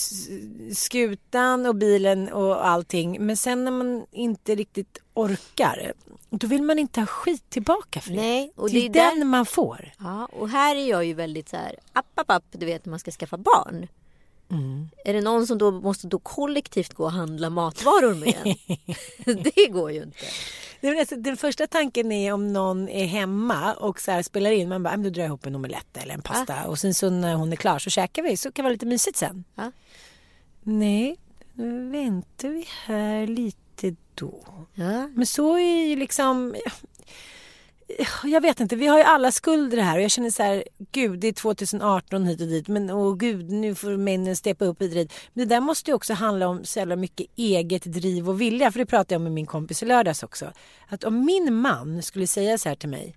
skutan 0.74 1.66
och 1.66 1.76
bilen 1.76 2.30
och 2.30 2.68
allting. 2.68 3.26
Men 3.26 3.38
sen 3.38 3.66
när 3.66 3.72
man 3.72 4.06
inte 4.12 4.56
riktigt 4.56 5.01
orkar, 5.26 5.94
då 6.30 6.48
vill 6.48 6.64
man 6.64 6.80
inte 6.80 7.00
ha 7.00 7.08
skit 7.08 7.50
tillbaka 7.50 8.02
för. 8.02 8.12
Nej, 8.12 8.52
och 8.56 8.70
det 8.70 8.86
är 8.86 8.90
det 8.90 9.00
är 9.00 9.10
den 9.10 9.20
där- 9.20 9.26
man 9.26 9.46
får. 9.46 9.92
Ja, 10.00 10.26
och 10.26 10.50
här 10.50 10.76
är 10.76 10.90
jag 10.90 11.06
ju 11.06 11.14
väldigt 11.14 11.50
så 11.50 11.58
här, 11.58 11.76
app, 11.94 12.06
app, 12.20 12.32
app, 12.32 12.44
du 12.52 12.66
vet 12.66 12.86
när 12.86 12.90
man 12.90 13.00
ska 13.00 13.12
skaffa 13.12 13.38
barn. 13.38 13.88
Är 15.06 15.14
det 15.14 15.22
någon 15.22 15.48
som 15.48 15.58
då 15.58 15.72
måste 15.72 16.08
då 16.08 16.20
kollektivt 16.20 16.94
gå 16.94 17.04
och 17.04 17.12
handla 17.12 17.50
matvaror 17.50 18.16
med 18.16 18.36
en? 18.44 18.56
det 19.56 19.68
går 19.68 19.92
ju 19.92 20.04
inte. 20.04 20.18
Alltså, 21.00 21.16
den 21.16 21.38
första 21.38 21.68
tanken 21.68 22.12
är 22.12 22.34
om 22.34 22.54
någon 22.54 22.90
är 22.90 23.06
hemma 23.06 23.74
och 23.74 24.00
så 24.02 24.12
här 24.12 24.22
spelar 24.24 24.52
in. 24.52 24.70
Man 24.70 24.84
bara, 24.84 24.94
"Ah, 24.94 24.98
då 24.98 25.10
drar 25.10 25.22
jag 25.24 25.28
ihop 25.28 25.46
en 25.46 25.56
omelett 25.56 25.98
eller 25.98 26.14
en 26.14 26.22
pasta. 26.22 26.68
Och 26.68 26.80
sen 26.80 26.94
så 26.94 27.10
när 27.10 27.36
hon 27.36 27.52
är 27.52 27.56
klar 27.56 27.80
så 27.80 27.90
käkar 27.90 28.24
vi. 28.24 28.38
Så 28.38 28.52
kan 28.52 28.64
det 28.64 28.66
vara 28.68 28.72
lite 28.74 28.86
mysigt 28.86 29.18
sen. 29.18 29.44
Ja. 29.56 29.72
Nej, 30.64 31.18
nu 31.54 31.90
väntar 31.90 32.50
vi 32.50 32.66
här 32.86 33.28
lite 33.28 33.58
då. 34.16 34.44
Ja. 34.74 35.08
Men 35.08 35.26
så 35.26 35.58
är 35.58 35.86
ju 35.86 35.96
liksom... 35.96 36.56
Jag 38.24 38.42
vet 38.42 38.60
inte, 38.60 38.76
vi 38.76 38.88
har 38.88 38.98
ju 38.98 39.04
alla 39.04 39.32
skulder 39.32 39.78
här 39.78 39.98
och 39.98 40.04
jag 40.04 40.12
känner 40.12 40.30
så 40.30 40.44
här, 40.44 40.64
gud 40.92 41.20
det 41.20 41.28
är 41.28 41.34
2018 41.34 42.26
hit 42.26 42.42
och 42.42 42.48
dit 42.48 42.68
men 42.68 42.90
åh 42.90 43.16
gud 43.16 43.52
nu 43.52 43.76
får 43.76 43.98
männen 43.98 44.36
steppa 44.36 44.66
upp 44.66 44.82
hit 44.82 44.92
och 44.92 44.96
dit. 44.96 45.14
Men 45.34 45.48
det 45.48 45.56
där 45.56 45.62
måste 45.62 45.92
ju 45.92 45.96
också 45.96 46.14
handla 46.14 46.48
om 46.48 46.66
så 46.66 46.80
jävla 46.80 46.96
mycket 46.96 47.28
eget 47.36 47.84
driv 47.84 48.30
och 48.30 48.42
vilja 48.42 48.72
för 48.72 48.80
det 48.80 48.86
pratade 48.86 49.16
jag 49.16 49.22
med 49.22 49.32
min 49.32 49.46
kompis 49.46 49.84
i 49.84 49.86
lördags 49.86 50.24
också. 50.24 50.52
Att 50.88 51.04
om 51.04 51.26
min 51.26 51.54
man 51.54 52.02
skulle 52.02 52.28
säga 52.28 52.58
så 52.58 52.70
här 52.70 52.76
till 52.76 52.90
mig 52.90 53.16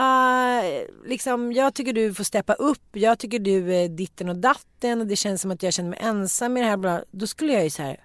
Ah, 0.00 0.62
liksom, 1.04 1.52
jag 1.52 1.74
tycker 1.74 1.92
du 1.92 2.14
får 2.14 2.24
steppa 2.24 2.52
upp, 2.52 2.82
jag 2.92 3.18
tycker 3.18 3.38
du 3.38 3.74
är 3.74 3.88
ditten 3.88 4.28
och 4.28 4.36
datten 4.36 5.00
och 5.00 5.06
det 5.06 5.16
känns 5.16 5.42
som 5.42 5.50
att 5.50 5.62
jag 5.62 5.72
känner 5.72 5.90
mig 5.90 5.98
ensam 6.02 6.56
i 6.56 6.60
det 6.60 6.66
här. 6.66 6.76
Bla. 6.76 7.04
Då 7.10 7.26
skulle 7.26 7.52
jag 7.52 7.64
ju 7.64 7.70
så 7.70 7.82
här 7.82 8.00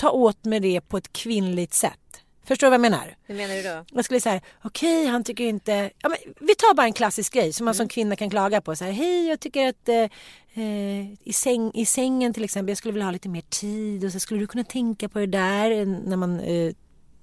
ta 0.00 0.10
åt 0.10 0.44
mig 0.44 0.60
det 0.60 0.80
på 0.80 0.96
ett 0.96 1.12
kvinnligt 1.12 1.74
sätt. 1.74 2.22
Förstår 2.44 2.66
du 2.66 2.70
vad 2.70 2.74
jag 2.74 2.80
menar? 2.80 3.16
Hur 3.26 3.34
menar 3.34 3.54
du 3.54 3.62
då? 3.62 3.84
Jag 3.92 4.04
skulle 4.04 4.20
säga, 4.20 4.40
okej 4.64 5.06
han 5.06 5.24
tycker 5.24 5.44
inte, 5.44 5.90
ja, 5.98 6.08
men 6.08 6.18
vi 6.40 6.54
tar 6.54 6.74
bara 6.74 6.86
en 6.86 6.92
klassisk 6.92 7.32
grej 7.32 7.52
som 7.52 7.64
man 7.64 7.74
som 7.74 7.88
kvinna 7.88 8.16
kan 8.16 8.30
klaga 8.30 8.60
på. 8.60 8.76
Så 8.76 8.84
här, 8.84 8.92
Hej 8.92 9.28
jag 9.28 9.40
tycker 9.40 9.68
att 9.68 9.88
eh, 9.88 9.94
eh, 10.64 11.12
i, 11.24 11.32
säng, 11.32 11.70
i 11.74 11.86
sängen 11.86 12.34
till 12.34 12.44
exempel, 12.44 12.68
jag 12.68 12.78
skulle 12.78 12.92
vilja 12.92 13.04
ha 13.04 13.12
lite 13.12 13.28
mer 13.28 13.40
tid 13.40 14.04
och 14.04 14.12
så 14.12 14.20
skulle 14.20 14.40
du 14.40 14.46
kunna 14.46 14.64
tänka 14.64 15.08
på 15.08 15.18
det 15.18 15.26
där 15.26 15.84
när 15.84 16.16
man 16.16 16.40
eh, 16.40 16.72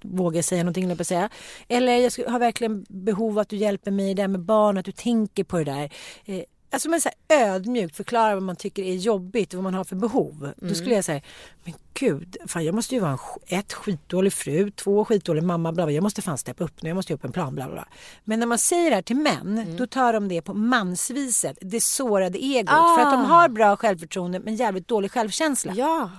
vågar 0.02 0.42
säga 0.42 0.64
någonting, 0.64 0.98
på 0.98 1.04
säga. 1.04 1.30
Eller 1.68 1.98
jag 1.98 2.30
har 2.32 2.40
verkligen 2.40 2.86
behov 2.90 3.32
av 3.32 3.40
att 3.40 3.50
du 3.50 3.56
hjälper 3.56 3.92
mig 3.92 4.14
där 4.14 4.28
med 4.28 4.40
barn, 4.40 4.78
att 4.78 4.86
du 4.86 4.92
tänker 4.92 5.44
på 5.44 5.58
det 5.58 5.64
där. 5.64 5.90
Eh, 6.26 6.44
Alltså 6.70 6.90
men 6.90 7.02
så 7.02 7.10
här 7.30 7.46
ödmjukt 7.46 7.96
förklara 7.96 8.34
vad 8.34 8.44
man 8.44 8.56
tycker 8.56 8.84
är 8.84 8.96
jobbigt 8.96 9.54
och 9.54 9.58
vad 9.58 9.64
man 9.64 9.74
har 9.74 9.84
för 9.84 9.96
behov. 9.96 10.54
Då 10.58 10.76
skulle 10.76 10.96
jag 10.96 11.06
säga, 11.06 11.22
men 11.64 11.74
gud, 11.94 12.38
fan 12.46 12.66
jag 12.66 12.76
måste 12.76 12.96
ju 12.96 13.02
vara 13.02 13.12
en, 13.12 13.58
ett 13.60 13.74
skitdålig 13.74 14.34
fru, 14.34 14.72
två 14.72 15.06
skitdålig 15.06 15.44
mamma, 15.44 15.72
bla, 15.72 15.86
bla. 15.86 15.94
jag 15.94 16.04
måste 16.04 16.22
fan 16.22 16.38
steppa 16.38 16.64
upp 16.64 16.82
nu, 16.82 16.90
jag 16.90 16.96
måste 16.96 17.14
göra 17.14 17.18
upp 17.18 17.26
en 17.26 17.32
plan, 17.32 17.56
bla 17.56 17.66
bla. 17.66 17.74
bla. 17.74 17.88
Men 18.24 18.40
när 18.40 18.48
man 18.48 18.58
säger 18.58 18.90
det 18.90 18.96
här 18.96 19.02
till 19.02 19.16
män, 19.16 19.76
då 19.78 19.88
tar 19.88 20.14
de 20.14 20.28
det 20.28 20.42
på 20.42 20.54
mansviset, 20.54 21.58
det 21.62 21.82
sårade 21.82 22.38
egot. 22.38 22.70
För 22.70 23.02
att 23.02 23.14
de 23.14 23.26
har 23.26 23.50
bra 23.50 23.78
självförtroende 23.78 24.40
men 24.40 24.56
jävligt 24.56 24.88
dålig 24.88 25.12
självkänsla. 25.12 25.74
Ja. 25.76 26.10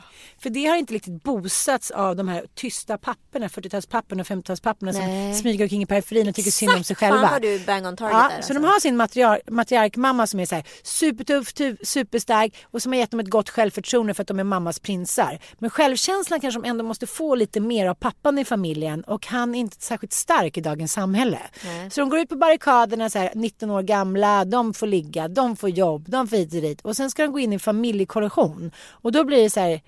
För 0.43 0.51
det 0.51 0.67
har 0.67 0.77
inte 0.77 0.95
riktigt 0.95 1.23
boostats 1.23 1.91
av 1.91 2.17
de 2.17 2.29
här 2.29 2.45
tysta 2.55 2.99
papperna, 2.99 3.49
40-talspapperna 3.49 4.21
och 4.21 4.27
50-talspapperna 4.27 4.93
som 4.93 5.41
smyger 5.41 5.65
omkring 5.65 5.83
i 5.83 5.87
periferin 5.87 6.29
och 6.29 6.35
tycker 6.35 6.51
synd 6.51 6.73
om 6.73 6.85
sig 6.85 6.97
själva. 6.97 7.21
Fan 7.21 7.31
vad 7.33 7.43
du 7.43 7.59
bang 7.59 7.87
on 7.87 7.97
target 7.97 8.13
Ja, 8.17 8.29
där. 8.29 8.37
alltså. 8.37 8.55
så 8.55 8.61
de 8.61 8.65
har 8.65 8.81
sin 8.81 8.97
matriar- 9.01 9.41
matriarkmamma 9.51 10.27
som 10.27 10.41
är 10.41 10.47
så 10.47 10.55
här 10.55 10.65
supertuff, 10.83 11.53
tu- 11.55 11.77
superstark 11.85 12.55
och 12.65 12.83
som 12.83 12.93
har 12.93 12.99
gett 12.99 13.11
dem 13.11 13.21
ett 13.21 13.31
gott 13.31 13.51
självförtroende 13.51 14.15
för 14.15 14.23
att 14.23 14.29
de 14.29 14.39
är 14.41 14.45
mammas 14.45 14.79
prinsar. 14.81 15.39
Men 15.59 15.71
självkänslan 15.71 16.41
kanske 16.41 16.61
de 16.61 16.69
ändå 16.69 16.85
måste 16.85 17.07
få 17.07 17.35
lite 17.35 17.61
mer 17.61 17.87
av 17.87 17.95
pappan 17.95 18.39
i 18.39 18.45
familjen 18.45 19.03
och 19.05 19.27
han 19.27 19.55
är 19.55 19.59
inte 19.59 19.77
särskilt 19.81 20.13
stark 20.13 20.57
i 20.57 20.61
dagens 20.61 20.93
samhälle. 20.93 21.39
Nej. 21.65 21.91
Så 21.91 22.01
de 22.01 22.09
går 22.11 22.19
ut 22.21 22.29
på 22.29 22.37
barrikaderna 22.37 23.11
så 23.11 23.19
här 23.19 23.33
19 23.35 23.71
år 23.71 23.83
gamla, 23.83 24.45
de 24.45 24.75
får 24.75 24.87
ligga, 24.87 25.29
de 25.29 25.57
får 25.57 25.71
jobb, 25.71 26.05
de 26.09 26.29
får 26.29 26.37
hit 26.37 26.55
och 26.55 26.61
dit 26.63 26.81
och 26.81 26.97
sen 26.97 27.11
ska 27.11 27.23
de 27.23 27.33
gå 27.33 27.39
in 27.39 27.53
i 27.53 27.59
familjekollektion 27.59 28.71
och 28.91 29.13
då 29.13 29.25
blir 29.25 29.43
det 29.43 29.51
så 29.51 29.61
här 29.61 29.81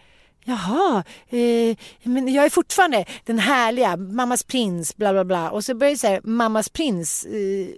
Jaha, 0.45 1.05
eh, 1.29 1.77
men 2.03 2.35
jag 2.35 2.45
är 2.45 2.51
fortfarande 2.51 3.05
den 3.25 3.39
härliga 3.39 3.97
mammas 3.97 4.43
prins, 4.45 4.97
bla 4.97 5.13
bla 5.13 5.25
bla. 5.25 5.51
Och 5.51 5.65
så 5.65 5.75
börjar 5.75 5.93
det 5.93 5.99
så 5.99 6.07
här, 6.07 6.21
mammas 6.25 6.69
prins, 6.69 7.25
eh, 7.25 7.69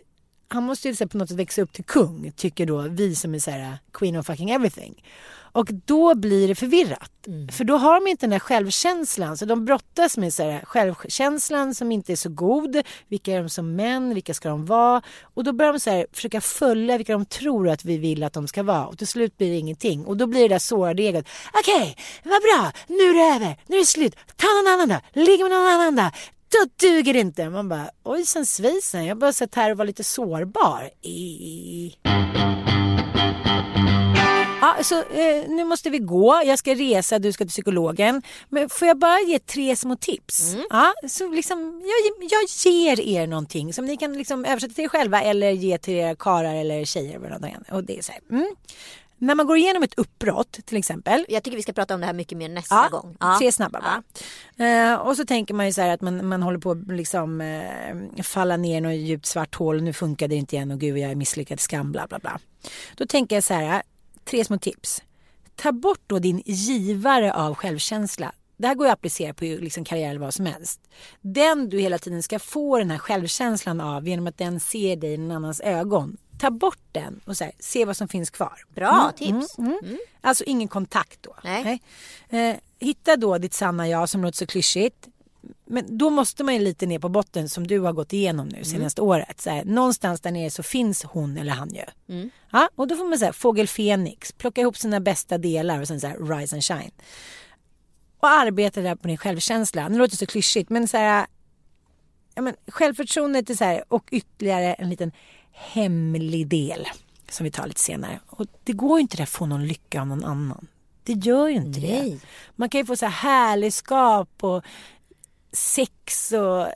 han 0.52 0.62
måste 0.62 0.88
ju 0.88 1.08
på 1.08 1.18
något 1.18 1.28
sätt 1.28 1.38
växa 1.38 1.62
upp 1.62 1.72
till 1.72 1.84
kung, 1.84 2.32
tycker 2.36 2.66
då 2.66 2.80
vi 2.80 3.14
som 3.14 3.34
är 3.34 3.38
så 3.38 3.50
här, 3.50 3.78
queen 3.92 4.16
of 4.16 4.26
fucking 4.26 4.50
everything. 4.50 5.02
Och 5.54 5.68
då 5.86 6.14
blir 6.14 6.48
det 6.48 6.54
förvirrat. 6.54 7.10
För 7.52 7.64
då 7.64 7.76
har 7.76 7.94
de 7.94 8.10
inte 8.10 8.26
den 8.26 8.30
där 8.30 8.38
självkänslan. 8.38 9.36
Så 9.36 9.44
de 9.44 9.64
brottas 9.64 10.16
med 10.16 10.34
så 10.34 10.42
här, 10.42 10.64
självkänslan 10.64 11.74
som 11.74 11.92
inte 11.92 12.12
är 12.12 12.16
så 12.16 12.28
god. 12.28 12.82
Vilka 13.08 13.32
är 13.32 13.40
de 13.42 13.48
som 13.48 13.76
män? 13.76 14.14
Vilka 14.14 14.34
ska 14.34 14.48
de 14.48 14.66
vara? 14.66 15.02
Och 15.22 15.44
då 15.44 15.52
börjar 15.52 15.72
de 15.72 15.80
så 15.80 15.90
här, 15.90 16.06
försöka 16.12 16.40
följa 16.40 16.96
vilka 16.96 17.12
de 17.12 17.24
tror 17.24 17.68
att 17.68 17.84
vi 17.84 17.98
vill 17.98 18.22
att 18.22 18.32
de 18.32 18.48
ska 18.48 18.62
vara. 18.62 18.86
Och 18.86 18.98
till 18.98 19.06
slut 19.06 19.38
blir 19.38 19.50
det 19.50 19.56
ingenting. 19.56 20.04
Och 20.06 20.16
då 20.16 20.26
blir 20.26 20.42
det 20.42 20.48
där 20.48 20.58
sårade 20.58 21.02
egot. 21.02 21.28
Okej, 21.52 21.96
vad 22.24 22.42
bra. 22.42 22.72
Nu 22.86 22.94
är 22.94 23.14
det 23.14 23.36
över. 23.36 23.56
Nu 23.66 23.76
är 23.76 23.80
det 23.80 23.86
slut. 23.86 24.16
Ta 24.36 24.46
någon 24.46 24.72
annan 24.72 24.88
då. 24.88 25.20
Ligg 25.20 25.40
med 25.40 25.50
någon 25.50 25.66
annan 25.66 25.96
då. 25.96 26.10
Då 26.52 26.86
duger 26.86 27.12
det 27.12 27.20
inte. 27.20 27.50
Man 27.50 27.68
bara, 27.68 27.90
ojsan 28.02 28.46
svejsan. 28.46 29.04
Jag 29.04 29.14
har 29.14 29.20
bara 29.20 29.32
sett 29.32 29.54
här 29.54 29.70
och 29.70 29.76
var 29.78 29.84
lite 29.84 30.04
sårbar. 30.04 30.90
I... 31.02 31.96
Ja, 34.60 34.76
så 34.82 34.98
eh, 34.98 35.48
nu 35.48 35.64
måste 35.64 35.90
vi 35.90 35.98
gå. 35.98 36.42
Jag 36.44 36.58
ska 36.58 36.74
resa, 36.74 37.18
du 37.18 37.32
ska 37.32 37.44
till 37.44 37.50
psykologen. 37.50 38.22
Men 38.48 38.68
får 38.68 38.88
jag 38.88 38.98
bara 38.98 39.20
ge 39.20 39.38
tre 39.38 39.76
små 39.76 39.96
tips? 39.96 40.56
Ja, 40.70 40.92
så 41.08 41.28
liksom, 41.28 41.82
jag, 41.84 42.28
jag 42.30 42.72
ger 42.72 43.00
er 43.00 43.26
någonting 43.26 43.72
som 43.72 43.84
ni 43.84 43.96
kan 43.96 44.12
liksom 44.12 44.44
översätta 44.44 44.74
till 44.74 44.84
er 44.84 44.88
själva 44.88 45.22
eller 45.22 45.50
ge 45.50 45.78
till 45.78 45.94
era 45.94 46.16
karlar 46.16 46.54
eller 46.54 46.84
tjejer. 46.84 47.16
eller 47.16 47.28
något 47.28 47.42
annat. 47.42 47.72
Och 47.72 47.84
det 47.84 47.98
är 47.98 48.02
så 48.02 48.12
här, 48.12 48.20
mm. 48.30 48.54
När 49.22 49.34
man 49.34 49.46
går 49.46 49.56
igenom 49.56 49.82
ett 49.82 49.94
uppbrott 49.98 50.52
till 50.64 50.76
exempel. 50.76 51.24
Jag 51.28 51.42
tycker 51.42 51.56
vi 51.56 51.62
ska 51.62 51.72
prata 51.72 51.94
om 51.94 52.00
det 52.00 52.06
här 52.06 52.12
mycket 52.12 52.38
mer 52.38 52.48
nästa 52.48 52.74
Ja, 52.74 52.88
gång. 52.90 53.16
Ja. 53.20 53.36
tre 53.38 53.52
snabba 53.52 53.80
bara. 53.80 54.02
Eh, 54.68 54.94
och 54.94 55.16
så 55.16 55.24
tänker 55.24 55.54
man 55.54 55.66
ju 55.66 55.72
så 55.72 55.80
här 55.80 55.88
att 55.94 56.00
man, 56.00 56.28
man 56.28 56.42
håller 56.42 56.58
på 56.58 56.70
att 56.70 56.86
liksom 56.86 57.40
eh, 57.40 58.22
falla 58.22 58.56
ner 58.56 58.76
i 58.76 58.80
något 58.80 58.94
djupt 58.94 59.26
svart 59.26 59.54
hål. 59.54 59.82
Nu 59.82 59.92
funkar 59.92 60.28
det 60.28 60.34
inte 60.34 60.56
igen 60.56 60.70
och 60.70 60.80
gud 60.80 60.98
jag 60.98 61.10
är 61.10 61.14
misslyckad, 61.14 61.60
skam, 61.60 61.92
bla 61.92 62.06
bla 62.06 62.18
bla. 62.18 62.40
Då 62.96 63.06
tänker 63.06 63.36
jag 63.36 63.44
så 63.44 63.54
här, 63.54 63.82
tre 64.24 64.44
små 64.44 64.58
tips. 64.58 65.02
Ta 65.56 65.72
bort 65.72 66.02
då 66.06 66.18
din 66.18 66.42
givare 66.46 67.32
av 67.34 67.54
självkänsla. 67.54 68.32
Det 68.56 68.66
här 68.68 68.74
går 68.74 68.86
ju 68.86 68.90
att 68.92 68.98
applicera 68.98 69.34
på 69.34 69.44
liksom 69.44 69.84
karriär 69.84 70.10
eller 70.10 70.20
vad 70.20 70.34
som 70.34 70.46
helst. 70.46 70.80
Den 71.20 71.68
du 71.68 71.78
hela 71.80 71.98
tiden 71.98 72.22
ska 72.22 72.38
få 72.38 72.78
den 72.78 72.90
här 72.90 72.98
självkänslan 72.98 73.80
av 73.80 74.08
genom 74.08 74.26
att 74.26 74.38
den 74.38 74.60
ser 74.60 74.96
dig 74.96 75.12
i 75.12 75.16
någon 75.18 75.36
annans 75.36 75.60
ögon. 75.60 76.16
Ta 76.42 76.50
bort 76.50 76.78
den 76.92 77.20
och 77.24 77.36
här, 77.40 77.52
se 77.58 77.84
vad 77.84 77.96
som 77.96 78.08
finns 78.08 78.30
kvar. 78.30 78.64
Bra 78.74 79.12
tips. 79.16 79.58
Mm. 79.58 79.98
Alltså 80.20 80.44
ingen 80.44 80.68
kontakt 80.68 81.22
då. 81.22 81.36
Nej. 81.44 81.82
Eh, 82.28 82.56
hitta 82.78 83.16
då 83.16 83.38
ditt 83.38 83.54
sanna 83.54 83.88
jag 83.88 84.08
som 84.08 84.22
låter 84.22 84.38
så 84.38 84.46
klyschigt. 84.46 85.08
Men 85.64 85.98
då 85.98 86.10
måste 86.10 86.44
man 86.44 86.54
ju 86.54 86.60
lite 86.60 86.86
ner 86.86 86.98
på 86.98 87.08
botten 87.08 87.48
som 87.48 87.66
du 87.66 87.80
har 87.80 87.92
gått 87.92 88.12
igenom 88.12 88.48
nu 88.48 88.64
senaste 88.64 89.02
året. 89.02 89.40
Så 89.40 89.50
här, 89.50 89.64
någonstans 89.64 90.20
där 90.20 90.30
nere 90.30 90.50
så 90.50 90.62
finns 90.62 91.02
hon 91.02 91.36
eller 91.36 91.52
han 91.52 91.74
ju. 91.74 91.84
Ja, 92.52 92.68
och 92.74 92.88
då 92.88 92.96
får 92.96 93.04
man 93.04 93.18
säga 93.18 93.32
fågel 93.32 93.68
Fenix, 93.68 94.32
plocka 94.32 94.60
ihop 94.60 94.76
sina 94.76 95.00
bästa 95.00 95.38
delar 95.38 95.80
och 95.80 95.88
sen 95.88 96.00
så 96.00 96.06
här, 96.06 96.38
rise 96.38 96.56
and 96.56 96.64
shine. 96.64 96.92
Och 98.20 98.28
arbeta 98.28 98.80
där 98.80 98.94
på 98.94 99.08
din 99.08 99.16
självkänsla. 99.18 99.88
Nu 99.88 99.98
låter 99.98 100.10
det 100.10 100.16
så 100.16 100.26
klyschigt 100.26 100.70
men 100.70 100.88
så 100.88 100.96
här, 100.96 101.26
ja, 102.34 102.42
men 102.42 102.54
självförtroendet 102.66 103.50
är 103.50 103.54
så 103.54 103.64
här, 103.64 103.84
och 103.88 104.08
ytterligare 104.10 104.74
en 104.74 104.90
liten 104.90 105.12
hemlig 105.52 106.48
del 106.48 106.86
som 107.30 107.44
vi 107.44 107.50
tar 107.50 107.66
lite 107.66 107.80
senare. 107.80 108.20
Och 108.26 108.46
det 108.64 108.72
går 108.72 108.98
ju 108.98 109.02
inte 109.02 109.16
det 109.16 109.22
att 109.22 109.28
få 109.28 109.46
någon 109.46 109.66
lycka 109.66 110.00
av 110.00 110.06
någon 110.06 110.24
annan. 110.24 110.66
Det 111.04 111.12
gör 111.12 111.48
ju 111.48 111.54
inte 111.54 111.80
det. 111.80 112.02
Nej. 112.02 112.20
Man 112.56 112.68
kan 112.68 112.80
ju 112.80 112.86
få 112.86 112.96
så 112.96 113.06
här 113.06 113.12
härligskap 113.12 114.44
och 114.44 114.64
sex 115.52 116.32
och 116.32 116.66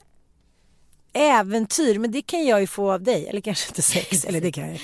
äventyr. 1.17 1.99
Men 1.99 2.11
det 2.11 2.23
kan 2.23 2.47
jag 2.47 2.61
ju 2.61 2.67
få 2.67 2.93
av 2.93 3.03
dig. 3.03 3.29
Eller 3.29 3.41
kanske 3.41 3.69
inte 3.69 3.83
sex. 3.83 4.25
eller 4.29 4.41
det 4.41 4.53
kan 4.53 4.69
jag. 4.69 4.81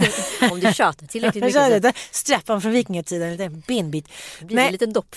Om 0.52 0.60
du 0.60 0.72
tjatar 0.72 1.06
tillräckligt 1.06 1.44
mycket. 1.44 1.96
Strappan 2.10 2.62
från 2.62 2.72
vikingatiden. 2.72 3.40
En 3.40 3.62
benbit. 3.66 4.08
blir 4.40 4.56
det 4.56 4.62
en 4.62 4.72
liten 4.72 4.92
dopp. 4.92 5.16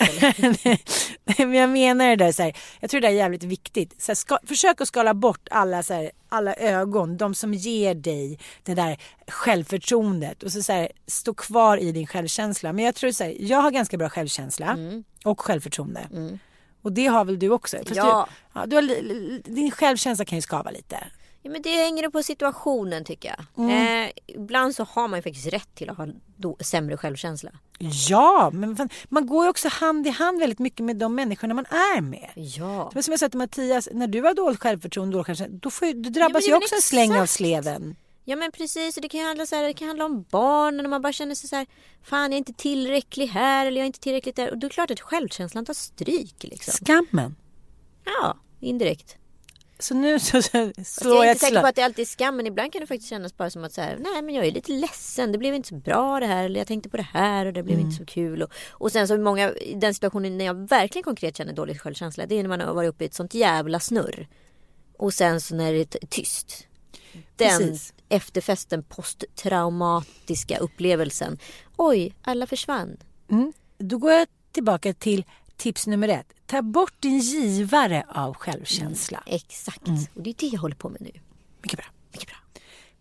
Nej, 1.24 1.46
men 1.46 1.54
jag 1.54 1.70
menar 1.70 2.08
det 2.08 2.16
där 2.16 2.32
så 2.32 2.42
här, 2.42 2.56
jag 2.80 2.90
tror 2.90 3.00
det 3.00 3.08
är 3.08 3.12
jävligt 3.12 3.42
viktigt. 3.42 4.02
Så 4.02 4.12
här, 4.12 4.14
ska, 4.14 4.38
försök 4.46 4.80
att 4.80 4.88
skala 4.88 5.14
bort 5.14 5.48
alla, 5.50 5.82
så 5.82 5.94
här, 5.94 6.10
alla 6.28 6.54
ögon, 6.54 7.16
de 7.16 7.34
som 7.34 7.54
ger 7.54 7.94
dig 7.94 8.38
det 8.62 8.74
där 8.74 8.98
självförtroendet 9.28 10.42
och 10.42 10.52
så, 10.52 10.62
så 10.62 10.72
här, 10.72 10.88
stå 11.06 11.34
kvar 11.34 11.76
i 11.76 11.92
din 11.92 12.06
självkänsla. 12.06 12.72
Men 12.72 12.84
jag 12.84 12.94
tror 12.94 13.12
så 13.12 13.24
här, 13.24 13.36
jag 13.40 13.58
har 13.58 13.70
ganska 13.70 13.96
bra 13.96 14.08
självkänsla 14.08 14.78
och 15.24 15.40
självförtroende. 15.40 16.08
Och 16.82 16.92
det 16.92 17.06
har 17.06 17.24
väl 17.24 17.38
du 17.38 17.50
också? 17.50 17.76
Fast 17.76 17.96
Ja. 17.96 18.28
Du, 18.52 18.60
ja 18.60 18.66
du 18.66 18.76
har, 18.76 19.42
din 19.54 19.70
självkänsla 19.70 20.24
kan 20.24 20.38
ju 20.38 20.42
skava 20.42 20.70
lite. 20.70 20.96
Ja, 21.42 21.50
men 21.50 21.62
det 21.62 21.76
hänger 21.76 22.08
på 22.08 22.22
situationen 22.22 23.04
tycker 23.04 23.28
jag. 23.28 23.64
Mm. 23.64 24.04
Eh, 24.04 24.10
ibland 24.26 24.74
så 24.74 24.84
har 24.84 25.08
man 25.08 25.18
ju 25.18 25.22
faktiskt 25.22 25.46
rätt 25.46 25.74
till 25.74 25.90
att 25.90 25.96
ha 25.96 26.06
då, 26.36 26.56
sämre 26.60 26.96
självkänsla. 26.96 27.50
Ja, 28.08 28.50
men 28.52 28.76
fan, 28.76 28.88
man 29.08 29.26
går 29.26 29.44
ju 29.44 29.50
också 29.50 29.68
hand 29.68 30.06
i 30.06 30.10
hand 30.10 30.38
väldigt 30.38 30.58
mycket 30.58 30.84
med 30.84 30.96
de 30.96 31.14
människorna 31.14 31.54
man 31.54 31.64
är 31.64 32.00
med. 32.00 32.30
Ja. 32.34 32.90
Men 32.94 33.02
som 33.02 33.12
jag 33.12 33.20
sa 33.20 33.28
till 33.28 33.38
Mattias, 33.38 33.88
när 33.92 34.06
du 34.06 34.22
har 34.22 34.34
dåligt 34.34 34.60
självförtroende 34.60 35.16
då, 35.16 35.24
kanske, 35.24 35.46
då, 35.48 35.70
får, 35.70 35.86
du 35.86 36.10
drabbas 36.10 36.42
men 36.42 36.50
ju 36.50 36.54
också 36.54 36.74
en 36.74 36.82
släng 36.82 37.16
av 37.16 37.26
sleven. 37.26 37.96
Ja 38.30 38.36
men 38.36 38.52
precis, 38.52 38.96
och 38.96 39.02
det 39.02 39.08
kan 39.08 39.20
ju 39.20 39.26
handla, 39.26 39.46
så 39.46 39.56
här, 39.56 39.62
det 39.62 39.74
kan 39.74 39.88
handla 39.88 40.04
om 40.04 40.24
barnen 40.30 40.86
och 40.86 40.90
man 40.90 41.02
bara 41.02 41.12
känner 41.12 41.34
sig 41.34 41.48
så 41.48 41.56
här, 41.56 41.66
fan 42.02 42.22
jag 42.22 42.32
är 42.32 42.38
inte 42.38 42.52
tillräcklig 42.52 43.26
här 43.26 43.66
eller 43.66 43.76
jag 43.76 43.82
är 43.82 43.86
inte 43.86 44.00
tillräckligt 44.00 44.36
där. 44.36 44.50
Och 44.50 44.58
då 44.58 44.66
är 44.66 44.68
det 44.68 44.74
klart 44.74 44.90
att 44.90 45.00
självkänslan 45.00 45.64
tar 45.64 45.74
stryk 45.74 46.42
liksom. 46.42 46.86
Skammen. 46.86 47.36
Ja, 48.04 48.36
indirekt. 48.60 49.16
Så 49.78 49.94
nu 49.94 50.18
så, 50.18 50.42
så 50.42 50.48
slår 50.84 51.14
jag 51.14 51.24
är 51.24 51.26
jag 51.26 51.26
inte 51.26 51.30
ett 51.30 51.40
säker 51.40 51.60
på 51.60 51.66
att 51.66 51.74
det 51.74 51.82
alltid 51.82 52.02
är 52.02 52.06
skam 52.06 52.36
men 52.36 52.46
ibland 52.46 52.72
kan 52.72 52.80
det 52.80 52.86
faktiskt 52.86 53.10
kännas 53.10 53.36
bara 53.36 53.50
som 53.50 53.64
att 53.64 53.72
så 53.72 53.80
här, 53.80 53.98
nej 54.00 54.22
men 54.22 54.34
jag 54.34 54.46
är 54.46 54.50
lite 54.50 54.72
ledsen, 54.72 55.32
det 55.32 55.38
blev 55.38 55.54
inte 55.54 55.68
så 55.68 55.74
bra 55.74 56.20
det 56.20 56.26
här 56.26 56.44
eller 56.44 56.60
jag 56.60 56.66
tänkte 56.66 56.88
på 56.88 56.96
det 56.96 57.08
här 57.12 57.46
och 57.46 57.52
det 57.52 57.62
blev 57.62 57.80
inte 57.80 57.96
så 57.96 58.06
kul. 58.06 58.42
Och, 58.42 58.52
och 58.70 58.92
sen 58.92 59.08
så 59.08 59.18
många, 59.18 59.52
i 59.52 59.74
den 59.74 59.94
situationen 59.94 60.38
när 60.38 60.44
jag 60.44 60.68
verkligen 60.68 61.04
konkret 61.04 61.36
känner 61.36 61.52
dålig 61.52 61.80
självkänsla 61.80 62.26
det 62.26 62.34
är 62.34 62.42
när 62.42 62.48
man 62.48 62.60
har 62.60 62.74
varit 62.74 62.88
uppe 62.88 63.04
i 63.04 63.06
ett 63.06 63.14
sånt 63.14 63.34
jävla 63.34 63.80
snurr. 63.80 64.28
Och 64.96 65.14
sen 65.14 65.40
så 65.40 65.54
när 65.54 65.72
det 65.72 65.94
är 65.94 66.06
tyst. 66.06 66.66
Den 67.36 67.58
Precis. 67.58 67.92
Efterfesten, 68.10 68.82
posttraumatiska 68.82 70.58
upplevelsen. 70.58 71.38
Oj, 71.76 72.14
alla 72.22 72.46
försvann. 72.46 72.96
Mm. 73.30 73.52
Då 73.78 73.98
går 73.98 74.12
jag 74.12 74.28
tillbaka 74.52 74.94
till 74.94 75.24
tips 75.56 75.86
nummer 75.86 76.08
ett. 76.08 76.32
Ta 76.46 76.62
bort 76.62 76.94
din 77.00 77.18
givare 77.18 78.04
av 78.08 78.34
självkänsla. 78.34 79.22
Exakt, 79.26 79.88
och 80.14 80.22
det 80.22 80.30
är 80.30 80.34
det 80.38 80.46
jag 80.46 80.60
håller 80.60 80.76
på 80.76 80.88
med 80.88 81.00
nu. 81.00 81.12
Mycket 81.62 81.78
bra. 81.78 81.86
Mycket 82.12 82.28
bra. 82.28 82.36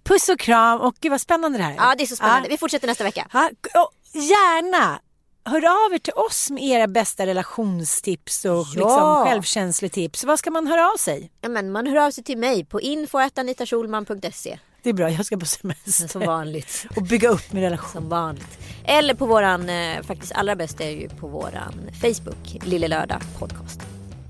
Puss 0.04 0.30
och 0.30 0.40
kram 0.40 0.82
och 0.82 0.96
gud 1.00 1.12
vad 1.12 1.22
spännande 1.22 1.58
det 1.58 1.64
här 1.64 1.72
är. 1.72 1.76
Ja, 1.76 1.96
det 1.98 2.04
är 2.04 2.08
så 2.08 2.16
spännande. 2.16 2.48
Ja. 2.48 2.52
Vi 2.52 2.58
fortsätter 2.58 2.88
nästa 2.88 3.04
vecka. 3.04 3.28
Ja, 3.34 3.50
och 3.76 3.94
gärna 4.14 5.00
hör 5.46 5.86
av 5.86 5.94
er 5.94 6.00
till 6.00 6.14
oss 6.14 6.50
med 6.50 6.64
era 6.64 6.88
bästa 6.88 7.26
relationstips 7.26 8.46
och 8.46 8.66
liksom 8.68 9.26
självkänsletips. 9.26 10.24
Vad 10.24 10.40
ska 10.40 10.52
man 10.52 10.68
höra 10.68 10.92
av 10.92 10.98
sig? 10.98 11.32
Ja, 11.42 11.50
men 11.50 11.72
man 11.72 11.88
hör 11.88 11.96
av 11.96 12.12
sig 12.12 12.24
till 12.24 12.38
mig 12.38 12.66
på 12.66 12.82
info.anitaschulman.se. 12.82 14.60
Det 14.84 14.90
är 14.90 14.94
bra, 14.94 15.10
jag 15.10 15.26
ska 15.26 15.38
på 15.38 15.46
semester. 15.46 16.08
Som 16.08 16.22
vanligt. 16.22 16.86
Och 16.96 17.04
bygga 17.04 17.30
upp 17.30 17.52
min 17.52 17.64
relation. 17.64 17.92
Som 17.92 18.10
vanligt. 18.10 18.60
Eller 18.86 19.14
på 19.14 19.26
våran, 19.26 19.70
eh, 19.70 20.02
faktiskt 20.02 20.32
allra 20.32 20.56
bästa 20.56 20.84
är 20.84 20.92
ju 20.92 21.10
på 21.10 21.28
våran 21.28 21.74
Facebook, 22.02 22.58
Lille 22.64 22.88
Lördag 22.88 23.22
Podcast. 23.40 23.80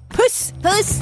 Puss! 0.10 0.54
Puss! 0.64 1.02